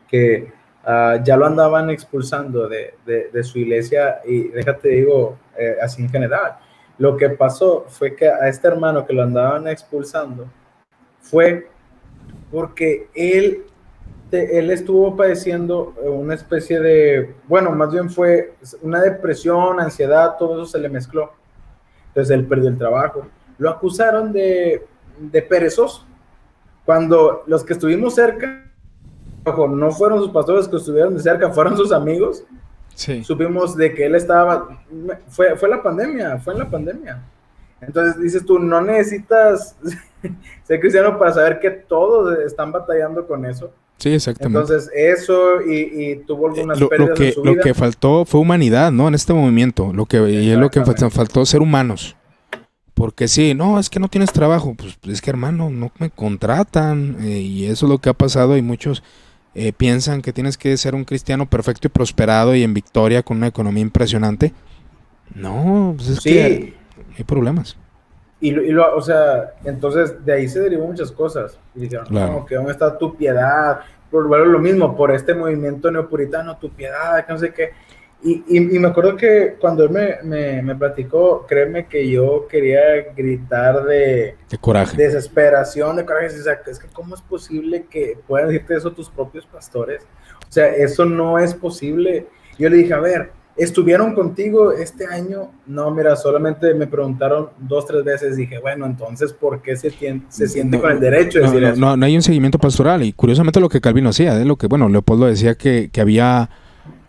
que 0.08 0.52
Ah, 0.90 1.20
ya 1.22 1.36
lo 1.36 1.44
andaban 1.44 1.90
expulsando 1.90 2.66
de, 2.66 2.94
de, 3.04 3.44
su 3.44 3.58
iglesia 3.58 4.22
y 4.24 4.48
déjate 4.48 4.88
digo, 4.88 5.36
eh, 5.58 5.76
así 5.82 6.00
en 6.00 6.08
general. 6.08 6.56
Lo 6.98 7.16
que 7.16 7.30
pasó 7.30 7.84
fue 7.88 8.14
que 8.14 8.28
a 8.28 8.48
este 8.48 8.68
hermano 8.68 9.06
que 9.06 9.12
lo 9.12 9.22
andaban 9.22 9.68
expulsando 9.68 10.46
fue 11.20 11.68
porque 12.50 13.08
él, 13.14 13.64
él 14.32 14.70
estuvo 14.70 15.16
padeciendo 15.16 15.94
una 16.02 16.34
especie 16.34 16.80
de, 16.80 17.34
bueno, 17.46 17.70
más 17.70 17.92
bien 17.92 18.10
fue 18.10 18.54
una 18.82 19.00
depresión, 19.00 19.80
ansiedad, 19.80 20.36
todo 20.38 20.54
eso 20.54 20.66
se 20.66 20.78
le 20.78 20.88
mezcló. 20.88 21.32
Entonces 22.08 22.34
él 22.34 22.46
perdió 22.46 22.68
el 22.68 22.78
trabajo. 22.78 23.26
Lo 23.58 23.70
acusaron 23.70 24.32
de, 24.32 24.86
de 25.18 25.42
perezoso. 25.42 26.04
Cuando 26.84 27.44
los 27.46 27.64
que 27.64 27.74
estuvimos 27.74 28.14
cerca 28.14 28.64
no 29.56 29.90
fueron 29.92 30.18
sus 30.18 30.30
pastores 30.30 30.68
que 30.68 30.76
estuvieron 30.76 31.14
de 31.14 31.22
cerca, 31.22 31.50
fueron 31.50 31.76
sus 31.76 31.92
amigos. 31.92 32.44
Sí. 32.98 33.22
Supimos 33.22 33.76
de 33.76 33.94
que 33.94 34.06
él 34.06 34.16
estaba, 34.16 34.82
fue, 35.28 35.54
fue 35.54 35.68
la 35.68 35.80
pandemia, 35.80 36.38
fue 36.38 36.54
en 36.54 36.58
la 36.58 36.68
pandemia. 36.68 37.22
Entonces 37.80 38.20
dices 38.20 38.44
tú, 38.44 38.58
no 38.58 38.80
necesitas 38.80 39.76
ser 40.64 40.80
cristiano 40.80 41.16
para 41.16 41.32
saber 41.32 41.60
que 41.60 41.70
todos 41.70 42.36
están 42.40 42.72
batallando 42.72 43.24
con 43.24 43.46
eso. 43.46 43.70
Sí, 43.98 44.14
exactamente. 44.14 44.58
Entonces 44.58 44.90
eso 44.92 45.60
y, 45.62 46.16
tuvo 46.26 46.48
algunas 46.48 46.80
lo, 46.80 46.88
pérdidas 46.88 47.16
que, 47.16 47.34
Lo 47.40 47.54
que 47.54 47.72
faltó 47.72 48.24
fue 48.24 48.40
humanidad, 48.40 48.90
¿no? 48.90 49.06
En 49.06 49.14
este 49.14 49.32
movimiento, 49.32 49.92
lo 49.92 50.04
que 50.06 50.18
y 50.28 50.50
es 50.50 50.58
lo 50.58 50.68
que 50.68 50.82
faltó 50.84 51.46
ser 51.46 51.60
humanos. 51.60 52.16
Porque 52.94 53.28
sí, 53.28 53.54
no, 53.54 53.78
es 53.78 53.88
que 53.88 54.00
no 54.00 54.08
tienes 54.08 54.32
trabajo, 54.32 54.74
pues 54.76 54.98
es 55.04 55.22
que 55.22 55.30
hermano, 55.30 55.70
no 55.70 55.92
me 56.00 56.10
contratan 56.10 57.18
eh, 57.20 57.38
y 57.38 57.66
eso 57.66 57.86
es 57.86 57.90
lo 57.90 57.98
que 57.98 58.08
ha 58.08 58.12
pasado 58.12 58.56
y 58.56 58.62
muchos 58.62 59.04
eh, 59.54 59.72
piensan 59.72 60.22
que 60.22 60.32
tienes 60.32 60.56
que 60.58 60.76
ser 60.76 60.94
un 60.94 61.04
cristiano 61.04 61.46
perfecto 61.46 61.88
y 61.88 61.90
prosperado 61.90 62.54
y 62.54 62.62
en 62.62 62.74
victoria 62.74 63.22
con 63.22 63.38
una 63.38 63.48
economía 63.48 63.82
impresionante. 63.82 64.52
No, 65.34 65.94
pues 65.96 66.08
es 66.10 66.20
que 66.20 66.74
hay 67.16 67.24
problemas. 67.24 67.76
Y, 68.40 68.52
lo, 68.52 68.94
o 68.94 69.02
sea, 69.02 69.54
entonces 69.64 70.24
de 70.24 70.32
ahí 70.32 70.48
se 70.48 70.60
derivó 70.60 70.86
muchas 70.86 71.10
cosas. 71.10 71.58
Y 71.74 71.80
dijeron, 71.80 72.06
no, 72.10 72.46
que 72.46 72.54
dónde 72.54 72.72
está 72.72 72.96
tu 72.96 73.16
piedad. 73.16 73.80
Por 74.10 74.24
lo 74.24 74.58
mismo, 74.58 74.96
por 74.96 75.10
este 75.10 75.34
movimiento 75.34 75.90
neopuritano, 75.90 76.56
tu 76.56 76.70
piedad, 76.70 77.26
que 77.26 77.32
no 77.32 77.38
sé 77.38 77.52
qué. 77.52 77.72
Y, 78.20 78.42
y, 78.48 78.78
me 78.80 78.88
acuerdo 78.88 79.16
que 79.16 79.54
cuando 79.60 79.84
él 79.84 79.90
me, 79.90 80.16
me, 80.24 80.60
me, 80.60 80.74
platicó, 80.74 81.46
créeme 81.46 81.86
que 81.86 82.10
yo 82.10 82.48
quería 82.48 83.12
gritar 83.16 83.84
de, 83.84 84.34
de 84.50 84.58
coraje. 84.60 84.96
desesperación, 84.96 85.96
de 85.96 86.04
coraje. 86.04 86.26
O 86.26 86.42
sea, 86.42 86.60
es 86.66 86.80
que 86.80 86.88
¿cómo 86.88 87.14
es 87.14 87.22
posible 87.22 87.86
que 87.88 88.18
puedan 88.26 88.48
decirte 88.48 88.74
eso 88.74 88.90
tus 88.90 89.08
propios 89.08 89.46
pastores? 89.46 90.02
O 90.48 90.52
sea, 90.52 90.66
eso 90.66 91.04
no 91.04 91.38
es 91.38 91.54
posible. 91.54 92.26
Yo 92.58 92.68
le 92.68 92.78
dije, 92.78 92.92
a 92.92 92.98
ver, 92.98 93.30
¿estuvieron 93.56 94.16
contigo 94.16 94.72
este 94.72 95.06
año? 95.06 95.52
No, 95.64 95.92
mira, 95.92 96.16
solamente 96.16 96.74
me 96.74 96.88
preguntaron 96.88 97.50
dos, 97.56 97.86
tres 97.86 98.02
veces. 98.02 98.36
Dije, 98.36 98.58
bueno, 98.58 98.84
entonces, 98.84 99.32
¿por 99.32 99.62
qué 99.62 99.76
se, 99.76 99.92
se 100.28 100.48
siente 100.48 100.80
con 100.80 100.90
el 100.90 100.98
derecho 100.98 101.38
de 101.38 101.44
no, 101.44 101.52
decir 101.52 101.78
no, 101.78 101.96
No, 101.96 102.04
hay 102.04 102.16
un 102.16 102.22
seguimiento 102.22 102.58
pastoral. 102.58 103.04
Y 103.04 103.12
curiosamente 103.12 103.60
lo 103.60 103.68
que 103.68 103.80
Calvino 103.80 104.08
hacía, 104.08 104.34
de 104.34 104.44
lo 104.44 104.56
que, 104.56 104.66
bueno, 104.66 104.88
Leopoldo 104.88 105.26
decía 105.26 105.54
que, 105.54 105.90
que 105.92 106.00
había 106.00 106.50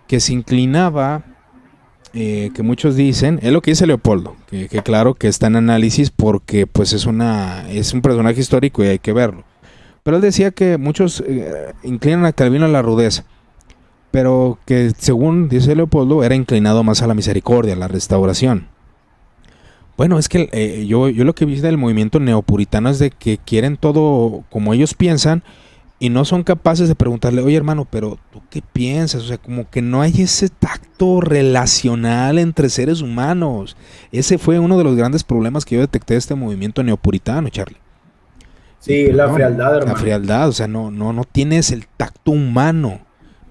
que 0.09 0.19
se 0.19 0.33
inclinaba, 0.33 1.23
eh, 2.15 2.49
que 2.55 2.63
muchos 2.63 2.95
dicen, 2.95 3.39
es 3.43 3.53
lo 3.53 3.61
que 3.61 3.71
dice 3.71 3.85
Leopoldo, 3.85 4.35
que, 4.49 4.67
claro 4.83 5.13
que 5.13 5.27
está 5.27 5.45
en 5.45 5.55
análisis 5.55 6.09
porque 6.09 6.65
pues 6.65 6.93
es, 6.93 7.05
una, 7.05 7.69
es 7.69 7.93
un 7.93 8.01
personaje 8.01 8.41
histórico 8.41 8.83
y 8.83 8.87
hay 8.87 8.97
que 8.97 9.13
verlo. 9.13 9.43
Pero 10.01 10.17
él 10.17 10.23
decía 10.23 10.49
que 10.49 10.79
muchos 10.79 11.23
eh, 11.27 11.73
inclinan 11.83 12.25
a 12.25 12.33
Calvino 12.33 12.65
a 12.65 12.69
la 12.69 12.81
rudeza, 12.81 13.23
pero 14.09 14.57
que 14.65 14.93
según 14.97 15.47
dice 15.47 15.75
Leopoldo 15.75 16.23
era 16.23 16.33
inclinado 16.33 16.83
más 16.83 17.03
a 17.03 17.07
la 17.07 17.13
misericordia, 17.13 17.73
a 17.73 17.77
la 17.77 17.87
restauración. 17.87 18.67
Bueno, 19.95 20.17
es 20.17 20.27
que 20.27 20.49
eh, 20.53 20.87
yo, 20.87 21.09
yo 21.09 21.23
lo 21.23 21.35
que 21.35 21.45
vi 21.45 21.59
del 21.59 21.77
movimiento 21.77 22.19
neopuritano 22.19 22.89
es 22.89 22.97
de 22.97 23.11
que 23.11 23.37
quieren 23.37 23.77
todo 23.77 24.43
como 24.49 24.73
ellos 24.73 24.95
piensan 24.95 25.43
y 25.99 26.09
no 26.09 26.23
son 26.23 26.43
capaces 26.43 26.87
de 26.87 26.95
preguntarle, 26.95 27.41
oye 27.41 27.57
hermano, 27.57 27.85
pero 27.89 28.17
tú 28.31 28.41
qué 28.49 28.61
piensas? 28.61 29.23
O 29.23 29.27
sea, 29.27 29.37
como 29.37 29.69
que 29.69 29.81
no 29.81 30.01
hay 30.01 30.13
ese 30.21 30.47
tacto 30.47 31.19
relacional 31.19 32.39
entre 32.39 32.69
seres 32.69 33.01
humanos. 33.01 33.75
Ese 34.11 34.37
fue 34.37 34.59
uno 34.59 34.77
de 34.77 34.85
los 34.85 34.95
grandes 34.95 35.25
problemas 35.25 35.65
que 35.65 35.75
yo 35.75 35.81
detecté 35.81 36.13
de 36.13 36.19
este 36.19 36.35
movimiento 36.35 36.83
neopuritano, 36.83 37.49
Charlie. 37.49 37.77
Sí, 38.79 39.11
la 39.11 39.31
frialdad, 39.33 39.75
hermano. 39.75 39.93
La 39.93 39.99
frialdad, 39.99 40.47
o 40.47 40.53
sea, 40.53 40.67
no, 40.67 40.89
no, 40.89 41.11
no 41.11 41.25
tienes 41.25 41.71
el 41.71 41.85
tacto 41.85 42.31
humano, 42.31 43.01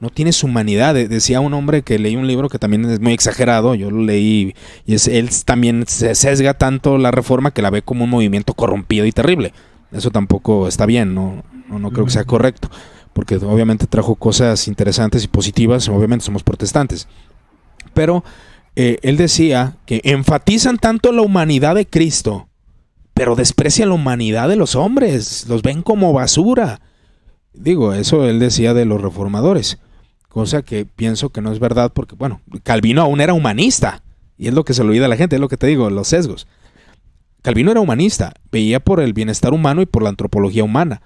no 0.00 0.08
tienes 0.08 0.42
humanidad. 0.42 0.94
Decía 0.94 1.40
un 1.40 1.52
hombre 1.52 1.82
que 1.82 1.98
leí 1.98 2.16
un 2.16 2.26
libro 2.26 2.48
que 2.48 2.58
también 2.58 2.86
es 2.86 2.98
muy 2.98 3.12
exagerado, 3.12 3.74
yo 3.74 3.90
lo 3.90 4.02
leí, 4.02 4.54
y 4.86 4.94
es, 4.94 5.06
él 5.06 5.28
también 5.44 5.84
se 5.86 6.14
sesga 6.14 6.54
tanto 6.54 6.96
la 6.96 7.10
reforma 7.10 7.50
que 7.50 7.60
la 7.60 7.68
ve 7.68 7.82
como 7.82 8.04
un 8.04 8.10
movimiento 8.10 8.54
corrompido 8.54 9.04
y 9.04 9.12
terrible. 9.12 9.52
Eso 9.92 10.10
tampoco 10.10 10.68
está 10.68 10.86
bien, 10.86 11.14
¿no? 11.14 11.42
no, 11.68 11.78
no 11.78 11.90
creo 11.90 12.04
que 12.04 12.12
sea 12.12 12.24
correcto, 12.24 12.70
porque 13.12 13.36
obviamente 13.36 13.86
trajo 13.86 14.14
cosas 14.14 14.68
interesantes 14.68 15.24
y 15.24 15.28
positivas, 15.28 15.88
obviamente 15.88 16.24
somos 16.24 16.42
protestantes. 16.42 17.06
Pero 17.94 18.24
eh, 18.76 18.98
él 19.02 19.16
decía 19.16 19.76
que 19.86 20.00
enfatizan 20.04 20.78
tanto 20.78 21.12
la 21.12 21.22
humanidad 21.22 21.74
de 21.74 21.86
Cristo, 21.86 22.48
pero 23.14 23.34
desprecian 23.34 23.88
la 23.88 23.94
humanidad 23.94 24.48
de 24.48 24.56
los 24.56 24.74
hombres, 24.74 25.46
los 25.48 25.62
ven 25.62 25.82
como 25.82 26.12
basura. 26.12 26.80
Digo, 27.52 27.92
eso 27.92 28.26
él 28.28 28.38
decía 28.38 28.74
de 28.74 28.84
los 28.84 29.00
reformadores, 29.00 29.78
cosa 30.28 30.62
que 30.62 30.84
pienso 30.84 31.30
que 31.30 31.40
no 31.40 31.52
es 31.52 31.58
verdad 31.58 31.92
porque, 31.92 32.14
bueno, 32.14 32.40
Calvino 32.62 33.02
aún 33.02 33.20
era 33.20 33.34
humanista, 33.34 34.02
y 34.36 34.46
es 34.46 34.54
lo 34.54 34.64
que 34.64 34.74
se 34.74 34.84
le 34.84 34.90
olvida 34.90 35.06
a 35.06 35.08
la 35.08 35.16
gente, 35.16 35.36
es 35.36 35.40
lo 35.40 35.48
que 35.48 35.56
te 35.56 35.66
digo, 35.66 35.90
los 35.90 36.08
sesgos. 36.08 36.46
Calvino 37.42 37.70
era 37.70 37.80
humanista, 37.80 38.34
veía 38.50 38.80
por 38.80 39.00
el 39.00 39.12
bienestar 39.12 39.52
humano 39.52 39.82
y 39.82 39.86
por 39.86 40.02
la 40.02 40.08
antropología 40.08 40.64
humana. 40.64 41.02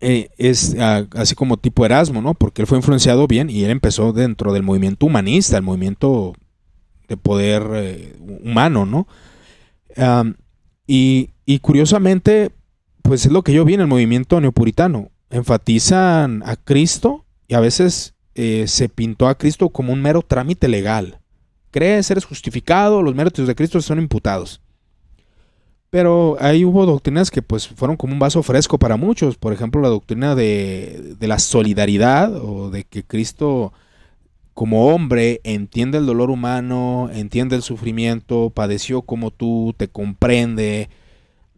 Eh, 0.00 0.30
es 0.38 0.74
ah, 0.78 1.06
así 1.12 1.34
como 1.34 1.58
tipo 1.58 1.84
Erasmo, 1.84 2.22
¿no? 2.22 2.34
Porque 2.34 2.62
él 2.62 2.66
fue 2.66 2.78
influenciado 2.78 3.26
bien 3.26 3.50
y 3.50 3.64
él 3.64 3.70
empezó 3.70 4.12
dentro 4.12 4.52
del 4.52 4.62
movimiento 4.62 5.06
humanista, 5.06 5.58
el 5.58 5.62
movimiento 5.62 6.32
de 7.06 7.16
poder 7.16 7.62
eh, 7.74 8.16
humano, 8.42 8.86
¿no? 8.86 9.06
y, 10.86 11.28
curiosamente, 11.60 12.52
pues 13.02 13.26
es 13.26 13.32
lo 13.32 13.42
que 13.42 13.52
yo 13.52 13.64
vi 13.64 13.74
en 13.74 13.80
el 13.82 13.86
movimiento 13.86 14.40
neopuritano. 14.40 15.10
Enfatizan 15.28 16.42
a 16.46 16.56
Cristo 16.56 17.26
y 17.48 17.54
a 17.54 17.60
veces 17.60 18.14
eh, 18.34 18.64
se 18.66 18.88
pintó 18.88 19.28
a 19.28 19.36
Cristo 19.36 19.68
como 19.68 19.92
un 19.92 20.00
mero 20.00 20.22
trámite 20.22 20.68
legal. 20.68 21.20
Crees, 21.70 22.10
eres 22.10 22.24
justificado, 22.24 23.02
los 23.02 23.14
méritos 23.14 23.46
de 23.46 23.54
Cristo 23.54 23.82
son 23.82 23.98
imputados. 23.98 24.62
Pero 25.90 26.36
ahí 26.40 26.64
hubo 26.64 26.86
doctrinas 26.86 27.30
que 27.30 27.42
pues 27.42 27.66
fueron 27.66 27.96
como 27.96 28.12
un 28.12 28.20
vaso 28.20 28.42
fresco 28.42 28.78
para 28.78 28.96
muchos. 28.96 29.36
Por 29.36 29.52
ejemplo, 29.52 29.82
la 29.82 29.88
doctrina 29.88 30.34
de, 30.34 31.16
de 31.18 31.28
la 31.28 31.38
solidaridad 31.38 32.32
o 32.36 32.70
de 32.70 32.84
que 32.84 33.02
Cristo 33.02 33.72
como 34.54 34.88
hombre 34.88 35.40
entiende 35.42 35.98
el 35.98 36.06
dolor 36.06 36.30
humano, 36.30 37.08
entiende 37.12 37.56
el 37.56 37.62
sufrimiento, 37.62 38.50
padeció 38.50 39.02
como 39.02 39.30
tú, 39.30 39.74
te 39.76 39.88
comprende, 39.88 40.90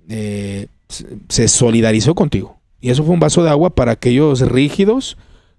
eh, 0.08 0.68
se 1.28 1.48
solidarizó 1.48 2.14
contigo. 2.14 2.58
Y 2.80 2.90
eso 2.90 3.02
fue 3.02 3.14
un 3.14 3.20
vaso 3.20 3.42
de 3.42 3.50
agua 3.50 3.70
para 3.70 3.92
aquellos 3.92 4.40
rígidos 4.42 5.16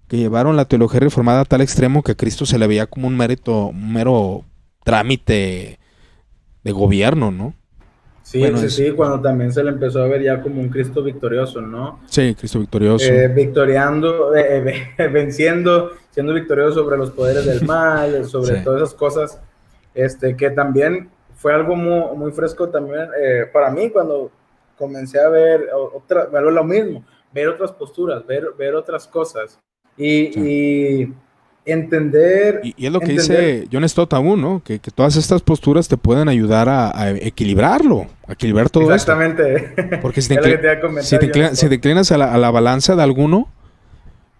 que 0.08 0.16
llevaron 0.16 0.56
la 0.56 0.66
teología 0.66 1.00
reformada 1.00 1.40
a 1.40 1.44
tal 1.44 1.60
extremo 1.60 2.02
que 2.02 2.12
a 2.12 2.16
Cristo 2.16 2.46
se 2.46 2.58
le 2.58 2.66
veía 2.66 2.86
como 2.86 3.08
un 3.08 3.16
mérito, 3.16 3.66
un 3.66 3.92
mero 3.92 4.44
trámite 4.82 5.78
de 6.62 6.72
gobierno, 6.72 7.30
¿no? 7.30 7.54
Sí, 8.24 8.42
sí, 8.56 8.70
sí, 8.70 8.90
cuando 8.92 9.20
también 9.20 9.52
se 9.52 9.62
le 9.62 9.68
empezó 9.68 10.02
a 10.02 10.08
ver 10.08 10.22
ya 10.22 10.40
como 10.40 10.58
un 10.58 10.70
Cristo 10.70 11.02
victorioso, 11.02 11.60
¿no? 11.60 12.00
Sí, 12.06 12.34
Cristo 12.34 12.58
victorioso. 12.58 13.04
Eh, 13.04 13.28
victoriando, 13.28 14.34
eh, 14.34 14.94
venciendo, 15.12 15.90
siendo 16.10 16.32
victorioso 16.32 16.76
sobre 16.82 16.96
los 16.96 17.10
poderes 17.10 17.44
del 17.44 17.66
mal, 17.66 18.24
sobre 18.28 18.62
todas 18.62 18.80
esas 18.80 18.94
cosas, 18.94 19.40
este, 19.94 20.34
que 20.38 20.48
también 20.48 21.10
fue 21.36 21.52
algo 21.52 21.76
muy, 21.76 22.16
muy 22.16 22.32
fresco 22.32 22.70
también 22.70 23.08
eh, 23.20 23.44
para 23.52 23.70
mí 23.70 23.90
cuando 23.90 24.30
comencé 24.78 25.20
a 25.20 25.28
ver 25.28 25.68
otra, 25.92 26.24
ver 26.24 26.44
lo 26.44 26.64
mismo, 26.64 27.04
ver 27.30 27.48
otras 27.48 27.72
posturas, 27.72 28.26
ver, 28.26 28.46
ver 28.56 28.74
otras 28.74 29.06
cosas. 29.06 29.58
Y, 29.98 31.12
entender. 31.64 32.60
Y, 32.62 32.86
es 32.86 32.92
lo 32.92 33.00
que 33.00 33.12
dice 33.12 33.68
John 33.72 33.88
Stott 33.88 34.12
aún, 34.12 34.40
¿no? 34.40 34.62
Que, 34.64 34.78
todas 34.78 35.16
estas 35.16 35.42
posturas 35.42 35.88
te 35.88 35.96
pueden 35.96 36.28
ayudar 36.28 36.68
a, 36.68 37.10
equilibrarlo, 37.10 38.06
a 38.26 38.32
equilibrar 38.32 38.70
todo 38.70 38.92
Exactamente. 38.92 39.74
Porque 40.02 40.22
si 40.22 40.28
te, 40.36 41.74
inclinas, 41.74 42.12
a, 42.12 42.18
la, 42.18 42.50
balanza 42.50 42.96
de 42.96 43.02
alguno, 43.02 43.48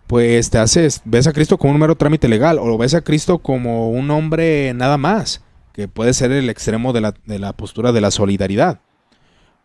pues 0.06 0.50
te 0.50 0.58
haces, 0.58 1.00
ves 1.04 1.26
a 1.26 1.32
Cristo 1.32 1.58
como 1.58 1.72
un 1.72 1.80
mero 1.80 1.96
trámite 1.96 2.28
legal, 2.28 2.58
o 2.58 2.76
ves 2.78 2.94
a 2.94 3.02
Cristo 3.02 3.38
como 3.38 3.90
un 3.90 4.10
hombre 4.10 4.72
nada 4.74 4.98
más, 4.98 5.42
que 5.72 5.88
puede 5.88 6.12
ser 6.12 6.30
el 6.32 6.50
extremo 6.50 6.92
de 6.92 7.00
la, 7.00 7.14
de 7.26 7.38
la 7.38 7.52
postura 7.52 7.92
de 7.92 8.00
la 8.00 8.10
solidaridad. 8.10 8.80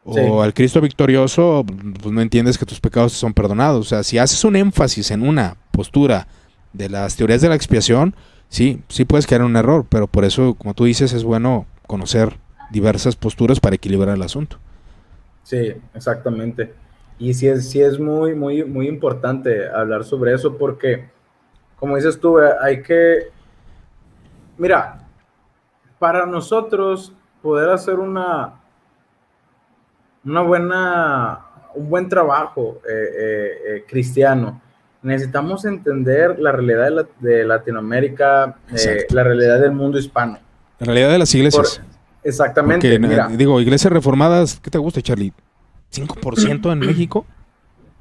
O 0.05 0.41
al 0.41 0.55
Cristo 0.55 0.81
victorioso, 0.81 1.63
pues 2.01 2.11
no 2.11 2.21
entiendes 2.21 2.57
que 2.57 2.65
tus 2.65 2.79
pecados 2.79 3.13
son 3.13 3.33
perdonados. 3.33 3.85
O 3.85 3.89
sea, 3.89 4.01
si 4.01 4.17
haces 4.17 4.43
un 4.43 4.55
énfasis 4.55 5.11
en 5.11 5.21
una 5.21 5.57
postura 5.71 6.27
de 6.73 6.89
las 6.89 7.15
teorías 7.15 7.41
de 7.41 7.49
la 7.49 7.55
expiación, 7.55 8.15
sí, 8.47 8.81
sí 8.87 9.05
puedes 9.05 9.27
caer 9.27 9.41
en 9.41 9.47
un 9.47 9.55
error, 9.55 9.85
pero 9.89 10.07
por 10.07 10.25
eso, 10.25 10.55
como 10.55 10.73
tú 10.73 10.85
dices, 10.85 11.13
es 11.13 11.23
bueno 11.23 11.65
conocer 11.87 12.37
diversas 12.71 13.15
posturas 13.15 13.59
para 13.59 13.75
equilibrar 13.75 14.15
el 14.15 14.21
asunto. 14.21 14.57
Sí, 15.43 15.73
exactamente. 15.93 16.73
Y 17.17 17.33
sí 17.33 17.47
es, 17.47 17.69
sí 17.69 17.81
es 17.81 17.99
muy, 17.99 18.35
muy, 18.35 18.63
muy 18.63 18.87
importante 18.87 19.67
hablar 19.67 20.03
sobre 20.03 20.33
eso 20.33 20.57
porque, 20.57 21.09
como 21.77 21.95
dices 21.95 22.19
tú, 22.19 22.37
hay 22.61 22.81
que, 22.81 23.29
mira, 24.57 24.99
para 25.97 26.25
nosotros 26.25 27.11
poder 27.41 27.69
hacer 27.69 27.95
una, 27.95 28.53
una 30.23 30.41
buena, 30.41 31.45
un 31.75 31.89
buen 31.89 32.07
trabajo 32.07 32.79
eh, 32.87 32.91
eh, 32.91 33.51
eh, 33.65 33.85
cristiano, 33.87 34.61
necesitamos 35.01 35.65
entender 35.65 36.39
la 36.39 36.51
realidad 36.51 37.07
de, 37.19 37.45
Latinoamérica, 37.45 38.57
la 39.09 39.23
realidad 39.23 39.59
del 39.61 39.71
mundo 39.71 39.97
hispano. 39.97 40.39
La 40.79 40.85
realidad 40.85 41.11
de 41.11 41.19
las 41.19 41.33
iglesias. 41.35 41.81
exactamente. 42.23 42.99
digo, 43.37 43.59
iglesias 43.61 43.91
reformadas, 43.91 44.59
¿qué 44.61 44.69
te 44.69 44.77
gusta, 44.77 45.01
Charlie? 45.01 45.33
¿5% 45.93 46.71
en 46.71 46.79
México? 46.79 47.25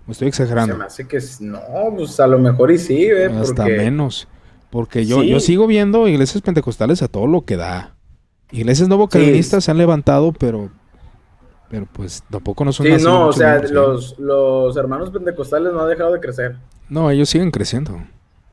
¿Me 0.07 0.13
estoy 0.13 0.29
exagerando? 0.29 0.75
Se 0.75 0.79
me 0.79 0.85
hace 0.85 1.07
que 1.07 1.19
no, 1.41 1.61
pues 1.97 2.19
a 2.21 2.27
lo 2.27 2.39
mejor 2.39 2.71
y 2.71 2.79
sí, 2.79 3.09
Hasta 3.11 3.65
menos. 3.67 4.29
Porque 4.71 5.07
yo, 5.07 5.23
yo 5.23 5.41
sigo 5.41 5.67
viendo 5.67 6.09
iglesias 6.09 6.43
pentecostales 6.43 7.03
a 7.03 7.09
todo 7.09 7.27
lo 7.27 7.43
que 7.45 7.57
da. 7.57 7.95
Iglesias 8.51 8.89
no 8.89 8.97
vocalistas 8.97 9.65
se 9.65 9.71
han 9.71 9.79
levantado, 9.79 10.33
pero 10.33 10.71
pero 11.71 11.87
pues 11.93 12.23
tampoco 12.31 12.65
no 12.65 12.73
son 12.73 12.87
Sí, 12.87 13.05
no, 13.05 13.29
o 13.29 13.33
sea, 13.33 13.59
los, 13.59 14.19
los 14.19 14.77
hermanos 14.77 15.11
pentecostales 15.11 15.73
no 15.73 15.83
han 15.83 15.89
dejado 15.89 16.13
de 16.13 16.21
crecer. 16.21 16.57
No, 16.89 17.11
ellos 17.11 17.29
siguen 17.29 17.51
creciendo. 17.51 18.01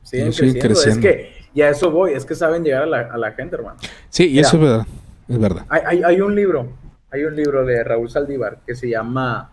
Siguen, 0.02 0.32
creciendo. 0.32 0.74
Es 0.74 0.98
que, 0.98 1.32
y 1.54 1.62
a 1.62 1.70
eso 1.70 1.90
voy, 1.90 2.12
es 2.12 2.24
que 2.24 2.34
saben 2.34 2.62
llegar 2.62 2.82
a 2.82 2.86
la, 2.86 3.00
a 3.00 3.16
la 3.16 3.32
gente, 3.32 3.56
hermano. 3.56 3.78
Sí, 4.10 4.28
y 4.28 4.38
eso 4.38 4.56
es 4.56 4.62
verdad. 4.62 4.86
Es 5.28 5.38
verdad. 5.38 5.66
Hay, 5.68 5.82
hay, 5.86 6.02
hay, 6.02 6.20
un 6.20 6.34
libro, 6.34 6.68
hay 7.10 7.24
un 7.24 7.34
libro 7.34 7.64
de 7.64 7.82
Raúl 7.82 8.08
Saldívar 8.10 8.60
que 8.64 8.74
se 8.74 8.88
llama, 8.88 9.50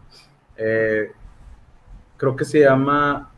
eh, 0.57 1.11
creo 2.17 2.35
que 2.35 2.45
se 2.45 2.59
llama 2.59 3.31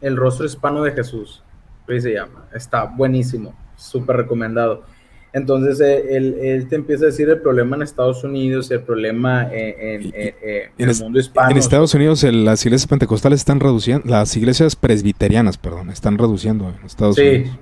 El 0.00 0.16
rostro 0.16 0.44
hispano 0.44 0.82
de 0.82 0.92
Jesús. 0.92 1.42
Así 1.88 2.00
se 2.02 2.12
llama. 2.12 2.46
Está 2.54 2.84
buenísimo, 2.84 3.54
súper 3.76 4.16
recomendado. 4.18 4.84
Entonces 5.32 5.80
eh, 5.80 6.16
él, 6.16 6.66
te 6.68 6.76
empieza 6.76 7.04
a 7.04 7.06
decir 7.06 7.28
el 7.28 7.40
problema 7.40 7.76
en 7.76 7.82
Estados 7.82 8.24
Unidos, 8.24 8.70
el 8.70 8.82
problema 8.82 9.48
en, 9.52 10.12
el 10.76 10.96
mundo 11.00 11.20
hispano. 11.20 11.50
En 11.50 11.56
Estados 11.56 11.94
Unidos 11.94 12.24
las 12.24 12.66
iglesias 12.66 12.88
pentecostales 12.88 13.40
están 13.40 13.60
reduciendo, 13.60 14.08
las 14.08 14.36
iglesias 14.36 14.74
presbiterianas, 14.74 15.56
perdón, 15.56 15.90
están 15.90 16.18
reduciendo 16.18 16.68
en 16.68 16.84
Estados 16.84 17.16
Unidos. 17.18 17.56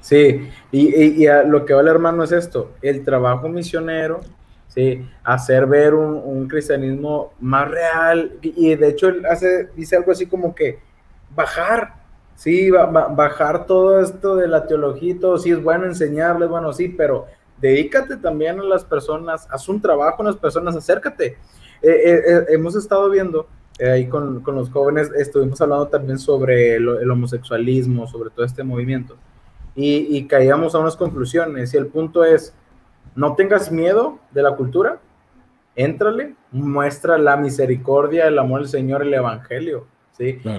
Sí, 0.00 0.48
y, 0.72 1.24
y, 1.24 1.26
lo 1.46 1.66
que 1.66 1.74
vale 1.74 1.90
hermano 1.90 2.24
es 2.24 2.32
esto, 2.32 2.72
el 2.80 3.04
trabajo 3.04 3.50
misionero, 3.50 4.20
sí, 4.68 5.06
hacer 5.22 5.66
ver 5.66 5.94
un, 5.94 6.48
cristianismo 6.48 7.34
más 7.38 7.70
real, 7.70 8.32
y 8.40 8.74
de 8.74 8.88
hecho 8.88 9.08
él 9.08 9.26
hace, 9.26 9.68
dice 9.76 9.96
algo 9.96 10.12
así 10.12 10.24
como 10.24 10.54
que 10.54 10.78
bajar 11.34 11.99
sí, 12.40 12.70
bajar 12.70 13.66
todo 13.66 14.00
esto 14.00 14.34
de 14.34 14.48
la 14.48 14.66
teología 14.66 15.10
y 15.10 15.18
todo, 15.18 15.36
sí 15.36 15.50
es 15.50 15.62
bueno 15.62 15.84
enseñarles, 15.84 16.48
bueno, 16.48 16.72
sí, 16.72 16.88
pero 16.88 17.26
dedícate 17.60 18.16
también 18.16 18.58
a 18.58 18.64
las 18.64 18.82
personas, 18.82 19.46
haz 19.50 19.68
un 19.68 19.78
trabajo 19.78 20.16
con 20.16 20.26
las 20.26 20.36
personas, 20.36 20.74
acércate. 20.74 21.36
Eh, 21.82 21.90
eh, 21.90 22.22
eh, 22.26 22.44
hemos 22.48 22.74
estado 22.76 23.10
viendo 23.10 23.46
ahí 23.78 24.08
con, 24.08 24.42
los 24.42 24.70
jóvenes, 24.70 25.10
estuvimos 25.18 25.60
hablando 25.60 25.88
también 25.88 26.18
sobre 26.18 26.76
el, 26.76 27.10
homosexualismo, 27.10 28.06
sobre 28.06 28.30
todo 28.30 28.46
este 28.46 28.64
movimiento, 28.64 29.18
y, 29.74 30.16
y 30.16 30.26
caíamos 30.26 30.74
a 30.74 30.78
unas 30.78 30.96
conclusiones, 30.96 31.74
y 31.74 31.76
el 31.76 31.88
punto 31.88 32.24
es, 32.24 32.54
no 33.14 33.34
tengas 33.34 33.70
miedo 33.70 34.18
de 34.30 34.42
la 34.42 34.56
cultura, 34.56 34.98
éntrale, 35.76 36.36
muestra 36.52 37.18
la 37.18 37.36
misericordia, 37.36 38.28
el 38.28 38.38
amor 38.38 38.60
del 38.60 38.70
Señor, 38.70 39.02
el 39.02 39.12
Evangelio 39.12 39.84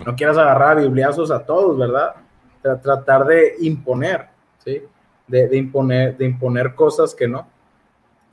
no 0.06 0.16
quieras 0.16 0.38
agarrar 0.38 0.82
bibliazos 0.82 1.32
a 1.32 1.46
todos, 1.46 1.78
¿verdad? 1.78 2.16
Tratar 2.62 3.26
de 3.26 3.56
imponer, 3.62 4.28
¿sí? 4.64 4.82
De, 5.28 5.58
imponer, 5.58 6.18
de 6.18 6.26
imponer 6.26 6.76
cosas 6.76 7.16
que 7.16 7.28
no. 7.28 7.48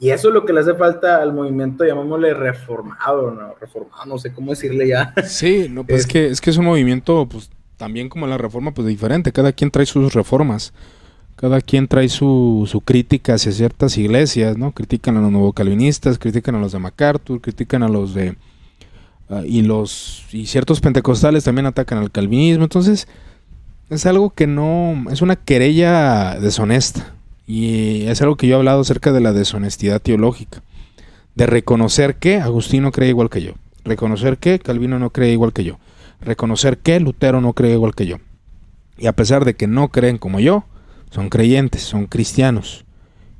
Y 0.01 0.11
eso 0.11 0.29
es 0.29 0.35
lo 0.35 0.45
que 0.45 0.53
le 0.53 0.61
hace 0.61 0.74
falta 0.74 1.20
al 1.20 1.33
movimiento, 1.33 1.85
llamémosle 1.85 2.35
reformado, 2.35 3.31
¿no? 3.31 3.55
Reformado, 3.61 4.07
no 4.07 4.18
sé 4.18 4.33
cómo 4.33 4.51
decirle 4.51 4.89
ya. 4.89 5.12
Sí, 5.24 5.68
no, 5.68 5.85
pues 5.85 6.01
es, 6.01 6.07
que, 6.07 6.26
es 6.29 6.41
que 6.41 6.51
es 6.51 6.57
un 6.57 6.66
movimiento, 6.66 7.26
pues 7.29 7.51
también 7.76 8.09
como 8.09 8.26
la 8.26 8.39
reforma, 8.39 8.72
pues 8.72 8.87
diferente. 8.87 9.33
Cada 9.33 9.53
quien 9.53 9.70
trae 9.70 9.87
sus 9.87 10.14
reformas. 10.14 10.72
Cada 11.37 11.61
quien 11.61 11.87
trae 11.87 12.09
su, 12.09 12.64
su 12.68 12.81
crítica 12.81 13.35
hacia 13.35 13.53
ciertas 13.53 13.97
iglesias, 13.97 14.59
¿no? 14.59 14.72
Critican 14.72 15.16
a 15.16 15.20
los 15.20 15.31
nuevo 15.31 15.53
calvinistas, 15.53 16.18
critican 16.18 16.57
a 16.57 16.61
los 16.61 16.72
de 16.72 16.81
MacArthur, 16.81 17.41
critican 17.41 17.85
a 17.85 17.89
los 17.89 18.12
de 18.12 18.37
y 19.47 19.62
los 19.62 20.24
y 20.33 20.47
ciertos 20.47 20.81
pentecostales 20.81 21.45
también 21.45 21.66
atacan 21.66 21.99
al 21.99 22.11
calvinismo. 22.11 22.64
Entonces, 22.64 23.09
es 23.91 24.07
algo 24.07 24.31
que 24.31 24.47
no 24.47 25.05
es 25.11 25.22
una 25.22 25.37
querella 25.37 26.39
deshonesta 26.41 27.14
y 27.47 28.03
es 28.03 28.20
algo 28.20 28.37
que 28.37 28.47
yo 28.47 28.57
he 28.57 28.59
hablado 28.59 28.81
acerca 28.81 29.12
de 29.12 29.20
la 29.20 29.33
deshonestidad 29.33 30.01
teológica, 30.01 30.62
de 31.35 31.47
reconocer 31.47 32.16
que 32.16 32.37
Agustino 32.37 32.93
cree 32.93 33.09
igual 33.09 33.31
que 33.31 33.43
yo, 33.43 33.53
reconocer 33.85 34.39
que 34.39 34.59
Calvino 34.59 34.99
no 34.99 35.11
cree 35.11 35.33
igual 35.33 35.53
que 35.53 35.64
yo, 35.64 35.79
reconocer 36.20 36.79
que 36.79 37.01
Lutero 37.01 37.41
no 37.41 37.55
cree 37.55 37.72
igual 37.72 37.95
que 37.95 38.07
yo. 38.07 38.18
Y 38.99 39.07
a 39.07 39.14
pesar 39.14 39.45
de 39.45 39.55
que 39.55 39.66
no 39.66 39.89
creen 39.89 40.18
como 40.18 40.41
yo, 40.41 40.64
son 41.11 41.29
creyentes, 41.31 41.83
son 41.83 42.07
cristianos. 42.07 42.85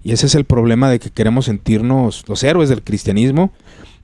Y 0.05 0.12
ese 0.12 0.26
es 0.26 0.34
el 0.34 0.45
problema 0.45 0.89
de 0.89 1.01
que 1.01 1.11
queremos 1.11 1.47
sentirnos 1.47 2.24
los 2.28 2.43
héroes 2.45 2.68
del 2.68 2.82
cristianismo 2.82 3.53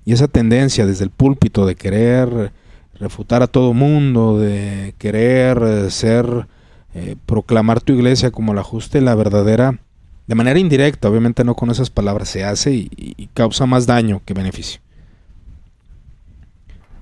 y 0.05 0.12
esa 0.12 0.28
tendencia 0.28 0.86
desde 0.86 1.05
el 1.05 1.11
púlpito 1.11 1.66
de 1.66 1.74
querer 1.74 2.52
refutar 2.98 3.42
a 3.42 3.46
todo 3.46 3.72
mundo, 3.72 4.38
de 4.38 4.94
querer 4.98 5.61
eh, 5.62 5.90
ser, 5.90 6.46
eh, 6.94 7.16
proclamar 7.26 7.80
tu 7.80 7.92
iglesia 7.92 8.30
como 8.30 8.55
la 8.55 8.62
justa 8.62 8.98
y 8.98 9.00
la 9.00 9.14
verdadera, 9.14 9.78
de 10.26 10.34
manera 10.34 10.59
indirecta, 10.59 11.09
obviamente 11.09 11.44
no 11.44 11.55
con 11.55 11.70
esas 11.70 11.90
palabras, 11.90 12.28
se 12.28 12.44
hace 12.44 12.72
y, 12.72 13.28
causa 13.34 13.66
más 13.66 13.86
daño 13.86 14.22
que 14.24 14.32
beneficio. 14.32 14.80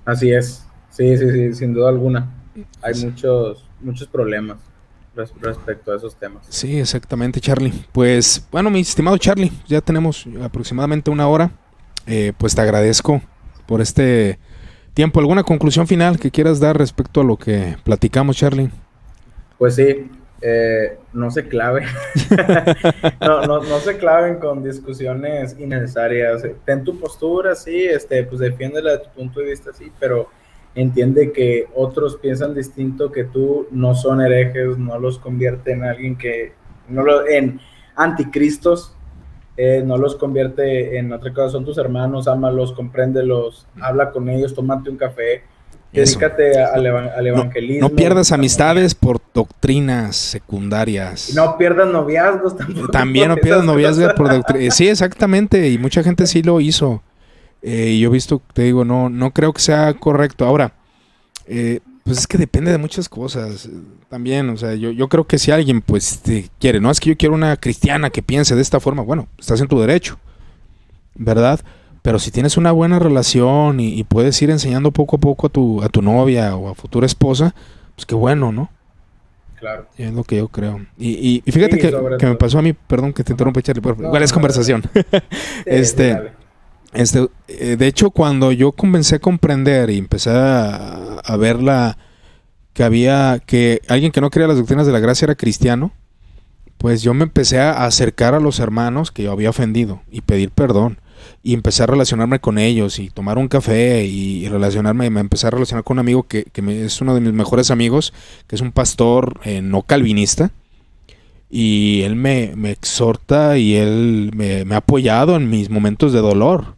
Así 0.04 0.32
es, 0.32 0.66
sí, 0.90 1.16
sí, 1.16 1.30
sí, 1.30 1.54
sin 1.54 1.74
duda 1.74 1.90
alguna. 1.90 2.30
Hay 2.80 2.94
muchos, 3.04 3.64
muchos 3.80 4.08
problemas. 4.08 4.58
respecto 5.14 5.92
a 5.92 5.96
esos 5.96 6.16
temas. 6.16 6.46
Sí, 6.48 6.78
exactamente, 6.78 7.38
Charlie. 7.38 7.72
Pues 7.92 8.46
bueno, 8.50 8.70
mi 8.70 8.80
estimado 8.80 9.18
Charlie, 9.18 9.52
ya 9.68 9.80
tenemos 9.80 10.26
aproximadamente 10.42 11.10
una 11.10 11.28
hora. 11.28 11.52
Eh, 12.06 12.32
pues 12.36 12.54
te 12.54 12.60
agradezco 12.60 13.22
por 13.66 13.80
este 13.80 14.38
tiempo. 14.94 15.20
¿Alguna 15.20 15.42
conclusión 15.42 15.86
final 15.86 16.18
que 16.18 16.30
quieras 16.30 16.60
dar 16.60 16.76
respecto 16.76 17.20
a 17.20 17.24
lo 17.24 17.36
que 17.36 17.76
platicamos, 17.84 18.36
Charlie? 18.36 18.70
Pues 19.58 19.76
sí, 19.76 20.10
eh, 20.40 20.98
no 21.12 21.30
se 21.30 21.46
clave. 21.46 21.84
no, 23.20 23.42
no, 23.42 23.62
no, 23.62 23.78
se 23.78 23.96
claven 23.96 24.38
con 24.38 24.62
discusiones 24.64 25.56
innecesarias. 25.58 26.42
Ten 26.64 26.82
tu 26.82 26.98
postura, 26.98 27.54
sí, 27.54 27.84
este, 27.84 28.24
pues 28.24 28.40
defiéndela 28.40 28.92
de 28.92 28.98
tu 28.98 29.10
punto 29.10 29.40
de 29.40 29.46
vista, 29.46 29.72
sí, 29.72 29.92
pero 30.00 30.28
entiende 30.74 31.32
que 31.32 31.66
otros 31.74 32.16
piensan 32.16 32.54
distinto 32.54 33.12
que 33.12 33.24
tú, 33.24 33.68
no 33.70 33.94
son 33.94 34.20
herejes, 34.20 34.78
no 34.78 34.98
los 34.98 35.18
convierte 35.18 35.72
en 35.72 35.84
alguien 35.84 36.16
que, 36.16 36.54
no 36.88 37.02
lo, 37.02 37.28
en 37.28 37.60
anticristos, 37.94 38.96
eh, 39.56 39.82
no 39.84 39.98
los 39.98 40.16
convierte 40.16 40.98
en 40.98 41.12
otra 41.12 41.32
cosa, 41.32 41.50
son 41.50 41.64
tus 41.64 41.78
hermanos, 41.78 42.26
ámalos, 42.28 42.72
compréndelos, 42.72 43.66
habla 43.80 44.10
con 44.10 44.28
ellos, 44.28 44.54
tómate 44.54 44.88
un 44.88 44.96
café, 44.96 45.42
dedícate 45.92 46.58
al, 46.62 46.86
evangelismo. 47.26 47.88
No, 47.88 47.94
pierdas 47.94 48.32
amistades 48.32 48.94
por 48.94 49.20
doctrinas 49.34 50.16
secundarias. 50.16 51.32
no 51.34 51.58
pierdas 51.58 51.88
noviazgos 51.88 52.56
tampoco. 52.56 52.88
También 52.88 53.28
no 53.28 53.36
pierdas 53.42 53.64
noviazgos 53.64 54.14
por 54.14 54.30
doctrinas. 54.30 54.74
Sí, 54.74 54.88
exactamente, 54.88 55.68
y 55.68 55.78
mucha 55.78 56.02
gente 56.02 56.26
sí 56.26 56.42
lo 56.42 56.60
hizo. 56.60 57.02
Eh, 57.60 57.90
y 57.90 58.00
yo 58.00 58.08
he 58.08 58.12
visto, 58.12 58.42
te 58.54 58.62
digo, 58.62 58.84
no, 58.84 59.08
no 59.08 59.32
creo 59.32 59.52
que 59.52 59.60
sea 59.60 59.92
correcto. 59.94 60.44
Ahora, 60.46 60.74
eh, 61.46 61.80
pues 62.04 62.18
es 62.18 62.26
que 62.26 62.38
depende 62.38 62.72
de 62.72 62.78
muchas 62.78 63.08
cosas 63.08 63.68
también. 64.08 64.50
O 64.50 64.56
sea, 64.56 64.74
yo, 64.74 64.90
yo 64.90 65.08
creo 65.08 65.24
que 65.24 65.38
si 65.38 65.50
alguien 65.50 65.80
pues 65.80 66.20
te 66.20 66.48
quiere, 66.58 66.80
no 66.80 66.90
es 66.90 67.00
que 67.00 67.10
yo 67.10 67.16
quiero 67.16 67.34
una 67.34 67.56
cristiana 67.56 68.10
que 68.10 68.22
piense 68.22 68.54
de 68.54 68.62
esta 68.62 68.80
forma, 68.80 69.02
bueno, 69.02 69.28
estás 69.38 69.60
en 69.60 69.68
tu 69.68 69.80
derecho, 69.80 70.18
¿verdad? 71.14 71.60
Pero 72.02 72.18
si 72.18 72.32
tienes 72.32 72.56
una 72.56 72.72
buena 72.72 72.98
relación 72.98 73.78
y, 73.78 74.02
puedes 74.04 74.40
ir 74.42 74.50
enseñando 74.50 74.90
poco 74.90 75.16
a 75.16 75.20
poco 75.20 75.46
a 75.46 75.50
tu, 75.50 75.82
a 75.82 75.88
tu 75.88 76.02
novia 76.02 76.56
o 76.56 76.68
a 76.68 76.74
futura 76.74 77.06
esposa, 77.06 77.54
pues 77.94 78.06
qué 78.06 78.16
bueno, 78.16 78.50
¿no? 78.50 78.70
Claro. 79.60 79.86
Es 79.96 80.12
lo 80.12 80.24
que 80.24 80.38
yo 80.38 80.48
creo. 80.48 80.84
Y, 80.98 81.40
y, 81.46 81.52
fíjate 81.52 81.78
que, 81.78 81.96
que 82.18 82.26
me 82.26 82.34
pasó 82.34 82.58
a 82.58 82.62
mí, 82.62 82.72
perdón 82.72 83.12
que 83.12 83.22
te 83.22 83.32
interrumpa, 83.32 83.62
Charlie, 83.62 83.80
pero 83.80 83.94
igual 83.96 84.20
es 84.24 84.32
conversación. 84.32 84.82
este, 85.64 86.32
este, 86.92 87.28
eh, 87.48 87.76
de 87.76 87.86
hecho, 87.86 88.10
cuando 88.10 88.52
yo 88.52 88.72
comencé 88.72 89.16
a 89.16 89.20
comprender 89.20 89.90
y 89.90 89.98
empecé 89.98 90.30
a, 90.30 91.36
ver 91.38 91.62
la, 91.62 91.96
que 92.72 92.84
había, 92.84 93.40
que 93.44 93.80
alguien 93.88 94.12
que 94.12 94.20
no 94.20 94.30
creía 94.30 94.48
las 94.48 94.56
doctrinas 94.56 94.86
de 94.86 94.92
la 94.92 95.00
gracia 95.00 95.26
era 95.26 95.34
cristiano, 95.34 95.92
pues 96.78 97.02
yo 97.02 97.14
me 97.14 97.22
empecé 97.22 97.60
a 97.60 97.84
acercar 97.84 98.34
a 98.34 98.40
los 98.40 98.58
hermanos 98.58 99.12
que 99.12 99.22
yo 99.22 99.32
había 99.32 99.50
ofendido 99.50 100.02
y 100.10 100.22
pedir 100.22 100.50
perdón. 100.50 100.98
Y 101.44 101.54
empecé 101.54 101.84
a 101.84 101.86
relacionarme 101.86 102.40
con 102.40 102.58
ellos 102.58 102.98
y 102.98 103.08
tomar 103.08 103.38
un 103.38 103.46
café 103.46 104.04
y, 104.04 104.48
relacionarme. 104.48 105.06
Y 105.06 105.10
me 105.10 105.20
empecé 105.20 105.46
a 105.46 105.50
relacionar 105.50 105.84
con 105.84 105.96
un 105.96 106.00
amigo 106.00 106.24
que, 106.24 106.46
es 106.54 107.00
uno 107.00 107.14
de 107.14 107.20
mis 107.20 107.32
mejores 107.32 107.70
amigos, 107.70 108.12
que 108.48 108.56
es 108.56 108.62
un 108.62 108.72
pastor 108.72 109.40
eh, 109.44 109.62
no 109.62 109.82
calvinista. 109.82 110.50
Y 111.48 112.02
él 112.02 112.16
me, 112.16 112.52
me 112.56 112.70
exhorta 112.72 113.58
y 113.58 113.76
él 113.76 114.32
me, 114.34 114.64
ha 114.74 114.78
apoyado 114.78 115.36
en 115.36 115.50
mis 115.50 115.70
momentos 115.70 116.12
de 116.12 116.20
dolor. 116.20 116.74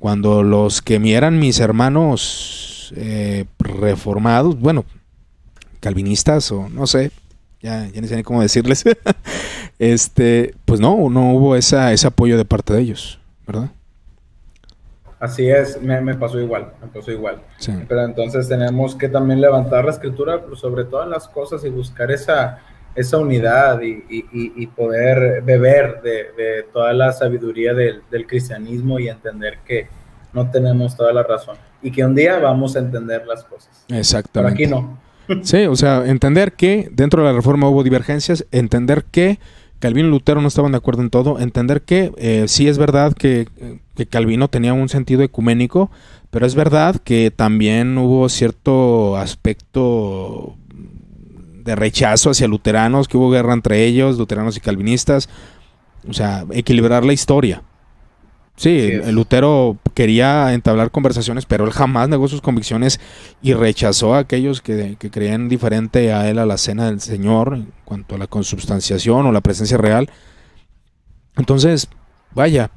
Cuando 0.00 0.42
los 0.42 0.82
que 0.82 0.98
me 0.98 1.12
eran 1.12 1.38
mis 1.38 1.60
hermanos 1.60 2.92
eh, 2.96 3.44
reformados, 3.58 4.58
bueno, 4.58 4.84
calvinistas 5.78 6.50
o 6.50 6.68
no 6.70 6.86
sé, 6.86 7.12
ya, 7.60 7.86
ya 7.86 8.00
ni 8.00 8.08
sé 8.08 8.16
ni 8.16 8.22
cómo 8.22 8.40
decirles, 8.40 8.82
este, 9.78 10.54
pues 10.64 10.80
no, 10.80 11.10
no 11.10 11.34
hubo 11.34 11.54
esa, 11.54 11.92
ese 11.92 12.06
apoyo 12.06 12.38
de 12.38 12.46
parte 12.46 12.72
de 12.72 12.80
ellos, 12.80 13.20
¿verdad? 13.46 13.70
Así 15.18 15.50
es, 15.50 15.80
me, 15.82 16.00
me 16.00 16.14
pasó 16.14 16.40
igual, 16.40 16.72
me 16.80 16.88
pasó 16.88 17.12
igual. 17.12 17.42
Pero 17.86 18.04
entonces 18.06 18.48
tenemos 18.48 18.94
que 18.94 19.10
también 19.10 19.42
levantar 19.42 19.84
la 19.84 19.90
escritura 19.90 20.42
sobre 20.54 20.84
todas 20.84 21.06
las 21.10 21.28
cosas 21.28 21.62
y 21.66 21.68
buscar 21.68 22.10
esa, 22.10 22.60
esa 23.00 23.18
unidad 23.18 23.80
y, 23.82 24.04
y, 24.08 24.66
poder 24.68 25.42
beber 25.42 26.00
de, 26.02 26.10
de, 26.36 26.62
toda 26.72 26.92
la 26.92 27.12
sabiduría 27.12 27.74
del, 27.74 28.02
del, 28.10 28.26
cristianismo 28.26 28.98
y 28.98 29.08
entender 29.08 29.58
que 29.64 29.88
no 30.32 30.50
tenemos 30.50 30.96
toda 30.96 31.12
la 31.12 31.22
razón 31.22 31.56
y 31.82 31.90
que 31.90 32.04
un 32.04 32.14
día 32.14 32.38
vamos 32.38 32.76
a 32.76 32.80
entender 32.80 33.26
las 33.26 33.44
cosas. 33.44 33.84
Exactamente. 33.88 34.56
Pero 34.66 34.76
aquí 34.78 34.84
no. 34.86 35.42
Sí, 35.42 35.64
o 35.66 35.76
sea, 35.76 36.06
entender 36.06 36.52
que 36.52 36.88
dentro 36.92 37.22
de 37.22 37.28
la 37.28 37.36
reforma 37.36 37.68
hubo 37.68 37.84
divergencias, 37.84 38.44
entender 38.50 39.04
que 39.04 39.38
Calvino 39.78 40.08
y 40.08 40.10
Lutero 40.10 40.42
no 40.42 40.48
estaban 40.48 40.72
de 40.72 40.78
acuerdo 40.78 41.02
en 41.02 41.10
todo, 41.10 41.38
entender 41.38 41.82
que 41.82 42.12
eh, 42.18 42.44
sí 42.48 42.68
es 42.68 42.78
verdad 42.78 43.14
que, 43.14 43.48
que, 43.94 44.06
Calvino 44.06 44.48
tenía 44.48 44.74
un 44.74 44.88
sentido 44.88 45.22
ecuménico, 45.22 45.90
pero 46.30 46.46
es 46.46 46.54
verdad 46.54 46.96
que 46.96 47.30
también 47.30 47.96
hubo 47.96 48.28
cierto 48.28 49.16
aspecto 49.16 50.56
de 51.70 51.76
rechazo 51.76 52.30
hacia 52.30 52.48
luteranos, 52.48 53.08
que 53.08 53.16
hubo 53.16 53.30
guerra 53.30 53.54
entre 53.54 53.84
ellos, 53.84 54.18
luteranos 54.18 54.56
y 54.56 54.60
calvinistas, 54.60 55.28
o 56.08 56.12
sea, 56.12 56.44
equilibrar 56.50 57.04
la 57.04 57.12
historia. 57.12 57.62
Sí, 58.56 58.90
el 58.92 59.14
Lutero 59.14 59.78
quería 59.94 60.52
entablar 60.52 60.90
conversaciones, 60.90 61.46
pero 61.46 61.64
él 61.64 61.72
jamás 61.72 62.10
negó 62.10 62.28
sus 62.28 62.42
convicciones 62.42 63.00
y 63.40 63.54
rechazó 63.54 64.14
a 64.14 64.18
aquellos 64.18 64.60
que, 64.60 64.98
creían 64.98 65.48
diferente 65.48 66.12
a 66.12 66.28
él 66.28 66.38
a 66.38 66.44
la 66.44 66.58
cena 66.58 66.84
del 66.90 67.00
Señor 67.00 67.54
en 67.54 67.72
cuanto 67.86 68.16
a 68.16 68.18
la 68.18 68.26
consubstanciación 68.26 69.24
o 69.24 69.32
la 69.32 69.40
presencia 69.40 69.78
real. 69.78 70.10
Entonces, 71.38 71.88
vaya, 72.32 72.70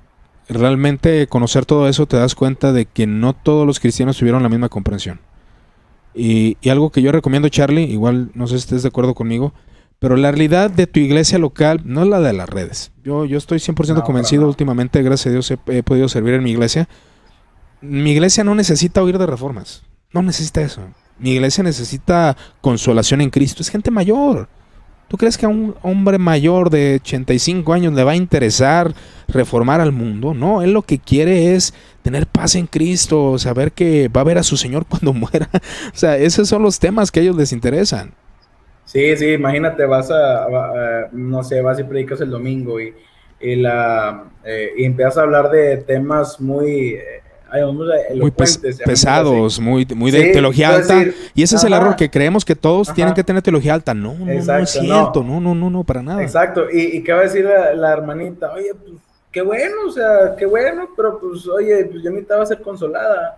realmente 0.48 1.28
conocer 1.28 1.66
todo 1.66 1.90
eso 1.90 2.06
te 2.06 2.16
das 2.16 2.34
cuenta 2.34 2.72
de 2.72 2.86
que 2.86 3.06
no 3.06 3.34
todos 3.34 3.68
los 3.68 3.82
cristianos 3.82 4.16
tuvieron 4.16 4.42
la 4.42 4.48
misma 4.48 4.70
comprensión. 4.70 5.20
Y, 6.16 6.58
y 6.62 6.70
algo 6.70 6.92
que 6.92 7.02
yo 7.02 7.12
recomiendo, 7.12 7.50
Charlie, 7.50 7.84
igual 7.84 8.32
no 8.34 8.48
sé 8.48 8.56
si 8.56 8.66
estés 8.66 8.84
de 8.84 8.90
acuerdo 8.90 9.16
conmigo, 9.16 9.54
pero 10.04 10.18
la 10.18 10.32
realidad 10.32 10.70
de 10.70 10.86
tu 10.86 11.00
iglesia 11.00 11.40
local 11.40 11.80
no 11.86 12.04
es 12.04 12.10
la 12.10 12.20
de 12.20 12.34
las 12.34 12.50
redes. 12.50 12.92
Yo, 13.06 13.24
yo 13.24 13.38
estoy 13.38 13.60
100% 13.60 14.04
convencido 14.04 14.46
últimamente, 14.50 15.02
gracias 15.02 15.28
a 15.28 15.32
Dios 15.32 15.50
he, 15.50 15.82
podido 15.82 16.10
servir 16.10 16.34
en 16.34 16.44
mi 16.44 16.52
iglesia. 16.52 16.90
Mi 17.80 18.12
iglesia 18.12 18.44
no 18.44 18.54
necesita 18.54 19.02
oír 19.02 19.18
de 19.18 19.26
reformas. 19.26 19.84
No 20.12 20.22
necesita 20.22 20.60
eso. 20.60 20.82
Mi 21.18 21.32
iglesia 21.32 21.64
necesita 21.64 22.36
consolación 22.60 23.22
en 23.22 23.30
Cristo. 23.30 23.62
Es 23.62 23.70
gente 23.70 23.92
mayor. 23.92 24.50
¿Tú 25.08 25.16
crees 25.16 25.38
que 25.38 25.46
a 25.46 25.50
un 25.50 25.74
hombre 25.84 26.18
mayor 26.18 26.70
de 26.70 27.00
85 27.02 27.72
años 27.72 27.94
le 27.94 28.04
va 28.04 28.12
a 28.12 28.18
interesar 28.18 28.94
reformar 29.30 29.80
al 29.80 29.94
mundo? 29.94 30.34
No, 30.34 30.62
él 30.62 30.74
lo 30.74 30.82
que 30.82 31.00
quiere 31.00 31.56
es 31.56 31.74
tener 32.04 32.28
paz 32.28 32.56
en 32.56 32.68
Cristo, 32.68 33.40
saber 33.40 33.72
que 33.72 34.10
va 34.10 34.22
a 34.22 34.26
ver 34.26 34.38
a 34.38 34.44
su 34.44 34.58
Señor 34.58 34.86
cuando 34.90 35.14
muera. 35.14 35.50
O 35.94 35.98
sea, 35.98 36.18
esos 36.18 36.48
son 36.48 36.62
los 36.62 36.78
temas 36.78 37.12
que 37.12 37.22
a 37.22 37.24
ellos 37.24 37.36
les 37.36 37.52
interesan. 37.52 38.12
Sí, 38.86 39.16
sí, 39.18 39.32
imagínate, 39.32 39.86
vas 39.86 40.12
a, 40.12 41.08
no 41.12 41.44
sé, 41.44 41.62
vas 41.62 41.80
y 41.80 41.84
predicas 41.84 42.22
el 42.22 42.30
domingo 42.30 42.80
y, 42.80 42.94
y 43.40 43.56
la, 43.56 44.26
eh, 44.44 44.72
y 44.78 44.84
empiezas 44.84 45.18
a 45.18 45.22
hablar 45.22 45.50
de 45.50 45.78
temas 45.78 46.40
muy... 46.40 46.96
Eh, 46.96 47.22
muy 48.16 48.32
pesados, 48.32 49.60
muy, 49.60 49.86
muy 49.96 50.10
de 50.10 50.32
teología 50.32 50.74
alta. 50.76 51.06
y 51.36 51.44
ese 51.44 51.56
es 51.56 51.64
el 51.64 51.74
error, 51.74 51.96
que 51.96 52.10
creemos 52.10 52.44
que 52.44 52.56
todos 52.56 52.92
tienen 52.96 53.14
que 53.14 53.24
tener 53.24 53.44
teología 53.44 53.76
alta. 53.76 53.94
No, 53.94 54.16
no, 54.16 54.26
no 54.26 54.58
es 54.58 54.72
cierto, 54.72 55.24
no. 55.24 55.40
no, 55.40 55.54
no, 55.54 55.70
no, 55.70 55.84
para 55.84 56.02
nada. 56.02 56.24
Exacto, 56.24 56.66
y, 56.72 56.98
y 56.98 57.04
qué 57.04 57.14
va 57.14 57.20
a 57.20 57.24
decir 57.24 57.46
la, 57.76 57.94
hermanita, 57.94 58.52
oye, 58.54 58.72
pues 58.74 58.94
qué 59.34 59.42
bueno, 59.42 59.88
o 59.88 59.92
sea, 59.92 60.36
qué 60.38 60.46
bueno, 60.46 60.88
pero 60.96 61.20
pues, 61.20 61.46
oye, 61.48 61.86
pues 61.86 62.04
yo 62.04 62.12
necesitaba 62.12 62.46
ser 62.46 62.62
consolada. 62.62 63.38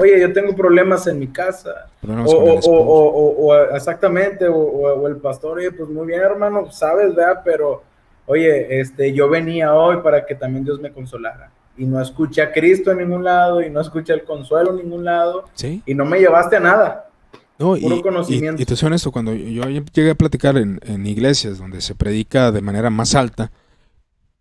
Oye, 0.00 0.20
yo 0.20 0.32
tengo 0.32 0.56
problemas 0.56 1.06
en 1.06 1.18
mi 1.18 1.28
casa. 1.28 1.86
O, 2.26 3.54
exactamente, 3.74 4.46
o, 4.48 5.06
el 5.06 5.16
pastor, 5.16 5.58
oye, 5.58 5.70
pues 5.70 5.88
muy 5.88 6.06
bien, 6.06 6.20
hermano, 6.20 6.70
sabes, 6.72 7.14
¿verdad? 7.14 7.42
Pero, 7.44 7.82
oye, 8.26 8.80
este, 8.80 9.12
yo 9.12 9.28
venía 9.28 9.72
hoy 9.74 9.98
para 10.02 10.26
que 10.26 10.34
también 10.34 10.64
Dios 10.64 10.80
me 10.80 10.92
consolara. 10.92 11.50
Y 11.78 11.84
no 11.84 12.00
escuché 12.00 12.42
a 12.42 12.52
Cristo 12.52 12.90
en 12.90 12.98
ningún 12.98 13.22
lado, 13.22 13.60
y 13.62 13.70
no 13.70 13.80
escuché 13.80 14.14
el 14.14 14.24
consuelo 14.24 14.70
en 14.70 14.78
ningún 14.78 15.04
lado. 15.04 15.44
¿Sí? 15.54 15.82
Y 15.86 15.94
no 15.94 16.06
me 16.06 16.18
llevaste 16.18 16.56
a 16.56 16.60
nada. 16.60 17.10
No, 17.58 17.76
Puro 17.76 17.96
y, 17.96 18.02
conocimiento. 18.02 18.60
Y, 18.60 18.64
te 18.64 18.76
soy 18.76 18.88
honesto, 18.88 19.12
cuando 19.12 19.32
yo 19.34 19.64
llegué 19.68 20.10
a 20.10 20.14
platicar 20.14 20.56
en, 20.56 21.06
iglesias 21.06 21.58
donde 21.58 21.82
se 21.82 21.94
predica 21.94 22.50
de 22.50 22.62
manera 22.62 22.90
más 22.90 23.14
alta, 23.14 23.50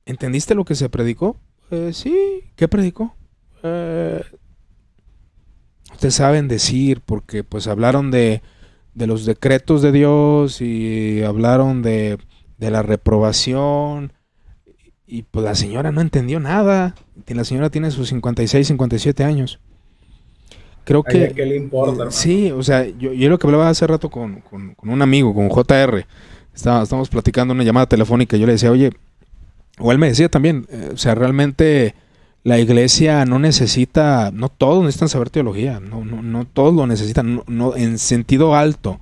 ¿entendiste 0.05 0.55
lo 0.55 0.65
que 0.65 0.75
se 0.75 0.89
predicó? 0.89 1.37
Eh, 1.71 1.91
sí, 1.93 2.41
¿qué 2.55 2.67
predicó? 2.67 3.15
Eh, 3.63 4.21
ustedes 5.91 6.15
saben 6.15 6.47
decir, 6.47 7.01
porque 7.01 7.43
pues 7.43 7.67
hablaron 7.67 8.11
de, 8.11 8.41
de 8.93 9.07
los 9.07 9.25
decretos 9.25 9.81
de 9.81 9.91
Dios 9.91 10.61
y 10.61 11.23
hablaron 11.23 11.81
de, 11.81 12.17
de 12.57 12.71
la 12.71 12.81
reprobación 12.81 14.13
y 15.07 15.23
pues 15.23 15.45
la 15.45 15.55
señora 15.55 15.91
no 15.91 16.01
entendió 16.01 16.39
nada. 16.39 16.95
La 17.27 17.43
señora 17.43 17.69
tiene 17.69 17.91
sus 17.91 18.09
56, 18.09 18.67
57 18.67 19.23
años. 19.23 19.59
Creo 20.83 21.03
que... 21.03 21.33
¿Qué 21.33 21.45
le 21.45 21.57
importa? 21.57 22.11
sí, 22.11 22.51
o 22.51 22.61
sea, 22.61 22.85
yo, 22.85 23.11
yo 23.11 23.29
lo 23.29 23.39
que 23.39 23.47
hablaba 23.47 23.69
hace 23.69 23.87
rato 23.87 24.09
con, 24.09 24.41
con, 24.41 24.75
con, 24.75 24.89
un 24.89 25.01
amigo, 25.01 25.33
con 25.33 25.49
JR, 25.49 26.05
estábamos 26.53 27.09
platicando 27.09 27.53
una 27.55 27.63
llamada 27.63 27.87
telefónica 27.87 28.37
y 28.37 28.39
yo 28.39 28.45
le 28.45 28.53
decía, 28.53 28.71
oye, 28.71 28.91
o 29.79 29.91
él 29.91 29.97
me 29.97 30.07
decía 30.07 30.29
también, 30.29 30.67
eh, 30.69 30.91
o 30.93 30.97
sea, 30.97 31.15
realmente 31.15 31.95
la 32.43 32.59
iglesia 32.59 33.25
no 33.25 33.39
necesita, 33.39 34.31
no 34.31 34.49
todos 34.49 34.83
necesitan 34.83 35.09
saber 35.09 35.29
teología, 35.29 35.79
no, 35.79 36.05
no, 36.05 36.21
no 36.21 36.45
todos 36.45 36.73
lo 36.73 36.87
necesitan, 36.87 37.41
no, 37.47 37.75
en 37.75 37.97
sentido 37.97 38.55
alto, 38.55 38.99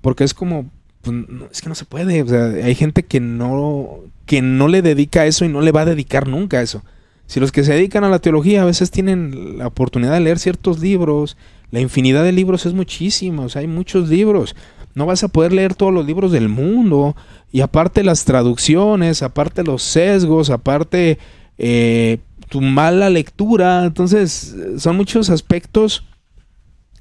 porque 0.00 0.24
es 0.24 0.34
como, 0.34 0.70
pues, 1.00 1.16
es 1.50 1.62
que 1.62 1.68
no 1.68 1.74
se 1.74 1.86
puede, 1.86 2.22
o 2.22 2.28
sea, 2.28 2.44
hay 2.46 2.74
gente 2.74 3.02
que 3.02 3.18
no, 3.18 4.00
que 4.26 4.42
no 4.42 4.68
le 4.68 4.82
dedica 4.82 5.22
a 5.22 5.26
eso 5.26 5.44
y 5.44 5.48
no 5.48 5.60
le 5.60 5.72
va 5.72 5.82
a 5.82 5.86
dedicar 5.86 6.28
nunca 6.28 6.58
a 6.58 6.62
eso. 6.62 6.82
Si 7.26 7.40
los 7.40 7.50
que 7.50 7.64
se 7.64 7.72
dedican 7.72 8.04
a 8.04 8.10
la 8.10 8.18
teología 8.18 8.62
a 8.62 8.66
veces 8.66 8.90
tienen 8.90 9.56
la 9.56 9.66
oportunidad 9.66 10.12
de 10.12 10.20
leer 10.20 10.38
ciertos 10.38 10.80
libros, 10.80 11.38
la 11.70 11.80
infinidad 11.80 12.22
de 12.24 12.32
libros 12.32 12.66
es 12.66 12.74
muchísimo, 12.74 13.44
o 13.44 13.48
sea, 13.48 13.60
hay 13.60 13.68
muchos 13.68 14.10
libros. 14.10 14.54
No 14.94 15.06
vas 15.06 15.24
a 15.24 15.28
poder 15.28 15.52
leer 15.52 15.74
todos 15.74 15.92
los 15.92 16.06
libros 16.06 16.32
del 16.32 16.48
mundo. 16.48 17.16
Y 17.50 17.60
aparte 17.60 18.04
las 18.04 18.24
traducciones, 18.24 19.22
aparte 19.22 19.62
los 19.62 19.82
sesgos, 19.82 20.50
aparte 20.50 21.18
eh, 21.58 22.18
tu 22.48 22.60
mala 22.60 23.10
lectura. 23.10 23.84
Entonces, 23.84 24.54
son 24.78 24.96
muchos 24.96 25.30
aspectos 25.30 26.04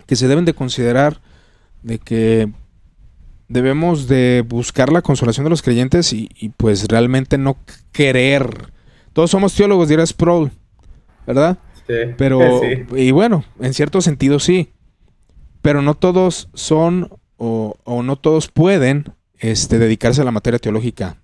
que 0.06 0.16
se 0.16 0.28
deben 0.28 0.46
de 0.46 0.54
considerar 0.54 1.22
de 1.84 2.00
que 2.00 2.50
debemos 3.48 4.08
de 4.08 4.46
buscar 4.48 4.92
la 4.92 5.02
consolación 5.02 5.44
de 5.44 5.50
los 5.50 5.62
creyentes 5.62 6.14
y, 6.14 6.30
pues 6.58 6.88
realmente 6.88 7.38
no 7.38 7.58
querer. 7.92 8.72
Todos 9.14 9.32
somos 9.32 9.54
teólogos, 9.54 9.90
dirá 9.90 10.06
Sproul, 10.06 10.52
¿verdad? 11.28 11.58
Sí. 11.88 12.14
Pero, 12.18 12.62
y 12.96 13.12
bueno, 13.12 13.44
en 13.60 13.74
cierto 13.74 14.02
sentido 14.02 14.40
sí, 14.40 14.72
pero 15.62 15.82
no 15.82 15.96
todos 15.96 16.50
son 16.54 17.10
o, 17.44 18.04
no 18.04 18.16
todos 18.18 18.50
pueden 18.50 19.06
este, 19.40 19.80
dedicarse 19.80 20.22
a 20.22 20.24
la 20.24 20.32
materia 20.32 20.60
teológica 20.60 21.18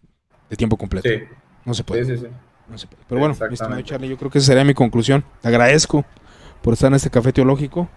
de 0.49 0.56
tiempo 0.56 0.77
completo. 0.77 1.07
Sí. 1.07 1.19
No 1.64 1.73
se 1.73 1.84
puede. 1.84 2.06
Sí, 2.06 2.18
sí, 2.76 2.88
pero 3.07 3.19
bueno, 3.19 3.35
estimado 3.52 3.81
Charlie, 3.81 4.10
yo 4.10 4.18
creo 4.18 4.31
que 4.31 4.39
esa 4.39 4.48
sería 4.48 4.64
mi 4.64 4.73
conclusión. 4.73 5.23
Te 5.41 5.49
agradezco 5.49 6.06
por 6.61 6.73
estar 6.73 6.88
en 6.88 6.95
este 6.95 7.10
café 7.10 7.31
teológico. 7.31 7.88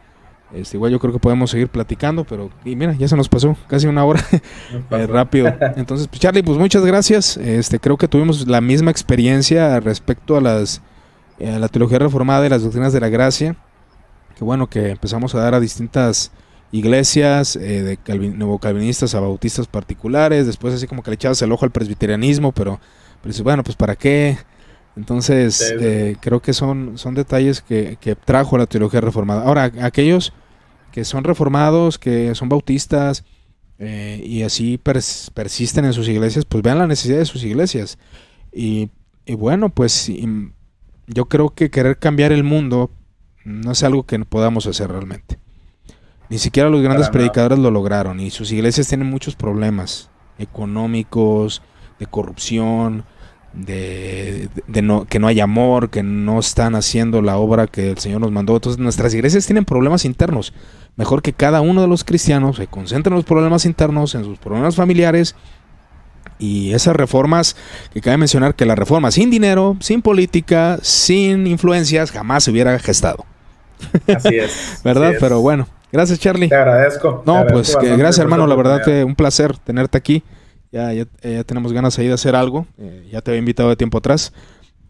Este, 0.52 0.76
igual 0.76 0.90
yo 0.90 0.98
creo 0.98 1.12
que 1.12 1.20
podemos 1.20 1.50
seguir 1.50 1.68
platicando, 1.68 2.24
pero 2.24 2.50
y 2.64 2.74
mira, 2.74 2.92
ya 2.94 3.06
se 3.06 3.16
nos 3.16 3.28
pasó 3.28 3.56
casi 3.68 3.86
una 3.86 4.04
hora 4.04 4.20
eh, 4.90 5.06
rápido. 5.06 5.54
Entonces, 5.76 6.08
pues, 6.08 6.20
Charlie, 6.20 6.42
pues 6.42 6.58
muchas 6.58 6.84
gracias. 6.84 7.36
Este, 7.36 7.78
creo 7.78 7.96
que 7.96 8.08
tuvimos 8.08 8.46
la 8.48 8.60
misma 8.60 8.90
experiencia 8.90 9.78
respecto 9.80 10.36
a 10.36 10.40
las 10.40 10.82
a 11.40 11.58
la 11.58 11.68
teología 11.68 11.98
reformada 11.98 12.44
y 12.44 12.50
las 12.50 12.62
doctrinas 12.62 12.92
de 12.92 13.00
la 13.00 13.08
gracia. 13.08 13.56
Que 14.36 14.44
bueno 14.44 14.68
que 14.68 14.90
empezamos 14.90 15.34
a 15.34 15.38
dar 15.38 15.54
a 15.54 15.60
distintas 15.60 16.32
iglesias, 16.72 17.56
eh, 17.56 17.82
de 17.82 17.96
calvin, 17.96 18.38
calvinistas 18.58 19.14
a 19.14 19.20
bautistas 19.20 19.66
particulares. 19.66 20.46
Después 20.46 20.74
así 20.74 20.86
como 20.86 21.02
que 21.02 21.10
le 21.10 21.14
echabas 21.14 21.40
el 21.42 21.52
ojo 21.52 21.64
al 21.64 21.70
presbiterianismo, 21.70 22.52
pero, 22.52 22.80
pero 23.22 23.34
bueno, 23.44 23.62
pues 23.64 23.76
para 23.76 23.96
qué 23.96 24.38
entonces, 24.96 25.72
eh, 25.80 26.16
creo 26.20 26.40
que 26.40 26.52
son, 26.52 26.98
son 26.98 27.14
detalles 27.14 27.62
que, 27.62 27.96
trajo 28.24 28.58
la 28.58 28.66
teología 28.66 29.00
reformada. 29.00 29.44
Ahora, 29.44 29.72
aquellos 29.82 30.32
que 30.92 31.04
son 31.04 31.24
reformados, 31.24 31.98
que 31.98 32.34
son 32.34 32.48
bautistas 32.48 33.24
eh, 33.78 34.20
y 34.24 34.42
así 34.42 34.78
persisten 34.78 35.84
en 35.84 35.92
sus 35.92 36.08
iglesias, 36.08 36.44
pues 36.44 36.62
vean 36.62 36.78
la 36.78 36.86
necesidad 36.86 37.18
de 37.18 37.24
sus 37.24 37.44
iglesias. 37.44 37.98
Y, 38.52 38.90
bueno, 39.26 39.70
pues 39.70 40.10
yo 41.06 41.24
creo 41.26 41.50
que 41.50 41.70
querer 41.70 41.98
cambiar 41.98 42.32
el 42.32 42.44
mundo 42.44 42.90
no 43.44 43.72
es 43.72 43.82
algo 43.82 44.04
que 44.04 44.18
podamos 44.20 44.66
hacer 44.66 44.90
realmente. 44.90 45.38
Ni 46.30 46.38
siquiera 46.38 46.70
los 46.70 46.80
grandes 46.80 47.10
predicadores 47.10 47.58
lo 47.58 47.72
lograron 47.72 48.20
y 48.20 48.30
sus 48.30 48.52
iglesias 48.52 48.86
tienen 48.86 49.10
muchos 49.10 49.34
problemas 49.34 50.08
económicos, 50.38 51.60
de 51.98 52.06
corrupción, 52.06 53.04
de, 53.52 54.48
no, 54.82 55.06
que 55.06 55.18
no 55.18 55.26
hay 55.26 55.40
amor, 55.40 55.90
que 55.90 56.02
no 56.04 56.38
están 56.38 56.76
haciendo 56.76 57.20
la 57.20 57.36
obra 57.36 57.66
que 57.66 57.90
el 57.90 57.98
Señor 57.98 58.20
nos 58.20 58.30
mandó. 58.30 58.54
Entonces 58.54 58.80
nuestras 58.80 59.12
iglesias 59.12 59.46
tienen 59.46 59.64
problemas 59.64 60.04
internos. 60.04 60.52
Mejor 60.96 61.20
que 61.20 61.32
cada 61.32 61.60
uno 61.60 61.82
de 61.82 61.88
los 61.88 62.04
cristianos 62.04 62.56
se 62.56 62.68
concentre 62.68 63.10
en 63.10 63.16
los 63.16 63.24
problemas 63.24 63.64
internos, 63.64 64.14
en 64.14 64.24
sus 64.24 64.38
problemas 64.38 64.76
familiares. 64.76 65.34
Y 66.38 66.72
esas 66.72 66.96
reformas, 66.96 67.56
que 67.92 68.00
cabe 68.00 68.16
mencionar 68.16 68.54
que 68.54 68.64
la 68.64 68.74
reforma 68.74 69.10
sin 69.10 69.30
dinero, 69.30 69.76
sin 69.80 70.00
política, 70.00 70.78
sin 70.80 71.46
influencias, 71.46 72.10
jamás 72.12 72.44
se 72.44 72.50
hubiera 72.50 72.78
gestado. 72.78 73.26
Así 74.06 74.36
es. 74.36 74.80
¿Verdad? 74.84 75.14
Pero 75.20 75.40
bueno, 75.40 75.66
gracias 75.92 76.18
Charlie. 76.18 76.48
Te 76.48 76.54
agradezco. 76.54 77.22
No, 77.26 77.46
pues 77.46 77.76
gracias 77.80 78.18
hermano, 78.18 78.46
la 78.46 78.54
verdad 78.54 78.82
que 78.84 79.04
un 79.04 79.14
placer 79.14 79.56
tenerte 79.58 79.98
aquí. 79.98 80.22
Ya, 80.72 80.92
ya, 80.92 81.04
tenemos 81.44 81.72
ganas 81.72 81.98
ahí 81.98 82.06
de 82.06 82.14
hacer 82.14 82.36
algo. 82.36 82.66
Eh, 82.78 83.08
ya 83.10 83.20
te 83.20 83.32
había 83.32 83.40
invitado 83.40 83.68
de 83.68 83.76
tiempo 83.76 83.98
atrás. 83.98 84.32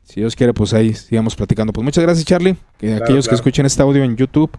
Si 0.05 0.21
Dios 0.21 0.37
quiere, 0.37 0.53
pues 0.53 0.75
ahí 0.75 0.93
sigamos 0.93 1.37
platicando. 1.37 1.73
Pues 1.73 1.85
muchas 1.85 2.03
gracias, 2.03 2.27
Charlie. 2.27 2.57
Que 2.79 2.95
aquellos 2.95 3.29
que 3.29 3.35
escuchen 3.35 3.65
este 3.65 3.81
audio 3.81 4.03
en 4.03 4.17
YouTube 4.17 4.51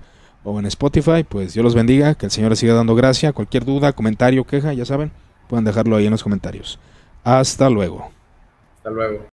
o 0.44 0.58
en 0.60 0.66
Spotify, 0.66 1.24
pues 1.28 1.54
Dios 1.54 1.64
los 1.64 1.76
bendiga. 1.76 2.16
Que 2.16 2.26
el 2.26 2.32
Señor 2.32 2.50
les 2.50 2.60
siga 2.60 2.74
dando 2.74 2.96
gracia. 2.96 3.34
Cualquier 3.34 3.66
duda, 3.66 3.94
comentario, 3.94 4.46
queja, 4.46 4.74
ya 4.74 4.86
saben, 4.86 5.12
pueden 5.48 5.66
dejarlo 5.66 5.96
ahí 5.96 6.06
en 6.06 6.12
los 6.12 6.24
comentarios. 6.24 6.80
Hasta 7.24 7.70
luego. 7.70 8.10
Hasta 8.78 8.90
luego. 8.90 9.26